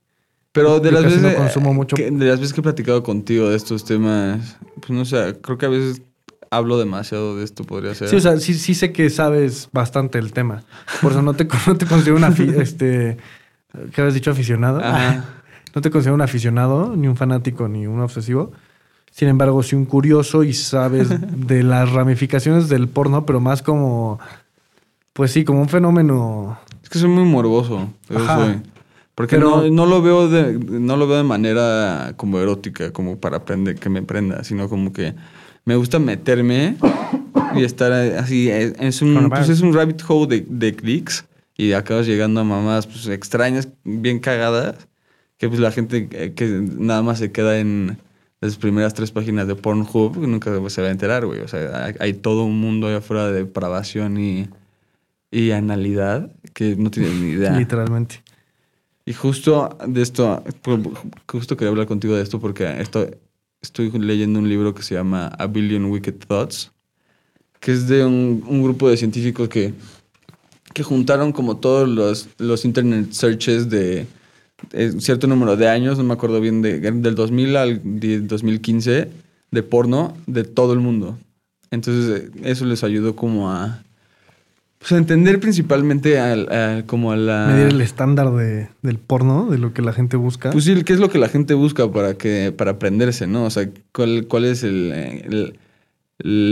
Pero 0.52 0.80
de 0.80 0.90
las 0.90 1.04
veces 1.04 1.22
no 1.22 1.34
consumo 1.34 1.72
mucho. 1.74 1.94
que, 1.96 2.10
de 2.10 2.24
las 2.26 2.40
veces 2.40 2.52
que 2.52 2.60
he 2.60 2.62
platicado 2.62 3.02
contigo 3.02 3.48
de 3.48 3.56
estos 3.56 3.84
temas, 3.84 4.56
pues 4.80 4.90
no 4.90 5.04
sé, 5.04 5.38
creo 5.40 5.58
que 5.58 5.66
a 5.66 5.68
veces 5.68 6.02
hablo 6.50 6.78
demasiado 6.78 7.36
de 7.36 7.44
esto, 7.44 7.64
podría 7.64 7.94
ser. 7.94 8.08
Sí, 8.08 8.16
o 8.16 8.20
sea, 8.20 8.36
sí, 8.38 8.54
sí 8.54 8.74
sé 8.74 8.90
que 8.92 9.10
sabes 9.10 9.68
bastante 9.72 10.18
el 10.18 10.32
tema. 10.32 10.64
Por 11.02 11.12
eso 11.12 11.22
no 11.22 11.34
te, 11.34 11.46
no 11.66 11.76
te 11.76 11.86
considero 11.86 12.16
un 12.16 12.22
afi- 12.22 12.58
este, 12.58 13.18
¿qué 13.92 14.00
habías 14.00 14.14
dicho? 14.14 14.30
Aficionado. 14.30 14.80
Ajá. 14.82 15.24
No 15.74 15.82
te 15.82 15.90
considero 15.90 16.14
un 16.14 16.22
aficionado, 16.22 16.96
ni 16.96 17.08
un 17.08 17.14
fanático, 17.16 17.68
ni 17.68 17.86
un 17.86 18.00
obsesivo. 18.00 18.52
Sin 19.18 19.26
embargo, 19.26 19.64
sí 19.64 19.74
un 19.74 19.84
curioso 19.84 20.44
y 20.44 20.52
sabes 20.52 21.08
de 21.48 21.64
las 21.64 21.90
ramificaciones 21.90 22.68
del 22.68 22.86
porno, 22.86 23.26
pero 23.26 23.40
más 23.40 23.62
como, 23.62 24.20
pues 25.12 25.32
sí, 25.32 25.42
como 25.42 25.60
un 25.60 25.68
fenómeno. 25.68 26.56
Es 26.84 26.88
que 26.88 27.00
soy 27.00 27.08
muy 27.08 27.24
morboso, 27.24 27.88
eso 28.08 28.18
Ajá. 28.20 28.36
soy. 28.44 28.60
Porque 29.16 29.34
Pero- 29.34 29.62
no, 29.62 29.70
no 29.70 29.86
lo 29.86 30.02
veo 30.02 30.28
de, 30.28 30.52
no 30.60 30.96
lo 30.96 31.08
veo 31.08 31.16
de 31.16 31.24
manera 31.24 32.12
como 32.16 32.38
erótica, 32.38 32.92
como 32.92 33.16
para 33.18 33.38
aprender, 33.38 33.74
que 33.74 33.88
me 33.88 34.02
prenda, 34.02 34.44
sino 34.44 34.68
como 34.68 34.92
que 34.92 35.14
me 35.64 35.74
gusta 35.74 35.98
meterme 35.98 36.76
y 37.56 37.64
estar 37.64 37.90
así. 37.90 38.48
Es, 38.48 38.74
es 38.78 39.02
un, 39.02 39.30
pues 39.30 39.48
es 39.48 39.62
un 39.62 39.74
rabbit 39.74 40.00
hole 40.06 40.28
de, 40.28 40.46
de 40.48 40.76
clics 40.76 41.24
y 41.56 41.72
acabas 41.72 42.06
llegando 42.06 42.40
a 42.40 42.44
mamás 42.44 42.86
pues, 42.86 43.08
extrañas, 43.08 43.66
bien 43.82 44.20
cagadas, 44.20 44.76
que 45.38 45.48
pues 45.48 45.58
la 45.58 45.72
gente 45.72 46.06
que, 46.08 46.34
que 46.34 46.46
nada 46.78 47.02
más 47.02 47.18
se 47.18 47.32
queda 47.32 47.58
en 47.58 47.98
las 48.40 48.56
primeras 48.56 48.94
tres 48.94 49.10
páginas 49.10 49.46
de 49.48 49.54
Pornhub 49.56 50.16
nunca 50.26 50.52
se 50.68 50.80
va 50.82 50.88
a 50.88 50.90
enterar, 50.90 51.26
güey. 51.26 51.40
O 51.40 51.48
sea, 51.48 51.86
hay, 51.86 51.94
hay 51.98 52.12
todo 52.14 52.44
un 52.44 52.60
mundo 52.60 52.86
allá 52.86 52.98
afuera 52.98 53.26
de 53.26 53.32
depravación 53.44 54.18
y, 54.18 54.48
y 55.30 55.50
analidad 55.50 56.30
que 56.54 56.76
no 56.76 56.90
tienen 56.90 57.20
ni 57.22 57.32
idea. 57.32 57.50
Literalmente. 57.58 58.22
Y 59.04 59.12
justo 59.14 59.76
de 59.86 60.02
esto, 60.02 60.44
pu- 60.62 60.96
justo 61.26 61.56
quería 61.56 61.70
hablar 61.70 61.86
contigo 61.86 62.14
de 62.14 62.22
esto 62.22 62.38
porque 62.38 62.80
esto, 62.80 63.08
estoy 63.62 63.90
leyendo 63.90 64.38
un 64.38 64.48
libro 64.48 64.74
que 64.74 64.82
se 64.82 64.94
llama 64.94 65.28
A 65.28 65.46
Billion 65.46 65.86
Wicked 65.86 66.14
Thoughts, 66.28 66.70
que 67.58 67.72
es 67.72 67.88
de 67.88 68.04
un, 68.04 68.44
un 68.46 68.62
grupo 68.62 68.88
de 68.88 68.96
científicos 68.98 69.48
que, 69.48 69.72
que 70.74 70.82
juntaron 70.82 71.32
como 71.32 71.56
todos 71.56 71.88
los, 71.88 72.28
los 72.38 72.64
internet 72.66 73.10
searches 73.12 73.68
de 73.70 74.06
eh, 74.72 74.92
cierto 74.98 75.26
número 75.26 75.56
de 75.56 75.68
años, 75.68 75.98
no 75.98 76.04
me 76.04 76.14
acuerdo 76.14 76.40
bien, 76.40 76.62
de, 76.62 76.80
del 76.80 77.14
2000 77.14 77.56
al 77.56 77.80
die- 77.84 78.20
2015, 78.20 79.08
de 79.50 79.62
porno 79.62 80.16
de 80.26 80.44
todo 80.44 80.72
el 80.72 80.80
mundo. 80.80 81.18
Entonces 81.70 82.22
eh, 82.22 82.30
eso 82.44 82.64
les 82.64 82.82
ayudó 82.84 83.14
como 83.16 83.50
a... 83.50 83.82
Pues 84.78 84.92
a 84.92 84.96
entender 84.96 85.40
principalmente 85.40 86.20
al, 86.20 86.48
al- 86.52 86.84
como 86.86 87.10
a 87.10 87.16
la... 87.16 87.46
Medir 87.48 87.66
el 87.68 87.80
estándar 87.80 88.30
de, 88.32 88.68
del 88.82 88.98
porno, 88.98 89.48
de 89.50 89.58
lo 89.58 89.72
que 89.74 89.82
la 89.82 89.92
gente 89.92 90.16
busca. 90.16 90.50
Pues 90.50 90.64
sí, 90.64 90.82
¿qué 90.84 90.92
es 90.92 91.00
lo 91.00 91.10
que 91.10 91.18
la 91.18 91.28
gente 91.28 91.54
busca 91.54 91.90
para 91.90 92.14
que 92.14 92.52
para 92.56 92.72
aprenderse, 92.72 93.26
no? 93.26 93.44
O 93.44 93.50
sea, 93.50 93.68
¿cuál, 93.92 94.26
cuál 94.28 94.44
es 94.44 94.62
el, 94.62 94.92
el- 94.92 95.58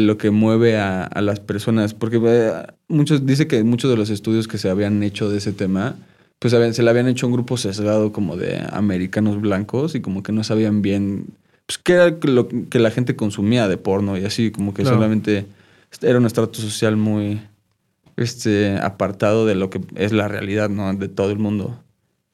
lo 0.06 0.16
que 0.18 0.30
mueve 0.30 0.76
a, 0.76 1.04
a 1.04 1.20
las 1.22 1.38
personas? 1.40 1.94
Porque 1.94 2.20
eh, 2.24 2.52
muchos 2.88 3.26
dice 3.26 3.46
que 3.46 3.62
muchos 3.62 3.90
de 3.90 3.96
los 3.96 4.10
estudios 4.10 4.48
que 4.48 4.58
se 4.58 4.70
habían 4.70 5.02
hecho 5.04 5.30
de 5.30 5.38
ese 5.38 5.52
tema, 5.52 5.94
pues 6.38 6.52
se 6.52 6.82
le 6.82 6.90
habían 6.90 7.08
hecho 7.08 7.26
un 7.26 7.32
grupo 7.32 7.56
sesgado 7.56 8.12
como 8.12 8.36
de 8.36 8.62
americanos 8.70 9.40
blancos 9.40 9.94
y 9.94 10.00
como 10.00 10.22
que 10.22 10.32
no 10.32 10.44
sabían 10.44 10.82
bien 10.82 11.26
pues 11.66 11.78
qué 11.78 11.94
era 11.94 12.16
lo 12.22 12.48
que 12.48 12.78
la 12.78 12.90
gente 12.90 13.16
consumía 13.16 13.68
de 13.68 13.76
porno 13.76 14.16
y 14.16 14.24
así 14.24 14.50
como 14.50 14.72
que 14.72 14.82
Claro. 14.82 14.96
solamente 14.96 15.46
era 16.02 16.18
un 16.18 16.26
estrato 16.26 16.60
social 16.60 16.96
muy 16.96 17.40
este 18.16 18.78
apartado 18.78 19.46
de 19.46 19.54
lo 19.54 19.68
que 19.70 19.80
es 19.94 20.12
la 20.12 20.28
realidad, 20.28 20.70
¿no? 20.70 20.92
De 20.94 21.08
todo 21.08 21.30
el 21.30 21.38
mundo. 21.38 21.82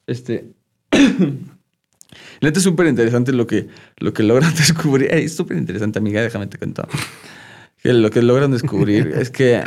Este 0.07 0.45
Neta 2.41 2.59
es 2.59 2.63
súper 2.63 2.87
interesante 2.87 3.31
lo 3.31 3.47
que, 3.47 3.67
lo 3.97 4.13
que 4.13 4.23
logran 4.23 4.53
descubrir. 4.57 5.11
Es 5.13 5.35
súper 5.35 5.57
interesante, 5.57 5.99
amiga, 5.99 6.21
déjame 6.21 6.47
te. 6.47 6.57
Que 7.81 7.93
lo 7.93 8.09
que 8.11 8.21
logran 8.21 8.51
descubrir 8.51 9.07
es 9.17 9.29
que 9.29 9.61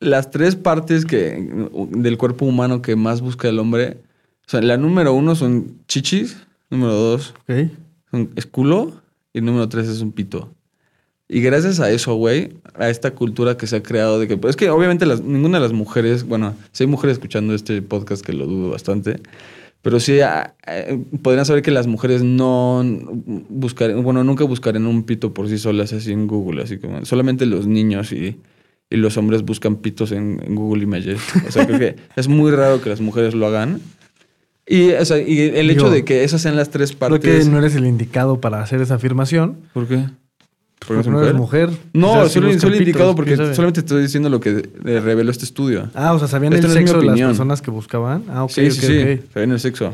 las 0.00 0.30
tres 0.30 0.56
partes 0.56 1.04
que, 1.04 1.68
del 1.90 2.18
cuerpo 2.18 2.44
humano 2.46 2.82
que 2.82 2.96
más 2.96 3.20
busca 3.20 3.48
el 3.48 3.58
hombre, 3.58 3.98
o 4.46 4.50
sea, 4.50 4.60
la 4.62 4.76
número 4.76 5.12
uno 5.14 5.34
son 5.34 5.78
chichis, 5.88 6.36
número 6.70 6.92
dos 6.92 7.34
son- 8.10 8.30
es 8.36 8.46
culo 8.46 8.92
y 9.32 9.40
número 9.40 9.68
tres 9.68 9.88
es 9.88 10.00
un 10.00 10.12
pito. 10.12 10.52
Y 11.28 11.40
gracias 11.42 11.78
a 11.78 11.90
eso, 11.90 12.14
güey, 12.16 12.54
a 12.74 12.88
esta 12.90 13.12
cultura 13.12 13.56
que 13.56 13.68
se 13.68 13.76
ha 13.76 13.82
creado 13.82 14.18
de 14.18 14.26
que, 14.26 14.36
pues 14.36 14.50
es 14.50 14.56
que 14.56 14.68
obviamente 14.70 15.06
las, 15.06 15.20
ninguna 15.22 15.58
de 15.58 15.62
las 15.62 15.72
mujeres, 15.72 16.24
bueno, 16.24 16.54
si 16.72 16.82
hay 16.82 16.88
mujeres 16.88 17.14
escuchando 17.14 17.54
este 17.54 17.82
podcast 17.82 18.24
que 18.24 18.32
lo 18.32 18.46
dudo 18.46 18.70
bastante, 18.70 19.20
pero 19.82 20.00
sí 20.00 20.20
ah, 20.20 20.54
eh, 20.66 20.98
podrían 21.22 21.46
saber 21.46 21.62
que 21.62 21.70
las 21.70 21.86
mujeres 21.86 22.24
no 22.24 22.82
buscarían, 23.48 24.02
bueno, 24.02 24.24
nunca 24.24 24.42
buscarían 24.44 24.86
un 24.86 25.04
pito 25.04 25.32
por 25.32 25.48
sí 25.48 25.58
solas 25.58 25.92
así 25.92 26.10
en 26.12 26.26
Google, 26.26 26.62
así 26.62 26.78
como 26.78 27.04
solamente 27.04 27.46
los 27.46 27.66
niños 27.68 28.12
y, 28.12 28.36
y 28.90 28.96
los 28.96 29.16
hombres 29.16 29.42
buscan 29.42 29.76
pitos 29.76 30.10
en, 30.10 30.42
en 30.44 30.56
Google 30.56 30.82
Images. 30.82 31.20
O 31.46 31.52
sea, 31.52 31.66
creo 31.66 31.78
que 31.78 31.96
es 32.16 32.28
muy 32.28 32.50
raro 32.50 32.82
que 32.82 32.90
las 32.90 33.00
mujeres 33.00 33.34
lo 33.34 33.46
hagan. 33.46 33.80
Y, 34.66 34.90
o 34.90 35.04
sea, 35.04 35.18
y 35.18 35.40
el 35.40 35.70
hecho 35.70 35.90
de 35.90 36.04
que 36.04 36.24
esas 36.24 36.42
sean 36.42 36.56
las 36.56 36.70
tres 36.70 36.90
Creo 36.90 36.98
partes... 36.98 37.44
que 37.44 37.50
no 37.50 37.58
eres 37.58 37.74
el 37.76 37.86
indicado 37.86 38.40
para 38.40 38.62
hacer 38.62 38.80
esa 38.80 38.96
afirmación. 38.96 39.56
¿Por 39.72 39.86
qué? 39.86 40.04
Porque 40.86 41.10
no 41.10 41.22
eres 41.22 41.34
mujer. 41.34 41.70
No, 41.92 42.28
solo, 42.28 42.46
buscan 42.46 42.60
solo 42.60 42.76
indicado 42.76 43.14
porque 43.14 43.36
solamente 43.36 43.80
estoy 43.80 44.02
diciendo 44.02 44.28
lo 44.28 44.40
que 44.40 44.68
reveló 44.82 45.30
este 45.30 45.44
estudio. 45.44 45.90
Ah, 45.94 46.14
o 46.14 46.18
sea, 46.18 46.28
¿sabían 46.28 46.52
el 46.52 46.62
no 46.62 46.68
sexo 46.68 47.00
de 47.00 47.06
las 47.06 47.18
personas 47.18 47.62
que 47.62 47.70
buscaban? 47.70 48.24
Ah, 48.28 48.44
ok, 48.44 48.50
sí, 48.50 48.70
sí, 48.70 48.86
sí. 48.86 49.20
en 49.34 49.52
el 49.52 49.60
sexo. 49.60 49.88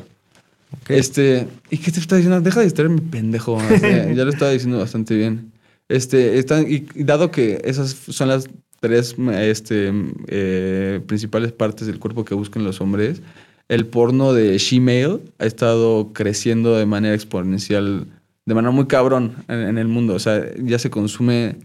Ok. 0.72 0.90
Este, 0.90 1.48
¿y 1.70 1.78
qué 1.78 1.90
te 1.90 2.00
está 2.00 2.16
diciendo? 2.16 2.40
Deja 2.40 2.60
de 2.60 2.66
estar 2.66 2.88
mi 2.88 3.00
pendejo. 3.00 3.58
ya 3.80 4.24
lo 4.24 4.30
estaba 4.30 4.52
diciendo 4.52 4.78
bastante 4.78 5.16
bien. 5.16 5.52
Este, 5.88 6.38
están, 6.38 6.66
y 6.68 6.86
dado 7.02 7.30
que 7.30 7.60
esas 7.64 7.96
son 8.08 8.28
las 8.28 8.48
tres 8.80 9.16
este, 9.32 9.92
eh, 10.28 11.00
principales 11.06 11.52
partes 11.52 11.86
del 11.86 11.98
cuerpo 11.98 12.24
que 12.24 12.34
buscan 12.34 12.64
los 12.64 12.80
hombres, 12.80 13.22
el 13.68 13.86
porno 13.86 14.32
de 14.32 14.58
Gmail 14.58 15.20
ha 15.38 15.46
estado 15.46 16.10
creciendo 16.12 16.76
de 16.76 16.86
manera 16.86 17.14
exponencial, 17.14 18.06
de 18.44 18.54
manera 18.54 18.70
muy 18.70 18.86
cabrón 18.86 19.32
en, 19.48 19.60
en 19.60 19.78
el 19.78 19.88
mundo. 19.88 20.14
O 20.14 20.18
sea, 20.18 20.42
ya 20.62 20.78
se 20.78 20.88
consume 20.90 21.56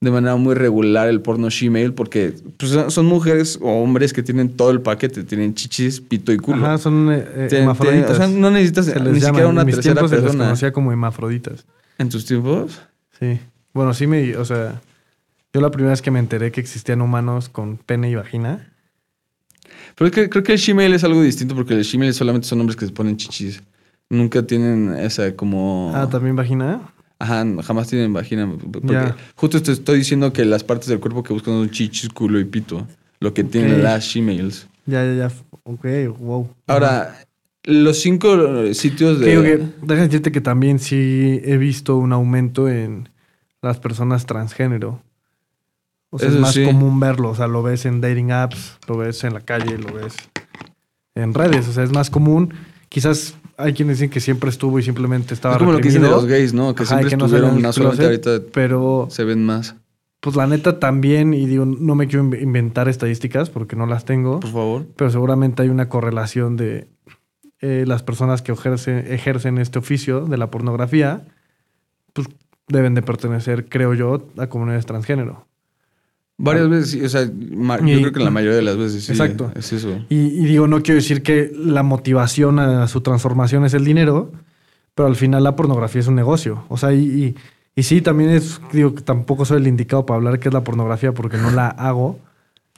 de 0.00 0.10
manera 0.10 0.36
muy 0.36 0.54
regular 0.54 1.08
el 1.08 1.20
porno 1.22 1.48
Gmail 1.48 1.94
porque 1.94 2.34
pues, 2.58 2.76
son- 2.92 3.06
mujeres 3.06 3.58
o 3.62 3.70
hombres 3.82 4.12
que 4.12 4.22
tienen 4.22 4.50
todo 4.50 4.70
el 4.70 4.80
paquete, 4.80 5.22
tienen 5.22 5.54
chichis, 5.54 6.00
pito 6.00 6.32
y 6.32 6.36
culo. 6.38 6.64
Ajá, 6.66 6.78
son 6.78 7.08
eh, 7.10 8.04
o 8.08 8.14
sea, 8.14 8.26
no 8.26 8.50
necesitas 8.50 8.86
Se 8.86 9.00
ni 9.00 9.20
siquiera 9.20 9.46
una 9.48 9.60
En 9.62 9.66
mis 9.66 9.76
tercera 9.76 9.94
tiempos 9.94 10.10
se 10.10 10.16
les 10.16 10.22
persona. 10.24 10.44
conocía 10.44 10.72
como 10.72 10.90
hermafroditas. 10.90 11.64
¿En 11.98 12.08
tus 12.08 12.26
tiempos? 12.26 12.80
Sí. 13.18 13.38
Bueno, 13.72 13.94
sí 13.94 14.06
me... 14.06 14.36
O 14.36 14.44
sea, 14.44 14.80
yo 15.54 15.60
la 15.60 15.70
primera 15.70 15.92
vez 15.92 16.02
que 16.02 16.10
me 16.10 16.18
enteré 16.18 16.52
que 16.52 16.60
existían 16.60 17.00
humanos 17.00 17.48
con 17.48 17.78
pene 17.78 18.10
y 18.10 18.16
vagina... 18.16 18.70
Pero 19.96 20.08
es 20.08 20.14
que 20.14 20.28
creo 20.28 20.42
que 20.42 20.52
el 20.52 20.60
Gmail 20.60 20.92
es 20.92 21.04
algo 21.04 21.22
distinto 21.22 21.54
porque 21.54 21.74
el 21.74 21.86
Gmail 21.90 22.12
solamente 22.12 22.48
son 22.48 22.60
hombres 22.60 22.76
que 22.76 22.84
se 22.84 22.92
ponen 22.92 23.16
chichis. 23.16 23.62
Nunca 24.10 24.42
tienen 24.42 24.94
esa 24.96 25.34
como... 25.36 25.92
Ah, 25.94 26.08
¿también 26.08 26.34
vagina? 26.34 26.92
Ajá, 27.20 27.46
jamás 27.62 27.88
tienen 27.88 28.12
vagina. 28.12 28.52
Porque 28.72 29.14
justo 29.36 29.62
te 29.62 29.72
estoy 29.72 29.98
diciendo 29.98 30.32
que 30.32 30.44
las 30.44 30.64
partes 30.64 30.88
del 30.88 30.98
cuerpo 30.98 31.22
que 31.22 31.32
buscan 31.32 31.54
son 31.54 31.70
chichis, 31.70 32.08
culo 32.10 32.40
y 32.40 32.44
pito. 32.44 32.86
Lo 33.20 33.32
que 33.32 33.44
tienen 33.44 33.82
las 33.84 34.12
Gmails. 34.12 34.66
Ya, 34.86 35.04
ya, 35.04 35.14
ya. 35.14 35.32
Ok, 35.62 35.86
wow. 36.18 36.48
Ahora, 36.66 37.16
los 37.62 38.00
cinco 38.00 38.74
sitios 38.74 39.20
de... 39.20 39.26
que, 39.26 39.68
déjame 39.82 40.08
decirte 40.08 40.32
que 40.32 40.40
también 40.40 40.80
sí 40.80 41.40
he 41.44 41.56
visto 41.56 41.96
un 41.96 42.12
aumento 42.12 42.68
en 42.68 43.08
las 43.62 43.78
personas 43.78 44.26
transgénero. 44.26 45.00
O 46.14 46.18
sea, 46.18 46.28
Eso 46.28 46.36
es 46.36 46.42
más 46.42 46.54
sí. 46.54 46.64
común 46.64 47.00
verlo. 47.00 47.30
O 47.30 47.34
sea, 47.34 47.48
lo 47.48 47.62
ves 47.64 47.86
en 47.86 48.00
dating 48.00 48.30
apps, 48.30 48.78
lo 48.86 48.96
ves 48.98 49.24
en 49.24 49.34
la 49.34 49.40
calle, 49.40 49.78
lo 49.78 49.92
ves 49.94 50.14
en 51.16 51.34
redes. 51.34 51.66
O 51.66 51.72
sea, 51.72 51.82
es 51.82 51.92
más 51.92 52.08
común. 52.08 52.54
Quizás 52.88 53.34
hay 53.56 53.72
quienes 53.72 53.98
dicen 53.98 54.10
que 54.10 54.20
siempre 54.20 54.48
estuvo 54.50 54.78
y 54.78 54.82
simplemente 54.84 55.34
estaba 55.34 55.54
Es 55.56 55.58
como 55.58 55.72
lo 55.72 55.78
que 55.78 55.88
dicen 55.88 56.02
de 56.02 56.08
reprimido. 56.08 56.28
los 56.28 56.38
gays, 56.38 56.54
¿no? 56.54 56.72
Que 56.76 56.84
Ajá, 56.84 56.98
siempre 56.98 57.16
no 57.16 57.24
estuvieron, 57.26 57.60
no 57.60 57.72
solamente 57.72 58.04
ahorita 58.04 58.30
Pero, 58.52 59.08
se 59.10 59.24
ven 59.24 59.44
más. 59.44 59.74
pues 60.20 60.36
la 60.36 60.46
neta 60.46 60.78
también, 60.78 61.34
y 61.34 61.46
digo, 61.46 61.64
no 61.66 61.96
me 61.96 62.06
quiero 62.06 62.24
inv- 62.24 62.40
inventar 62.40 62.88
estadísticas 62.88 63.50
porque 63.50 63.74
no 63.74 63.86
las 63.86 64.04
tengo. 64.04 64.38
Por 64.38 64.52
favor. 64.52 64.86
pero 64.96 65.10
seguramente 65.10 65.62
hay 65.62 65.68
una 65.68 65.88
correlación 65.88 66.56
de 66.56 66.86
eh, 67.60 67.84
las 67.88 68.04
personas 68.04 68.40
que 68.42 68.52
ejercen, 68.52 69.04
ejercen 69.12 69.58
este 69.58 69.80
oficio 69.80 70.26
de 70.26 70.36
la 70.36 70.50
pornografía, 70.52 71.24
pues 72.12 72.28
deben 72.68 72.94
de 72.94 73.02
pertenecer, 73.02 73.68
creo 73.68 73.94
yo, 73.94 74.28
a 74.38 74.46
comunidades 74.46 74.86
transgénero. 74.86 75.46
Varias 76.36 76.68
veces, 76.68 76.90
sí, 76.90 77.00
o 77.04 77.08
sea, 77.08 77.24
yo 77.24 77.30
Y- 77.86 78.00
creo 78.00 78.12
que 78.12 78.24
la 78.24 78.30
mayoría 78.30 78.56
de 78.56 78.62
las 78.62 78.76
veces 78.76 79.04
sí. 79.04 79.12
Exacto. 79.12 79.52
Es 79.54 79.72
eso. 79.72 79.90
Y, 80.08 80.16
y 80.16 80.44
digo, 80.46 80.66
no 80.66 80.82
quiero 80.82 80.96
decir 80.96 81.22
que 81.22 81.52
la 81.56 81.82
motivación 81.84 82.58
a 82.58 82.88
su 82.88 83.02
transformación 83.02 83.64
es 83.64 83.72
el 83.74 83.84
dinero, 83.84 84.32
pero 84.96 85.06
al 85.06 85.14
final 85.16 85.44
la 85.44 85.54
pornografía 85.54 86.00
es 86.00 86.08
un 86.08 86.16
negocio. 86.16 86.64
O 86.68 86.76
sea, 86.76 86.92
y, 86.92 86.98
y, 87.04 87.34
y 87.76 87.82
sí, 87.84 88.00
también 88.00 88.30
es, 88.30 88.60
digo, 88.72 88.94
que 88.96 89.02
tampoco 89.02 89.44
soy 89.44 89.58
el 89.58 89.66
indicado 89.68 90.06
para 90.06 90.16
hablar 90.16 90.40
qué 90.40 90.48
es 90.48 90.54
la 90.54 90.64
pornografía 90.64 91.12
porque 91.12 91.36
no 91.36 91.50
la 91.52 91.68
hago. 91.68 92.18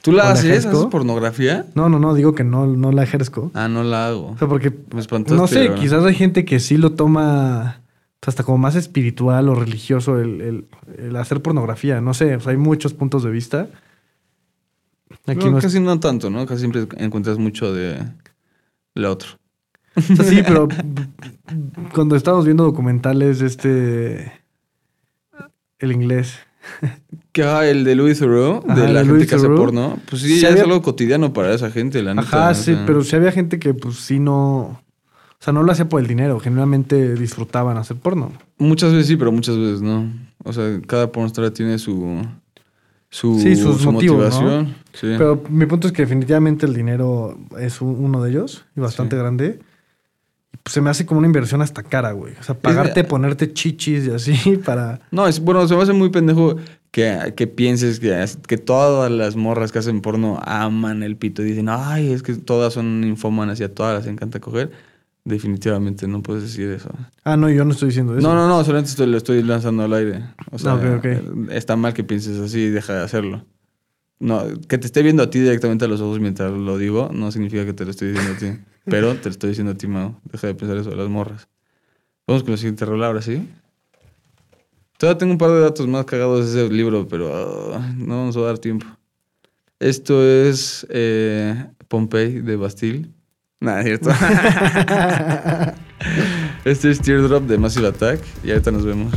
¿Tú 0.03 0.11
la 0.11 0.23
¿O 0.23 0.25
la 0.27 0.31
haces? 0.33 0.65
¿Haces 0.67 0.85
pornografía? 0.91 1.65
No, 1.73 1.89
no, 1.89 1.97
no, 1.97 2.13
digo 2.13 2.35
que 2.35 2.43
no, 2.43 2.67
no 2.67 2.91
la 2.91 3.01
ejerzo. 3.03 3.49
Ah, 3.55 3.67
no 3.67 3.83
la 3.83 4.05
hago. 4.07 4.27
O 4.33 4.37
sea, 4.37 4.47
porque 4.47 4.71
Me 4.93 4.99
espantaste. 5.01 5.35
no 5.35 5.47
sé, 5.47 5.71
quizás 5.73 6.05
hay 6.05 6.13
gente 6.13 6.45
que 6.45 6.59
sí 6.59 6.77
lo 6.77 6.91
toma 6.91 7.81
hasta 8.27 8.43
como 8.43 8.57
más 8.57 8.75
espiritual 8.75 9.49
o 9.49 9.55
religioso 9.55 10.19
el, 10.19 10.41
el- 10.41 10.65
el 10.97 11.15
hacer 11.15 11.41
pornografía. 11.41 12.01
No 12.01 12.13
sé, 12.13 12.35
o 12.35 12.39
sea, 12.39 12.51
hay 12.51 12.57
muchos 12.57 12.93
puntos 12.93 13.23
de 13.23 13.31
vista. 13.31 13.69
Aquí 15.25 15.45
No, 15.45 15.51
no 15.51 15.57
es- 15.59 15.63
casi 15.63 15.79
no 15.79 15.99
tanto, 15.99 16.29
¿no? 16.29 16.45
Casi 16.45 16.59
siempre 16.61 16.87
encuentras 16.97 17.37
mucho 17.37 17.73
de 17.73 17.97
lo 18.95 19.11
otro. 19.11 19.29
o 19.95 20.01
sea, 20.01 20.25
sí, 20.25 20.41
pero 20.45 20.67
cuando 21.93 22.15
estamos 22.15 22.45
viendo 22.45 22.63
documentales 22.63 23.41
este... 23.41 24.31
El 25.79 25.91
inglés. 25.91 26.37
Que 27.31 27.43
ah, 27.43 27.65
el 27.67 27.83
de 27.83 27.95
Louis 27.95 28.17
Theroux, 28.19 28.61
de 28.65 28.73
la 28.75 28.85
de 28.85 28.87
gente 28.93 29.05
Louis 29.05 29.29
que 29.29 29.35
hace 29.35 29.47
porno, 29.47 29.99
pues 30.09 30.21
sí, 30.23 30.35
Sí 30.35 30.41
ya 30.41 30.49
es 30.49 30.59
algo 30.59 30.81
cotidiano 30.81 31.31
para 31.33 31.53
esa 31.53 31.69
gente, 31.71 32.01
la 32.01 32.13
neta. 32.15 32.27
Ajá, 32.27 32.49
o 32.49 32.53
sí, 32.55 32.73
sea. 32.73 32.83
pero 32.85 33.03
sí 33.03 33.15
había 33.15 33.31
gente 33.31 33.59
que 33.59 33.73
pues 33.73 33.95
sí 33.97 34.19
no... 34.19 34.81
O 35.39 35.43
sea, 35.43 35.53
no 35.53 35.61
lo 35.63 35.71
hacía 35.71 35.87
por 35.87 36.01
el 36.01 36.07
dinero. 36.07 36.39
Genuinamente 36.39 37.13
disfrutaban 37.15 37.77
hacer 37.77 37.97
porno. 37.97 38.31
Muchas 38.57 38.91
veces 38.91 39.07
sí, 39.07 39.15
pero 39.17 39.31
muchas 39.31 39.57
veces 39.57 39.81
no. 39.81 40.11
O 40.43 40.51
sea, 40.53 40.79
cada 40.87 41.11
pornstar 41.11 41.49
tiene 41.51 41.77
su... 41.79 42.21
Su, 43.09 43.39
Sí, 43.39 43.55
sus 43.55 43.81
su 43.81 43.91
motivos, 43.91 44.17
¿no? 44.35 44.41
motivación. 44.41 44.75
Sí. 44.93 45.07
Pero 45.17 45.41
mi 45.49 45.65
punto 45.65 45.87
es 45.87 45.93
que 45.93 46.01
definitivamente 46.01 46.65
el 46.65 46.73
dinero 46.73 47.37
es 47.57 47.79
un- 47.81 48.03
uno 48.03 48.21
de 48.21 48.31
ellos 48.31 48.65
y 48.75 48.81
bastante 48.81 49.15
Sí. 49.15 49.21
grande. 49.21 49.59
Pues 50.63 50.73
se 50.73 50.81
me 50.81 50.89
hace 50.89 51.05
como 51.05 51.19
una 51.19 51.27
inversión 51.27 51.61
hasta 51.61 51.83
cara, 51.83 52.11
güey. 52.11 52.33
O 52.37 52.43
sea, 52.43 52.55
pagarte, 52.59 53.05
ponerte 53.05 53.53
chichis 53.53 54.07
y 54.07 54.11
así 54.11 54.57
para... 54.65 54.99
No, 55.11 55.25
es 55.27 55.39
bueno, 55.39 55.65
se 55.67 55.75
me 55.77 55.83
hace 55.83 55.93
muy 55.93 56.09
pendejo 56.09 56.57
que, 56.91 57.33
que 57.37 57.47
pienses 57.47 58.01
que, 58.01 58.25
que 58.45 58.57
todas 58.57 59.09
las 59.09 59.37
morras 59.37 59.71
que 59.71 59.79
hacen 59.79 60.01
porno 60.01 60.39
aman 60.43 61.01
el 61.03 61.15
pito 61.15 61.43
y 61.43 61.45
dicen, 61.45 61.69
ay, 61.69 62.11
es 62.11 62.23
que 62.23 62.33
todas 62.33 62.73
son 62.73 63.03
infómanas 63.05 63.59
y 63.61 63.63
a 63.63 63.73
todas 63.73 64.03
les 64.03 64.11
encanta 64.11 64.39
coger. 64.41 64.71
Definitivamente 65.27 66.07
no 66.07 66.21
puedes 66.23 66.43
decir 66.43 66.69
eso. 66.69 66.89
Ah, 67.25 67.35
no, 67.35 67.49
yo 67.49 67.65
no 67.65 67.71
estoy 67.71 67.89
diciendo 67.89 68.17
eso. 68.17 68.25
No, 68.25 68.33
no, 68.33 68.47
no, 68.47 68.63
solamente 68.63 68.91
estoy- 68.91 69.07
lo 69.07 69.17
estoy 69.17 69.43
lanzando 69.43 69.83
al 69.83 69.93
aire. 69.93 70.23
O 70.51 70.57
sea, 70.57 70.75
Ok, 70.75 70.85
ok. 70.99 71.51
está 71.51 71.75
mal 71.75 71.93
que 71.93 72.05
pienses 72.05 72.39
así 72.39 72.59
y 72.61 72.69
deja 72.69 72.93
de 72.93 73.03
hacerlo. 73.03 73.45
No, 74.19 74.41
que 74.69 74.77
te 74.77 74.87
esté 74.87 75.03
viendo 75.03 75.23
a 75.23 75.29
ti 75.29 75.39
directamente 75.39 75.83
a 75.83 75.89
los 75.89 75.99
ojos 75.99 76.21
mientras 76.21 76.51
lo 76.53 76.77
digo, 76.77 77.09
no 77.13 77.29
significa 77.33 77.65
que 77.65 77.73
te 77.73 77.83
lo 77.83 77.91
estoy 77.91 78.13
diciendo 78.13 78.33
a 78.33 78.37
ti. 78.37 78.61
Pero 78.85 79.15
te 79.15 79.25
lo 79.25 79.31
estoy 79.31 79.49
diciendo 79.49 79.73
a 79.73 79.75
ti, 79.75 79.85
Mau. 79.87 80.15
Deja 80.31 80.47
de 80.47 80.55
pensar 80.55 80.77
eso 80.77 80.91
de 80.91 80.95
las 80.95 81.09
morras. 81.09 81.49
Vamos 82.25 82.43
con 82.43 82.51
la 82.51 82.57
siguiente 82.57 82.85
rola 82.85 83.07
ahora, 83.07 83.21
¿sí? 83.21 83.47
Todavía 84.97 85.17
tengo 85.17 85.33
un 85.33 85.37
par 85.37 85.51
de 85.51 85.59
datos 85.59 85.87
más 85.87 86.05
cagados 86.05 86.53
de 86.53 86.63
ese 86.63 86.73
libro, 86.73 87.05
pero 87.07 87.75
ah, 87.75 87.93
no 87.97 88.15
vamos 88.17 88.37
a 88.37 88.41
dar 88.41 88.57
tiempo. 88.59 88.85
Esto 89.79 90.25
es 90.25 90.87
eh, 90.89 91.65
Pompey 91.89 92.39
de 92.41 92.55
Bastille. 92.55 93.09
Nada, 93.59 93.81
es 93.81 93.85
cierto. 93.85 94.09
este 96.65 96.91
es 96.91 97.01
Teardrop 97.01 97.43
de 97.43 97.57
Massive 97.57 97.87
Attack. 97.87 98.21
Y 98.43 98.51
ahorita 98.51 98.71
nos 98.71 98.85
vemos. 98.85 99.13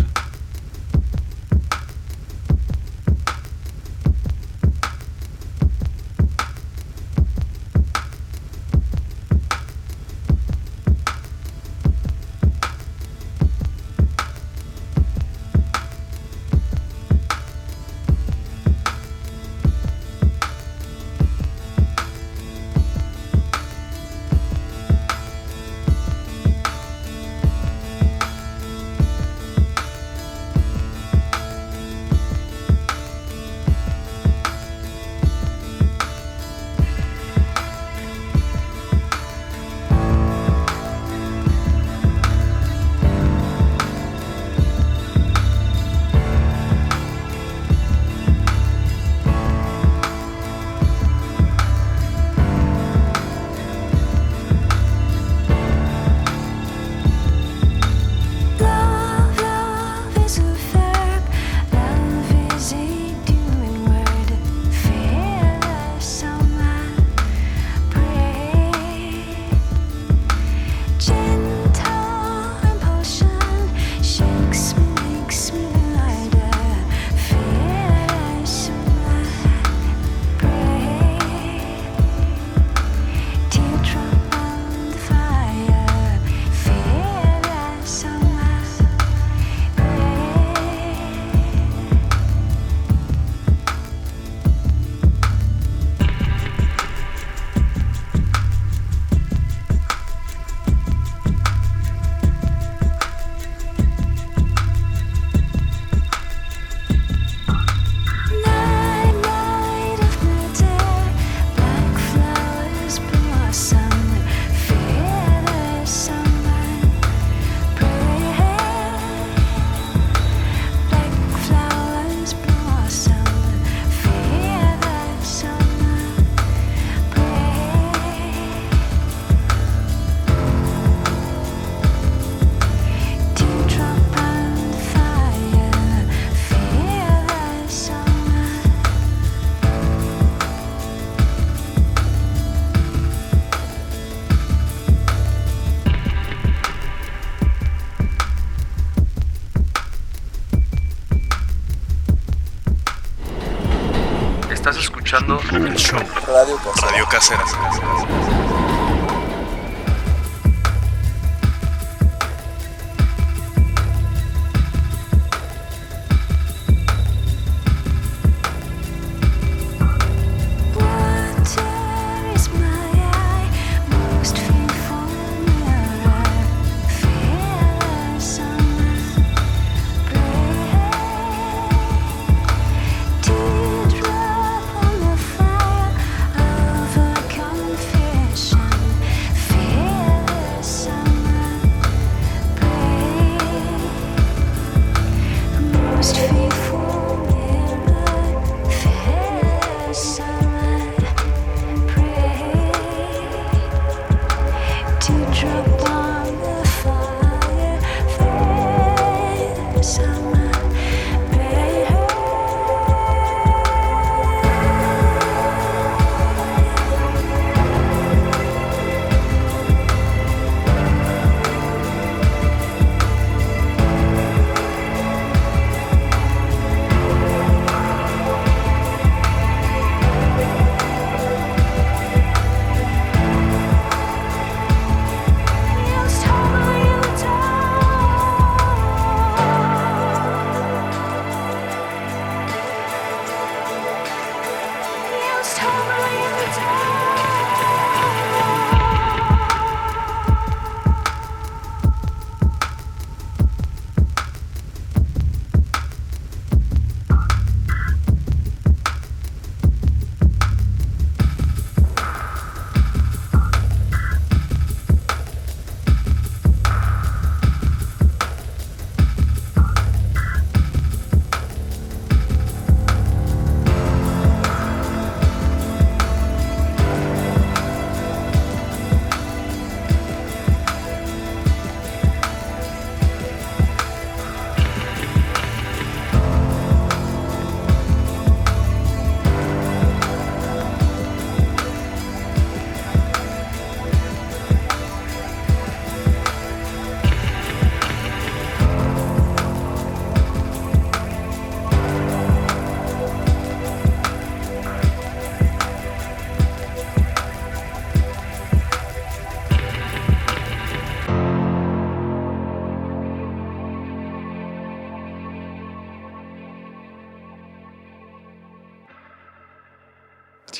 Escuchando 155.20 155.66
el 155.66 155.76
show 155.76 156.00
Radio 156.26 157.06
Casera. 157.08 157.44
Water 157.44 158.49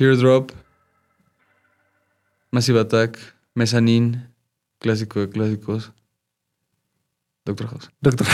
Teardrop, 0.00 0.50
Massive 2.52 2.80
Attack, 2.80 3.18
Mezzanine, 3.54 4.30
clásico 4.78 5.20
de 5.20 5.28
clásicos. 5.28 5.92
Doctor 7.44 7.66
House. 7.68 7.90
Doctor 8.00 8.26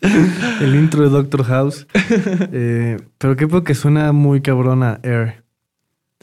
El 0.60 0.74
intro 0.74 1.04
de 1.04 1.08
Doctor 1.08 1.44
House. 1.44 1.86
Eh, 1.94 2.96
pero 3.16 3.36
qué 3.36 3.46
que 3.62 3.76
suena 3.76 4.10
muy 4.10 4.42
cabrón 4.42 4.82
a 4.82 4.98
Air. 5.04 5.44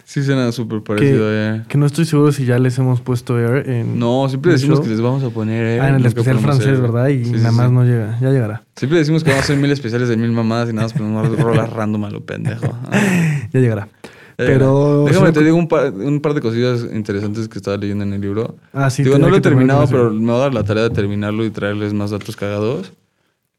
Sí 0.09 0.23
suena 0.23 0.51
súper 0.51 0.81
parecido 0.81 1.27
a 1.27 1.31
Air. 1.31 1.63
Que 1.67 1.77
no 1.77 1.85
estoy 1.85 2.03
seguro 2.03 2.31
si 2.31 2.43
ya 2.43 2.57
les 2.57 2.75
hemos 2.79 2.99
puesto 2.99 3.37
Air 3.37 3.69
en. 3.69 3.99
No, 3.99 4.27
siempre 4.27 4.53
decimos 4.53 4.79
show. 4.79 4.83
que 4.83 4.89
les 4.89 5.01
vamos 5.01 5.23
a 5.23 5.29
poner 5.29 5.63
Air. 5.63 5.81
Ah, 5.81 5.89
en 5.89 5.95
el 5.97 6.05
especial 6.07 6.39
francés, 6.39 6.65
Air. 6.65 6.81
¿verdad? 6.81 7.09
Y 7.09 7.25
Sí, 7.25 7.25
sí, 7.25 7.37
nada 7.37 7.51
más 7.51 7.67
sí. 7.67 7.73
no 7.75 7.83
llega. 7.83 8.17
Ya 8.19 8.31
llegará. 8.31 8.63
Siempre 8.75 8.97
decimos 8.97 9.23
que 9.23 9.29
vamos 9.29 9.43
a 9.43 9.45
hacer 9.45 9.57
mil 9.57 9.69
especiales 9.71 10.09
de 10.09 10.17
mil 10.17 10.31
mamadas 10.31 10.67
y 10.71 10.73
nada 10.73 10.87
más 10.87 10.93
ponemos 10.93 11.39
rolas 11.39 11.69
random 11.71 12.05
a 12.05 12.09
lo 12.09 12.25
pendejo. 12.25 12.75
Ah. 12.91 12.99
Ya 13.53 13.59
llegará. 13.59 13.85
Ya 13.85 14.09
Pero. 14.35 15.05
Déjame 15.07 15.27
sí 15.27 15.33
te 15.33 15.43
digo 15.43 15.57
un 15.57 15.67
par, 15.67 15.93
un 15.93 16.21
par 16.21 16.33
de 16.33 16.41
cosillas 16.41 16.87
interesantes 16.91 17.47
que 17.47 17.59
estaba 17.59 17.77
leyendo 17.77 18.03
en 18.03 18.13
el 18.13 18.21
libro. 18.21 18.55
Ah, 18.73 18.89
sí, 18.89 19.03
Digo, 19.03 19.19
no 19.19 19.29
lo 19.29 19.35
he 19.35 19.37
que 19.37 19.41
terminado, 19.43 19.85
pero 19.87 20.09
me 20.09 20.25
voy 20.31 20.37
a 20.37 20.43
dar 20.45 20.55
la 20.55 20.63
tarea 20.63 20.85
de 20.85 20.89
terminarlo 20.89 21.45
y 21.45 21.51
traerles 21.51 21.93
más 21.93 22.09
datos 22.09 22.35
cagados. 22.35 22.93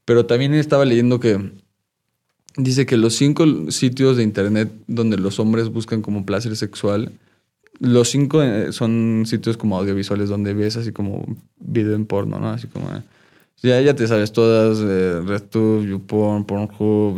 Pero 0.05 0.27
también 0.27 0.53
estaba 0.55 0.85
leyendo 0.85 1.21
que 1.21 1.53
dice 2.57 2.87
que 2.87 2.97
los 2.97 3.15
cinco 3.15 3.71
sitios 3.71 4.17
de 4.17 4.23
internet 4.23 4.73
donde 4.87 5.17
los 5.17 5.39
hombres 5.39 5.69
buscan 5.69 6.03
como 6.03 6.25
placer 6.27 6.57
sexual, 6.57 7.13
los 7.79 8.09
cinco 8.11 8.43
eh, 8.43 8.73
son 8.73 9.25
sitios 9.27 9.57
como 9.57 9.79
audiovisuales 9.79 10.29
donde 10.29 10.53
ves 10.55 10.77
así 10.77 10.93
como 10.93 11.25
video 11.59 11.95
en 11.95 12.07
porno, 12.07 12.39
¿no? 12.39 12.51
Así 12.51 12.67
como... 12.67 12.89
eh, 12.91 13.03
Ya, 13.63 13.81
ya 13.81 13.95
te 13.95 14.07
sabes 14.07 14.33
todas, 14.33 14.79
eh, 14.83 15.21
RedTube, 15.27 15.87
YouPorn, 15.87 16.45
Pornhub, 16.45 17.17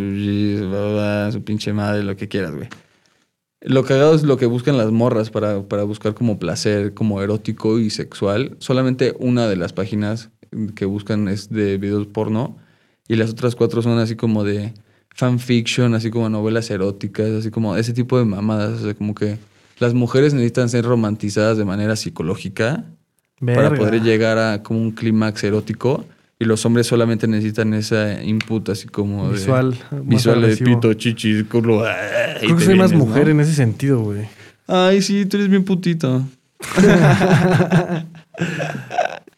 su 1.32 1.42
pinche 1.44 1.72
madre, 1.72 2.02
lo 2.02 2.16
que 2.16 2.28
quieras, 2.28 2.54
güey. 2.54 2.68
Lo 3.60 3.84
cagado 3.84 4.14
es 4.14 4.24
lo 4.24 4.36
que 4.36 4.46
buscan 4.46 4.76
las 4.76 4.90
morras 4.90 5.30
para, 5.30 5.62
para 5.62 5.84
buscar 5.84 6.14
como 6.14 6.38
placer, 6.40 6.94
como 6.94 7.22
erótico 7.22 7.78
y 7.78 7.90
sexual. 7.90 8.56
Solamente 8.58 9.14
una 9.20 9.46
de 9.46 9.54
las 9.56 9.72
páginas 9.72 10.30
que 10.74 10.84
buscan 10.84 11.28
es 11.28 11.48
de 11.48 11.78
videos 11.78 12.08
porno 12.08 12.56
y 13.06 13.14
las 13.16 13.30
otras 13.30 13.54
cuatro 13.54 13.80
son 13.80 13.98
así 13.98 14.16
como 14.16 14.42
de 14.42 14.74
fanfiction, 15.14 15.94
así 15.94 16.10
como 16.10 16.28
novelas 16.28 16.70
eróticas, 16.70 17.28
así 17.30 17.50
como 17.50 17.76
ese 17.76 17.92
tipo 17.92 18.18
de 18.18 18.24
mamadas. 18.24 18.80
O 18.80 18.84
sea, 18.84 18.94
como 18.94 19.14
que 19.14 19.38
las 19.78 19.94
mujeres 19.94 20.32
necesitan 20.34 20.68
ser 20.68 20.84
romantizadas 20.84 21.58
de 21.58 21.64
manera 21.64 21.96
psicológica 21.96 22.84
para 23.44 23.74
poder 23.74 24.02
llegar 24.02 24.38
a 24.38 24.62
como 24.62 24.80
un 24.80 24.92
clímax 24.92 25.42
erótico 25.44 26.04
y 26.38 26.44
los 26.44 26.64
hombres 26.66 26.86
solamente 26.86 27.26
necesitan 27.28 27.72
ese 27.74 28.20
input 28.24 28.68
así 28.68 28.86
como 28.88 29.28
de- 29.28 29.34
Visual, 29.34 29.74
más 29.90 30.06
visual 30.06 30.42
de 30.42 30.56
pito, 30.56 30.92
chichis, 30.94 31.44
culo. 31.44 31.84
ah, 31.84 31.94
Creo 32.40 32.56
que 32.56 32.64
soy 32.64 32.76
más 32.76 32.92
mujer 32.92 33.24
¿no? 33.26 33.30
en 33.32 33.40
ese 33.40 33.54
sentido, 33.54 34.00
güey. 34.00 34.22
Ay, 34.66 35.02
sí, 35.02 35.26
tú 35.26 35.36
eres 35.36 35.48
bien 35.48 35.64
putito. 35.64 36.24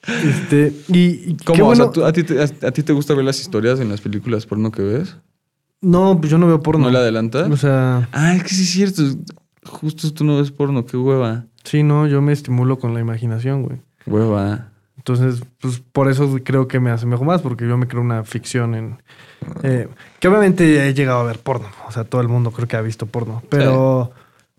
Este, 0.07 0.73
y, 0.89 1.35
¿Cómo? 1.45 1.63
O 1.65 1.67
bueno- 1.69 1.85
sea, 1.85 1.93
¿tú- 1.93 2.05
a, 2.05 2.13
ti 2.13 2.23
te, 2.25 2.39
a, 2.41 2.45
a 2.45 2.71
ti 2.73 2.83
te 2.83 2.93
gusta 2.93 3.15
ver 3.15 3.25
las 3.25 3.41
historias 3.41 3.81
en 3.81 3.89
las 3.89 4.01
películas 4.03 4.45
porno 4.47 4.71
que 4.71 4.83
ves? 4.83 5.17
No, 5.85 6.19
pues 6.19 6.31
yo 6.31 6.39
no 6.39 6.47
veo 6.47 6.61
porno. 6.61 6.87
¿No 6.87 6.91
le 6.93 6.99
adelantas? 6.99 7.51
O 7.51 7.57
sea, 7.57 8.09
Ah, 8.13 8.35
es 8.35 8.43
que 8.43 8.49
sí 8.51 8.63
es 8.63 8.71
cierto. 8.71 9.03
Justo 9.65 10.13
tú 10.13 10.25
no 10.25 10.37
ves 10.39 10.51
porno, 10.51 10.85
qué 10.87 10.97
hueva. 10.97 11.45
sí, 11.65 11.83
no, 11.83 12.07
yo 12.07 12.21
me 12.23 12.33
estimulo 12.33 12.79
con 12.79 12.93
la 12.95 13.01
imaginación, 13.01 13.63
güey. 13.63 13.81
Hueva. 14.07 14.69
Entonces, 14.97 15.43
pues 15.61 15.83
por 15.93 16.11
eso 16.11 16.39
creo 16.45 16.67
que 16.69 16.81
me 16.81 16.91
asemejo 16.91 17.25
más, 17.25 17.43
porque 17.43 17.67
yo 17.69 17.77
me 17.77 17.87
creo 17.87 18.01
una 18.03 18.25
ficción 18.25 18.75
en... 18.75 19.03
eh, 19.63 19.89
que 20.19 20.29
obviamente 20.29 20.89
he 20.89 20.95
llegado 20.95 21.21
a 21.21 21.25
ver 21.25 21.39
porno, 21.39 21.69
o 21.87 21.93
sea, 21.93 22.05
todo 22.05 22.21
el 22.23 22.29
mundo 22.29 22.51
creo 22.53 22.67
que 22.69 22.77
ha 22.77 22.81
visto 22.81 23.05
porno, 23.07 23.43
pero 23.51 24.13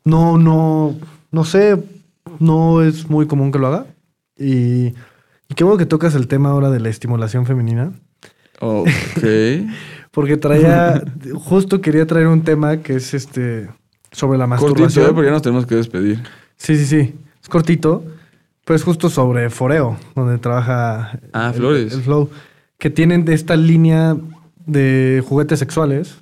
no, 0.03 0.37
no, 0.37 0.95
no 1.31 1.43
sé, 1.45 1.81
no 2.39 2.83
es 2.83 3.09
muy 3.09 3.25
común 3.27 3.51
que 3.51 3.57
lo 3.59 3.67
haga. 3.67 3.85
Y, 4.37 4.87
y 5.47 5.55
qué 5.55 5.63
bueno 5.63 5.77
que 5.79 5.85
tocas 5.87 6.13
el 6.13 6.27
tema 6.27 6.49
ahora 6.49 6.69
de 6.69 6.79
la 6.79 6.89
estimulación 6.89 7.45
femenina, 7.47 7.93
Ok. 8.59 8.89
Porque 10.15 10.37
traía, 10.37 11.03
justo 11.35 11.81
quería 11.81 12.07
traer 12.07 12.27
un 12.27 12.41
tema 12.43 12.77
que 12.77 12.95
es 12.95 13.13
este, 13.13 13.69
sobre 14.11 14.37
la 14.39 14.47
Cortito, 14.47 14.67
masturbación. 14.69 15.05
¿eh? 15.05 15.13
Porque 15.13 15.25
ya 15.27 15.33
nos 15.33 15.41
tenemos 15.43 15.65
que 15.67 15.75
despedir. 15.75 16.23
Sí, 16.57 16.75
sí, 16.77 16.85
sí. 16.85 17.13
Es 17.43 17.49
cortito. 17.49 18.03
Pero 18.63 18.75
es 18.77 18.83
justo 18.83 19.09
sobre 19.11 19.51
Foreo, 19.51 19.95
donde 20.15 20.39
trabaja 20.39 21.19
Ah, 21.33 21.49
el- 21.49 21.53
Flores. 21.59 21.93
el 21.93 22.01
Flow. 22.01 22.29
Que 22.79 22.89
tienen 22.89 23.27
esta 23.29 23.55
línea 23.55 24.17
de 24.65 25.23
juguetes 25.27 25.59
sexuales. 25.59 26.15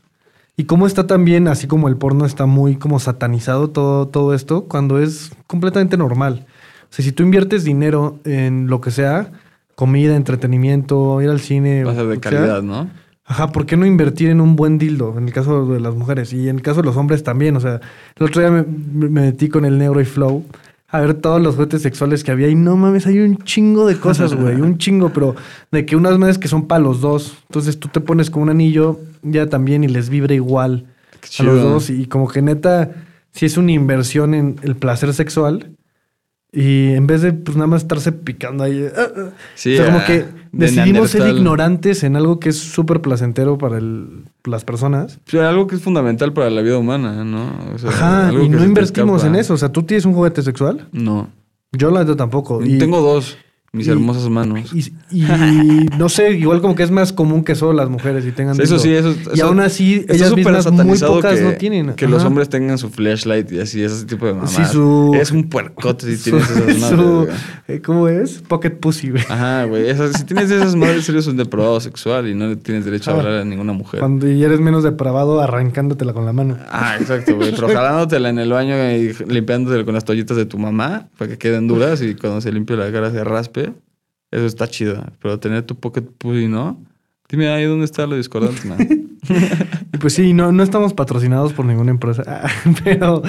Y 0.57 0.65
cómo 0.65 0.85
está 0.85 1.07
también, 1.07 1.47
así 1.47 1.67
como 1.67 1.87
el 1.87 1.95
porno 1.95 2.25
está 2.25 2.45
muy 2.45 2.75
como 2.75 2.99
satanizado 2.99 3.69
todo, 3.69 4.07
todo 4.09 4.33
esto, 4.33 4.65
cuando 4.65 4.99
es 4.99 5.31
completamente 5.47 5.95
normal. 5.97 6.45
O 6.83 6.87
sea, 6.93 7.05
si 7.05 7.11
tú 7.11 7.23
inviertes 7.23 7.63
dinero 7.63 8.19
en 8.25 8.67
lo 8.67 8.81
que 8.81 8.91
sea, 8.91 9.31
comida, 9.75 10.15
entretenimiento, 10.15 11.21
ir 11.21 11.29
al 11.29 11.39
cine. 11.39 11.83
Va 11.85 11.91
a 11.93 11.95
ser 11.95 12.07
de 12.07 12.19
calidad, 12.19 12.59
sea, 12.59 12.61
¿no? 12.61 12.89
Ajá, 13.33 13.51
¿por 13.51 13.65
qué 13.65 13.75
no 13.77 13.87
invertir 13.87 14.29
en 14.29 14.39
un 14.41 14.55
buen 14.55 14.77
dildo? 14.77 15.17
En 15.17 15.25
el 15.25 15.33
caso 15.33 15.65
de 15.65 15.79
las 15.79 15.95
mujeres 15.95 16.31
y 16.33 16.49
en 16.49 16.57
el 16.57 16.61
caso 16.61 16.81
de 16.81 16.85
los 16.85 16.97
hombres 16.97 17.23
también. 17.23 17.55
O 17.55 17.59
sea, 17.59 17.81
el 18.15 18.25
otro 18.27 18.41
día 18.41 18.51
me, 18.51 18.63
me 18.63 19.21
metí 19.21 19.49
con 19.49 19.65
el 19.65 19.79
Negro 19.79 19.99
y 19.99 20.05
Flow 20.05 20.45
a 20.87 21.01
ver 21.01 21.15
todos 21.15 21.41
los 21.41 21.55
juguetes 21.55 21.81
sexuales 21.81 22.23
que 22.23 22.29
había 22.29 22.47
y 22.47 22.53
no 22.53 22.77
mames, 22.77 23.07
hay 23.07 23.17
un 23.17 23.37
chingo 23.39 23.87
de 23.87 23.97
cosas, 23.97 24.35
güey, 24.35 24.61
un 24.61 24.77
chingo, 24.77 25.09
pero 25.11 25.35
de 25.71 25.83
que 25.83 25.95
unas 25.95 26.19
madres 26.19 26.37
que 26.37 26.47
son 26.47 26.67
para 26.67 26.83
los 26.83 27.01
dos. 27.01 27.39
Entonces 27.49 27.79
tú 27.79 27.87
te 27.87 28.01
pones 28.01 28.29
con 28.29 28.43
un 28.43 28.49
anillo 28.51 28.99
ya 29.23 29.49
también 29.49 29.83
y 29.83 29.87
les 29.87 30.09
vibra 30.09 30.35
igual 30.35 30.85
a 31.39 31.43
los 31.43 31.59
dos 31.59 31.89
y 31.89 32.05
como 32.05 32.27
que 32.27 32.43
neta, 32.43 32.91
si 33.31 33.47
es 33.47 33.57
una 33.57 33.71
inversión 33.71 34.35
en 34.35 34.57
el 34.61 34.75
placer 34.75 35.11
sexual 35.15 35.71
y 36.53 36.93
en 36.93 37.07
vez 37.07 37.23
de 37.23 37.33
pues 37.33 37.57
nada 37.57 37.67
más 37.67 37.81
estarse 37.81 38.11
picando 38.11 38.63
ahí. 38.63 38.85
ah, 38.95 39.07
ah. 39.17 39.29
Sí, 39.55 39.73
o 39.73 39.77
sea, 39.77 39.85
como 39.87 39.97
ah, 39.99 40.05
que 40.05 40.13
de 40.19 40.27
decidimos 40.51 41.09
ser 41.09 41.27
ignorantes 41.27 42.03
en 42.03 42.15
algo 42.15 42.39
que 42.39 42.49
es 42.49 42.57
súper 42.59 43.01
placentero 43.01 43.57
para 43.57 43.79
el- 43.79 44.25
las 44.43 44.63
personas. 44.63 45.19
Sí, 45.25 45.39
algo 45.39 45.65
que 45.67 45.75
es 45.75 45.81
fundamental 45.81 46.31
para 46.31 46.49
la 46.51 46.61
vida 46.61 46.77
humana, 46.77 47.23
¿no? 47.23 47.49
O 47.73 47.77
sea, 47.79 47.89
Ajá, 47.89 48.27
algo 48.29 48.43
y 48.43 48.49
que 48.49 48.55
no 48.55 48.63
invertimos 48.63 49.23
en 49.23 49.35
eso. 49.35 49.55
O 49.55 49.57
sea, 49.57 49.69
¿tú 49.71 49.83
tienes 49.83 50.05
un 50.05 50.13
juguete 50.13 50.41
sexual? 50.43 50.87
No. 50.91 51.29
Yo 51.71 51.89
la 51.89 52.01
neta 52.01 52.15
tampoco. 52.15 52.63
Y, 52.63 52.77
Tengo 52.77 53.01
dos, 53.01 53.35
mis 53.75 53.87
y- 53.87 53.89
hermosas 53.89 54.29
manos. 54.29 54.71
Y, 54.71 54.93
y 55.09 55.21
no 55.97 56.07
sé, 56.07 56.31
igual 56.33 56.61
como 56.61 56.75
que 56.75 56.83
es 56.83 56.91
más 56.91 57.11
común 57.11 57.43
que 57.43 57.55
solo 57.55 57.73
las 57.73 57.89
mujeres 57.89 58.23
y 58.23 58.31
tengan 58.31 58.55
Sí, 58.55 58.61
eso 58.61 58.77
sí, 58.77 58.93
eso, 58.93 59.15
Y 59.33 59.37
eso- 59.39 59.47
aún 59.47 59.59
así, 59.61 60.05
ellas 60.09 60.35
mismas 60.35 60.71
muy 60.71 60.99
pocas 60.99 61.39
que, 61.39 61.41
no 61.43 61.51
tienen. 61.53 61.93
Que 61.95 62.07
los 62.07 62.19
Ajá. 62.19 62.27
hombres 62.27 62.49
tengan 62.49 62.77
su 62.77 62.91
flashlight 62.91 63.51
y 63.51 63.59
así, 63.59 63.81
ese 63.83 64.05
tipo 64.05 64.27
de 64.27 64.35
mamás. 64.35 64.51
Sí, 64.51 64.63
su- 64.71 65.15
Es 65.19 65.31
un 65.31 65.49
puercote 65.49 66.15
si 66.15 66.23
tienes 66.23 66.47
esas 66.51 66.77
madres. 66.81 66.99
su- 66.99 67.27
eh, 67.67 67.81
¿Cómo 67.83 68.07
es? 68.07 68.43
Pocket 68.47 68.69
pussy, 68.79 69.09
güey. 69.09 69.23
Ajá, 69.27 69.63
güey. 69.65 69.85
si 70.13 70.23
tienes 70.25 70.51
esas 70.51 70.75
madres, 70.75 71.09
eres 71.09 71.25
un 71.25 71.37
depravado 71.37 71.79
sexual 71.79 72.27
y 72.27 72.35
no 72.35 72.55
tienes 72.59 72.85
derecho 72.85 73.09
a 73.09 73.15
hablar 73.15 73.33
a 73.37 73.43
ninguna 73.43 73.73
mujer. 73.73 74.01
Cuando 74.01 74.27
ya 74.27 74.45
eres 74.45 74.59
menos 74.59 74.83
depravado 74.83 75.41
arrancándotela 75.41 76.13
con 76.13 76.25
la 76.25 76.33
mano. 76.33 76.57
Ah, 76.71 76.97
exacto, 76.99 77.35
güey. 77.35 77.49
Pero 77.55 77.69
jalándotela 77.69 78.29
en 78.29 78.37
el 78.37 78.51
baño 78.51 78.75
y 78.91 79.13
limpiándotela 79.27 79.83
con 79.83 79.95
las 79.95 80.05
toallitas 80.05 80.37
de 80.37 80.45
tu 80.45 80.59
mamá 80.59 81.07
para 81.17 81.31
que 81.31 81.37
queden 81.39 81.67
duras 81.67 82.03
y 82.03 82.13
cuando 82.13 82.39
se 82.39 82.51
limpie 82.51 82.77
la 82.77 82.91
cara 82.91 83.09
se 83.09 83.23
raspe. 83.23 83.62
Eso 84.33 84.47
está 84.47 84.67
chido. 84.67 85.05
Pero 85.21 85.39
tener 85.39 85.61
tu 85.61 85.75
pocket 85.75 86.01
pussy, 86.01 86.47
¿no? 86.47 86.83
Dime 87.29 87.49
ahí 87.49 87.65
dónde 87.65 87.85
está 87.85 88.07
lo 88.07 88.15
discordante, 88.15 88.67
man. 88.67 88.77
Pues 90.01 90.15
sí, 90.15 90.33
no, 90.33 90.51
no 90.51 90.63
estamos 90.63 90.93
patrocinados 90.93 91.53
por 91.53 91.65
ninguna 91.65 91.91
empresa. 91.91 92.41
Pero, 92.83 93.21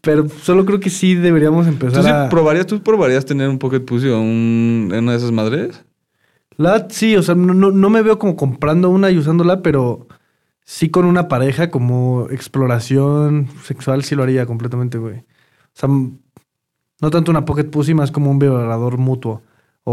pero 0.00 0.28
solo 0.28 0.64
creo 0.64 0.80
que 0.80 0.90
sí 0.90 1.14
deberíamos 1.14 1.66
¿Tú, 1.66 1.72
empezar 1.72 2.08
a. 2.08 2.28
probarías, 2.28 2.66
¿Tú 2.66 2.82
probarías 2.82 3.24
tener 3.26 3.48
un 3.48 3.58
pocket 3.58 3.80
pussy 3.80 4.08
o 4.08 4.18
un, 4.18 4.88
una 4.92 5.12
de 5.12 5.18
esas 5.18 5.30
madres? 5.30 5.84
La 6.56 6.88
sí, 6.88 7.16
o 7.16 7.22
sea, 7.22 7.36
no, 7.36 7.54
no, 7.54 7.70
no 7.70 7.90
me 7.90 8.02
veo 8.02 8.18
como 8.18 8.34
comprando 8.34 8.90
una 8.90 9.10
y 9.10 9.18
usándola, 9.18 9.62
pero 9.62 10.08
sí 10.64 10.88
con 10.88 11.04
una 11.04 11.28
pareja 11.28 11.70
como 11.70 12.26
exploración 12.30 13.48
sexual 13.62 14.02
sí 14.02 14.16
lo 14.16 14.24
haría 14.24 14.46
completamente, 14.46 14.98
güey. 14.98 15.18
O 15.18 15.74
sea, 15.74 15.88
no 15.88 17.10
tanto 17.10 17.30
una 17.30 17.44
pocket 17.44 17.64
pussy, 17.64 17.94
más 17.94 18.10
como 18.10 18.30
un 18.30 18.40
vibrador 18.40 18.98
mutuo. 18.98 19.42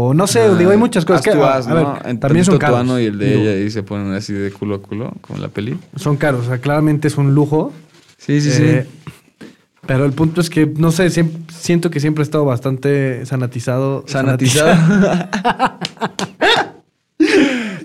O 0.00 0.14
no 0.14 0.26
sé, 0.26 0.40
Ah, 0.42 0.54
digo, 0.56 0.70
hay 0.70 0.76
muchas 0.76 1.04
cosas 1.04 1.22
que... 1.22 1.30
a- 1.30 1.60
ver, 2.04 2.18
también 2.18 2.44
son 2.44 2.58
caros. 2.58 2.86
y 3.00 3.06
el 3.06 3.18
de 3.18 3.34
ella 3.40 3.56
y 3.66 3.70
se 3.70 3.82
ponen 3.82 4.12
así 4.14 4.32
de 4.32 4.50
culo 4.52 4.76
a 4.76 4.82
culo, 4.82 5.12
como 5.20 5.40
la 5.40 5.48
peli. 5.48 5.76
Son 5.96 6.16
caros, 6.16 6.46
o 6.46 6.48
sea, 6.48 6.58
claramente 6.58 7.08
es 7.08 7.16
un 7.16 7.34
lujo. 7.34 7.72
Sí, 8.16 8.40
sí, 8.40 8.50
Eh, 8.52 8.86
sí. 8.86 9.46
Pero 9.86 10.04
el 10.04 10.12
punto 10.12 10.40
es 10.42 10.50
que, 10.50 10.66
no 10.66 10.90
sé, 10.92 11.08
siento 11.48 11.88
que 11.90 11.98
siempre 11.98 12.22
he 12.22 12.24
estado 12.24 12.44
bastante 12.44 13.24
sanatizado. 13.24 14.04
Sanatizado. 14.06 14.70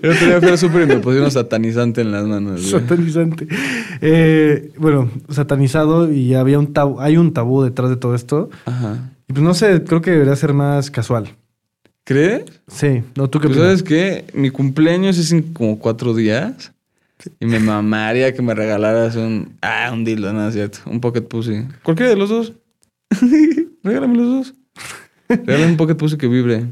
El 0.02 0.10
otro 0.10 0.26
día 0.26 0.38
fui 0.40 0.48
al 0.50 0.58
súper 0.58 0.82
y 0.82 0.86
me 0.86 0.96
pusieron 0.98 1.30
satanizante 1.30 2.02
en 2.02 2.12
las 2.12 2.24
manos. 2.26 2.62
Satanizante. 2.70 3.48
Eh, 4.02 4.70
bueno, 4.76 5.08
satanizado 5.30 6.12
y 6.12 6.34
había 6.34 6.58
un 6.58 6.74
tabú, 6.74 7.00
hay 7.00 7.16
un 7.16 7.32
tabú 7.32 7.62
detrás 7.62 7.88
de 7.88 7.96
todo 7.96 8.14
esto. 8.14 8.50
Ajá. 8.66 9.10
Y 9.28 9.32
pues 9.32 9.42
no 9.42 9.54
sé, 9.54 9.82
creo 9.82 10.02
que 10.02 10.10
debería 10.10 10.36
ser 10.36 10.52
más 10.52 10.90
casual. 10.90 11.30
¿Crees? 12.04 12.44
Sí, 12.68 13.02
no, 13.16 13.28
tú 13.28 13.40
qué 13.40 13.48
Pues? 13.48 13.58
¿Sabes 13.58 13.82
qué? 13.82 14.26
Mi 14.34 14.50
cumpleaños 14.50 15.16
es 15.16 15.32
en 15.32 15.42
como 15.54 15.78
cuatro 15.78 16.14
días. 16.14 16.72
Y 17.40 17.46
me 17.46 17.58
mamaría 17.58 18.34
que 18.34 18.42
me 18.42 18.54
regalaras 18.54 19.16
un... 19.16 19.56
Ah, 19.62 19.90
un 19.92 20.04
dildo, 20.04 20.32
no 20.34 20.46
es 20.46 20.54
cierto. 20.54 20.80
Un 20.84 21.00
pocket 21.00 21.22
pussy. 21.22 21.66
Cualquiera 21.82 22.10
de 22.10 22.16
los 22.16 22.28
dos. 22.28 22.52
Regálame 23.82 24.16
los 24.18 24.28
dos. 24.28 24.54
Regálame 25.28 25.70
un 25.72 25.76
pocket 25.78 25.94
pussy 25.94 26.18
que 26.18 26.28
vibre. 26.28 26.66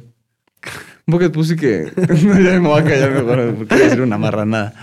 Un 1.07 1.13
pocket 1.13 1.31
pussy 1.31 1.57
que... 1.57 1.91
No, 1.97 2.39
ya 2.39 2.61
me 2.61 2.69
voy 2.69 2.81
a 2.81 2.85
callar 2.85 3.13
mejor 3.13 3.55
porque 3.55 3.75
voy 3.75 3.83
a 3.83 3.87
decir 3.87 4.03
una 4.03 4.19
marranada. 4.19 4.75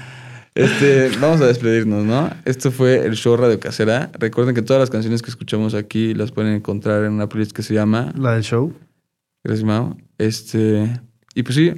Este, 0.55 1.09
vamos 1.21 1.39
a 1.41 1.45
despedirnos, 1.45 2.03
¿no? 2.05 2.31
Esto 2.45 2.71
fue 2.71 3.05
el 3.05 3.15
show 3.15 3.37
Radio 3.37 3.59
Casera. 3.59 4.09
Recuerden 4.17 4.55
que 4.55 4.63
todas 4.63 4.79
las 4.79 4.89
canciones 4.89 5.21
que 5.21 5.29
escuchamos 5.29 5.75
aquí 5.75 6.15
las 6.15 6.31
pueden 6.31 6.53
encontrar 6.53 7.03
en 7.03 7.13
una 7.13 7.29
playlist 7.29 7.51
que 7.51 7.61
se 7.61 7.75
llama 7.75 8.11
La 8.17 8.33
del 8.33 8.43
show. 8.43 8.73
Gracias, 9.43 9.65
Mao. 9.65 9.97
Este, 10.17 10.99
y 11.35 11.43
pues 11.43 11.55
sí, 11.55 11.71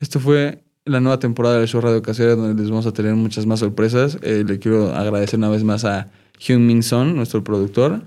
esto 0.00 0.18
fue 0.20 0.62
la 0.84 1.00
nueva 1.00 1.18
temporada 1.18 1.58
del 1.58 1.66
show 1.68 1.80
Radio 1.80 2.00
Casera, 2.02 2.36
donde 2.36 2.60
les 2.60 2.70
vamos 2.70 2.86
a 2.86 2.92
tener 2.92 3.14
muchas 3.14 3.44
más 3.46 3.60
sorpresas. 3.60 4.18
Eh, 4.22 4.44
le 4.46 4.58
quiero 4.58 4.94
agradecer 4.94 5.38
una 5.38 5.48
vez 5.48 5.64
más 5.64 5.84
a 5.84 6.08
Hyun 6.38 6.66
Min 6.66 6.82
Son, 6.82 7.16
nuestro 7.16 7.42
productor, 7.44 8.02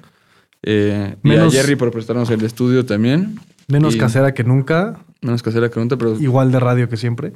eh, 0.63 1.15
Menos- 1.23 1.53
y 1.53 1.57
a 1.57 1.61
Jerry 1.61 1.75
por 1.75 1.91
prestarnos 1.91 2.29
el 2.29 2.43
estudio 2.43 2.85
también. 2.85 3.39
Menos 3.67 3.95
Y- 3.95 3.97
casera 3.99 4.33
que 4.33 4.43
nunca, 4.43 5.05
Menos 5.21 5.43
casera 5.43 5.69
que 5.69 5.79
nunca, 5.81 5.97
pero 5.97 6.17
igual 6.19 6.49
de 6.51 6.59
radio 6.61 6.87
que 6.87 6.95
siempre. 6.95 7.33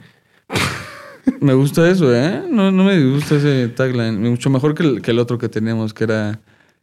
me 1.42 1.54
gusta 1.54 1.90
eso, 1.90 2.14
¿eh? 2.16 2.44
No, 2.50 2.72
no 2.72 2.84
me 2.86 2.98
disgusta 2.98 3.36
ese 3.36 3.68
tagline. 3.68 4.18
Mucho 4.30 4.50
mejor 4.50 4.74
que 4.74 4.84
el, 4.84 5.02
que 5.02 5.12
el 5.12 5.20
otro 5.20 5.38
que 5.38 5.50
teníamos, 5.50 5.94
que 5.94 6.06
era... 6.06 6.40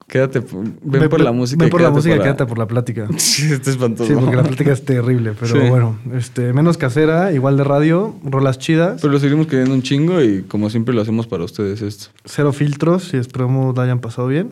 Quédate, 0.06 0.40
ven 0.40 0.74
Ve- 0.82 1.08
por 1.08 1.20
la 1.20 1.30
música. 1.30 1.62
Ven 1.62 1.70
por 1.70 1.80
la 1.80 1.90
música 1.90 2.18
quédate 2.20 2.44
por 2.46 2.58
la 2.58 2.66
plática. 2.66 3.06
Sí, 3.18 3.52
está 3.52 3.70
espantoso. 3.70 4.08
Sí, 4.12 4.18
porque 4.18 4.34
la 4.36 4.42
plática 4.42 4.72
es 4.72 4.84
terrible, 4.84 5.34
pero 5.38 5.60
Sí. 5.60 5.68
bueno, 5.68 5.98
este, 6.14 6.52
menos 6.52 6.76
casera, 6.78 7.32
igual 7.32 7.56
de 7.56 7.62
radio, 7.64 8.16
rolas 8.24 8.58
chidas, 8.58 9.00
Pero 9.00 9.12
lo 9.12 9.20
seguimos 9.20 9.46
queriendo 9.46 9.72
un 9.72 9.82
chingo 9.82 10.20
y 10.20 10.42
como 10.42 10.68
siempre 10.68 10.94
lo 10.94 11.02
hacemos 11.02 11.26
para 11.28 11.44
ustedes 11.44 11.80
esto. 11.82 12.06
cero 12.24 12.52
filtros 12.52 13.14
y 13.14 13.18
esperemos 13.18 13.76
la 13.76 13.84
hayan 13.84 14.00
pasado 14.00 14.26
bien. 14.26 14.50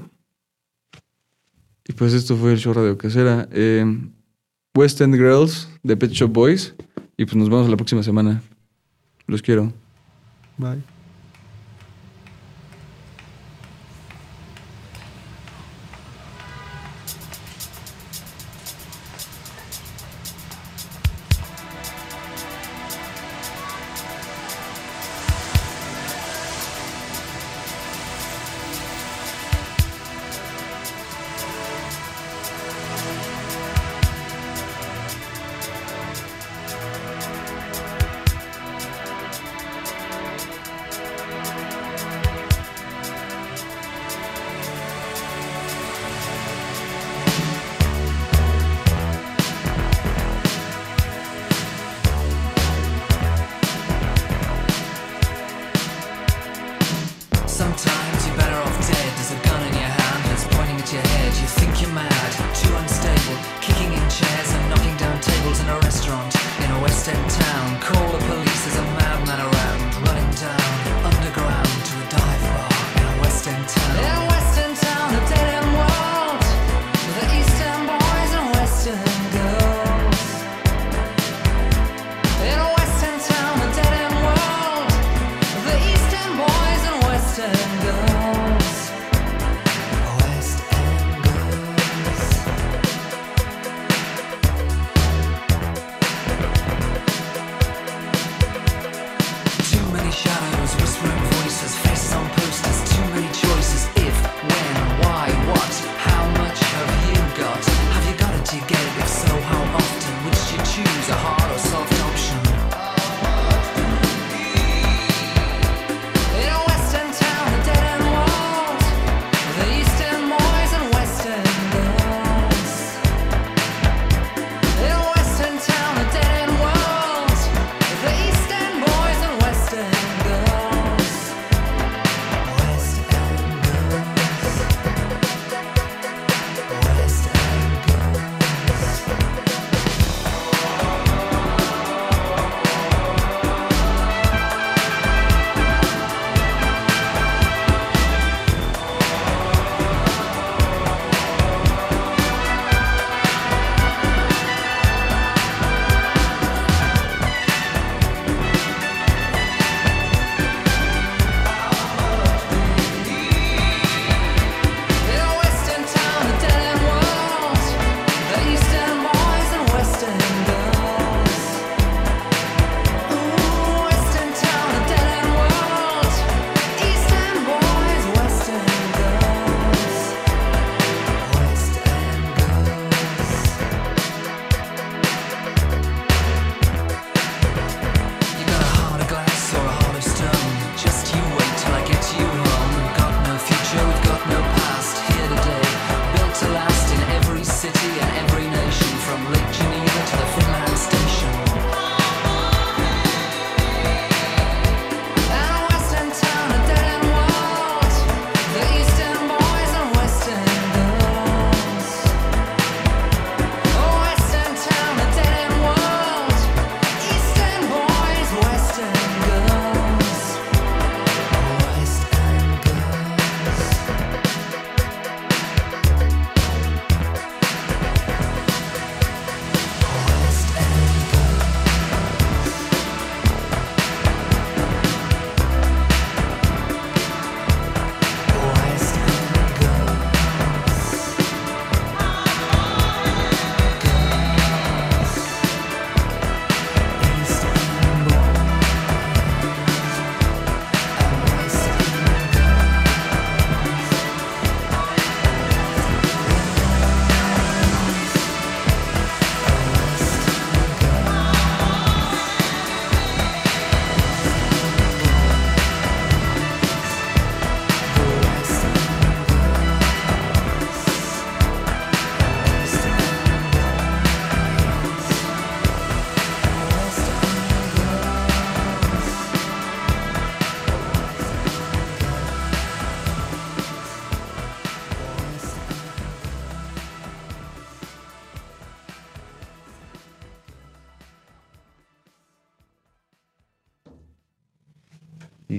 Y 1.89 1.93
pues 1.95 2.13
esto 2.13 2.37
fue 2.37 2.53
el 2.53 2.59
show 2.59 2.73
Radio 2.75 2.97
Casera. 2.99 3.49
Eh, 3.51 3.85
West 4.77 5.01
End 5.01 5.15
Girls 5.17 5.69
de 5.83 5.97
Pet 5.97 6.11
Shop 6.13 6.31
Boys. 6.31 6.75
Y 7.17 7.25
pues 7.25 7.35
nos 7.37 7.49
vemos 7.49 7.69
la 7.69 7.77
próxima 7.77 8.03
semana. 8.05 8.43
Los 9.27 9.43
quiero. 9.43 9.73
Bye. 10.59 10.83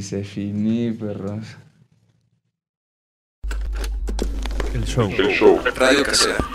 Se 0.10 0.24
finí, 0.24 0.92
perros. 0.94 1.46
El 4.74 4.86
show. 4.86 5.60
Radio 5.76 6.04
Casera. 6.04 6.49